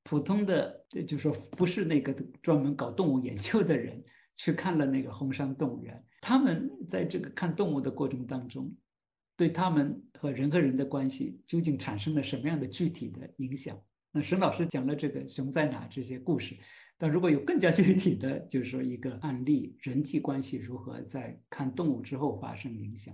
[0.02, 4.02] 普通的，就是说不是那个专门搞动物研究的人
[4.34, 8.74] 去看了那个红山动物园，他们在这个看动物的过程当中，
[9.36, 13.80] 对他们和人和人的关系究竟产生了什么样的具体的影响？
[14.10, 16.56] 那沈老师讲了这个熊在哪这些故事，
[16.96, 23.12] 但如果有更加具体的，就是说一个案例，人际关系如何在看动物之后发生影响，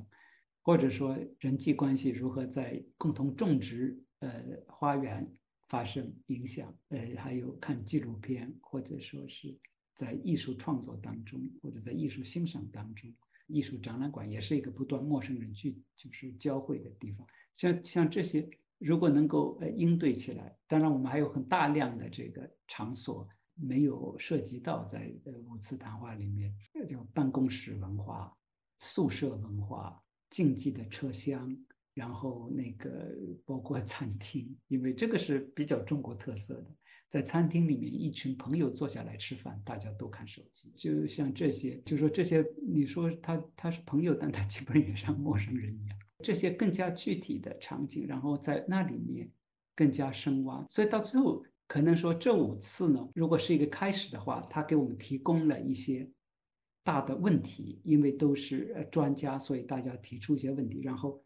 [0.63, 5.27] 或者说人际关系如何在共同种植呃花园
[5.69, 9.57] 发生影响，呃，还有看纪录片，或者说是
[9.95, 13.13] 在艺术创作当中，或者在艺术欣赏当中，
[13.47, 17.27] 艺术展览馆也是一个不断陌生人聚就是交汇的地方，
[17.57, 18.49] 像像这些。
[18.83, 26.51] 如果能够呃应对起来，当然我们还有很大量的这个场所没有涉及到在呃五次谈话里面，
[26.89, 28.35] 叫办公室文化、
[28.79, 31.55] 宿舍文化、竞技的车厢，
[31.93, 33.15] 然后那个
[33.45, 36.75] 包括餐厅，因为这个是比较中国特色的，
[37.11, 45.99] 在餐厅里面一群朋友坐下来吃饭，大家都看手机，就像这些，就说这些，你说他他是朋友，但他基本也像陌生人一样。
[46.23, 49.29] 这些更加具体的场景，然后在那里面
[49.75, 56.09] 更加深挖，所以到最后可能说这五次呢，如果是一个开始的话，他给我们提供了一些
[56.85, 61.21] 大的问题，因为都是专家，所以大家提出一些问题，然后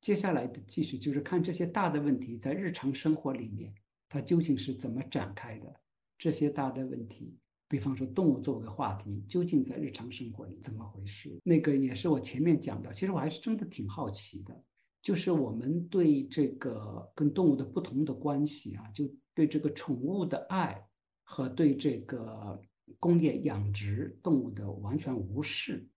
[0.00, 3.72] 接下来的继续就是看这些大的问题在日常生活里面
[4.12, 5.74] 它究竟是怎么展开的，
[6.18, 7.34] 这些大的问题。
[7.66, 11.34] 比方说，动物作为话题，究竟在日常生活里怎么回事？
[11.42, 12.92] 那个也是我前面讲的。
[12.92, 14.54] 其实我还是真的挺好奇的，
[15.00, 20.86] 就是我们对这个跟动物的不同的关系啊，就对这个宠物的爱
[21.22, 22.60] 和对这个
[22.98, 25.88] 工业养殖动物的完全无视，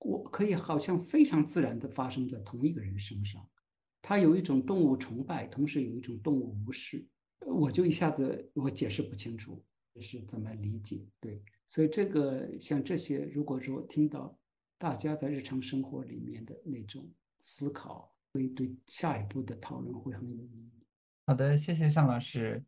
[0.00, 3.42] 我可以好像非常自然的发生在同一个人身上。
[4.02, 7.02] 他有一种动物崇拜，同时有一种动物无视，
[7.44, 9.62] 我就一下子我解释不清楚。
[9.98, 11.06] 是怎么理解？
[11.18, 14.38] 对，所以这个像这些，如果说听到
[14.76, 17.10] 大家在日常生活里面的那种
[17.40, 20.70] 思考，会对下一步的讨论会很有意义。
[21.24, 22.62] 好的，谢谢向老师。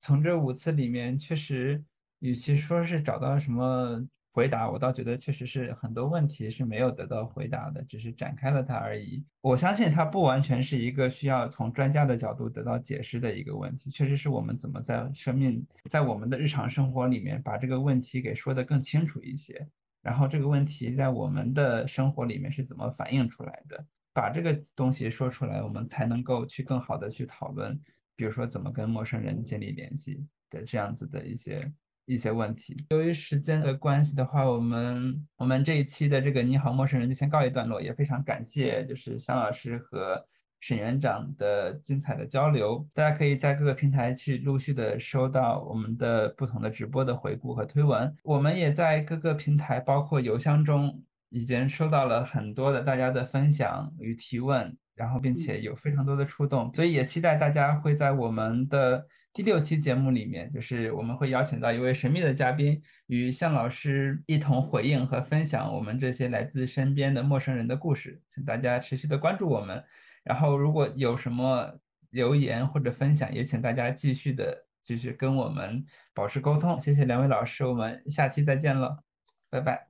[0.00, 1.82] 从这五次里面，确实，
[2.18, 4.06] 与其说是找到什么。
[4.36, 9.24] 回答我倒觉得确实是很多问题是没有得到回答的，只是展开了它而已。
[9.40, 19.66] 我相信它不完全是一个需要从专家的角度得到解释的一个问题，确实是我们怎么在生命在我们的日常生活里面把这个问题给说得更清楚一些，
[20.02, 23.82] 然后这个问题在我们的生活里面是怎么反映出来的，
[24.12, 27.74] 把这个东西说出来，我们才能够去更好的去讨论，
[28.14, 31.58] 比如说怎么跟陌生人建立联系的这样子的一些。
[32.06, 40.24] 一些问题，由于时间的关系的话，我们我们这一期的这个你好陌生人就先告一段落，也非常感谢就是向老师和
[40.60, 42.88] 沈园长的精彩的交流。
[42.94, 48.16] 大家可以在各个平台去陆续的收到我们的不同的直播的回顾和推文。
[48.22, 59.04] 我们也在各个平台，包括邮箱中，已经收到了很多的大家的分享与提问，然后并且有非常多的触动，所以也期待大家会在我们的。
[59.36, 68.18] 第六期节目里面，就是我们会邀请到一位神秘的嘉宾，与向老师一同回应和分享我们这些来自身边的陌生人的故事。
[68.30, 69.84] 请大家持续的关注我们，
[70.24, 71.70] 然后如果有什么
[72.12, 75.84] 留言或者分享，也请大家继续的继续跟我们
[76.14, 76.80] 保持沟通。
[76.80, 79.04] 谢谢两位老师，我们下期再见了，
[79.50, 79.86] 拜拜。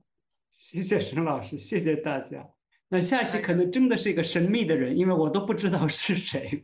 [0.49, 2.45] 谢谢沈老师，谢谢大家。
[2.89, 6.61] 那下期可能真的是一个神秘的人，因为我都不知道是谁。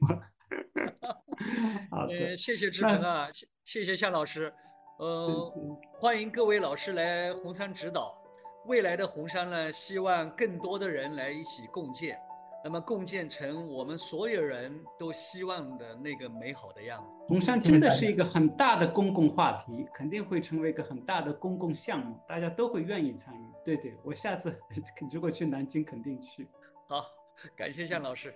[1.92, 4.54] 呃，谢谢志鹏啊，谢谢谢向老师，
[5.00, 5.52] 呃，
[6.00, 8.18] 欢迎各位老师来红山指导。
[8.66, 12.18] 未来的红山呢，希望更多的人来一起共建，
[12.64, 17.10] 那么共建成我们所有人都希望的那个美好的样子。
[17.28, 23.46] 红山真的是一个很大的公共话题，肯定会成为一个很大的公共项目，大家都会愿意参与。
[23.66, 24.58] 对对，我下次
[25.12, 26.48] 如果去南京肯定去。
[26.88, 27.06] 好，
[27.58, 28.34] 感谢向老师。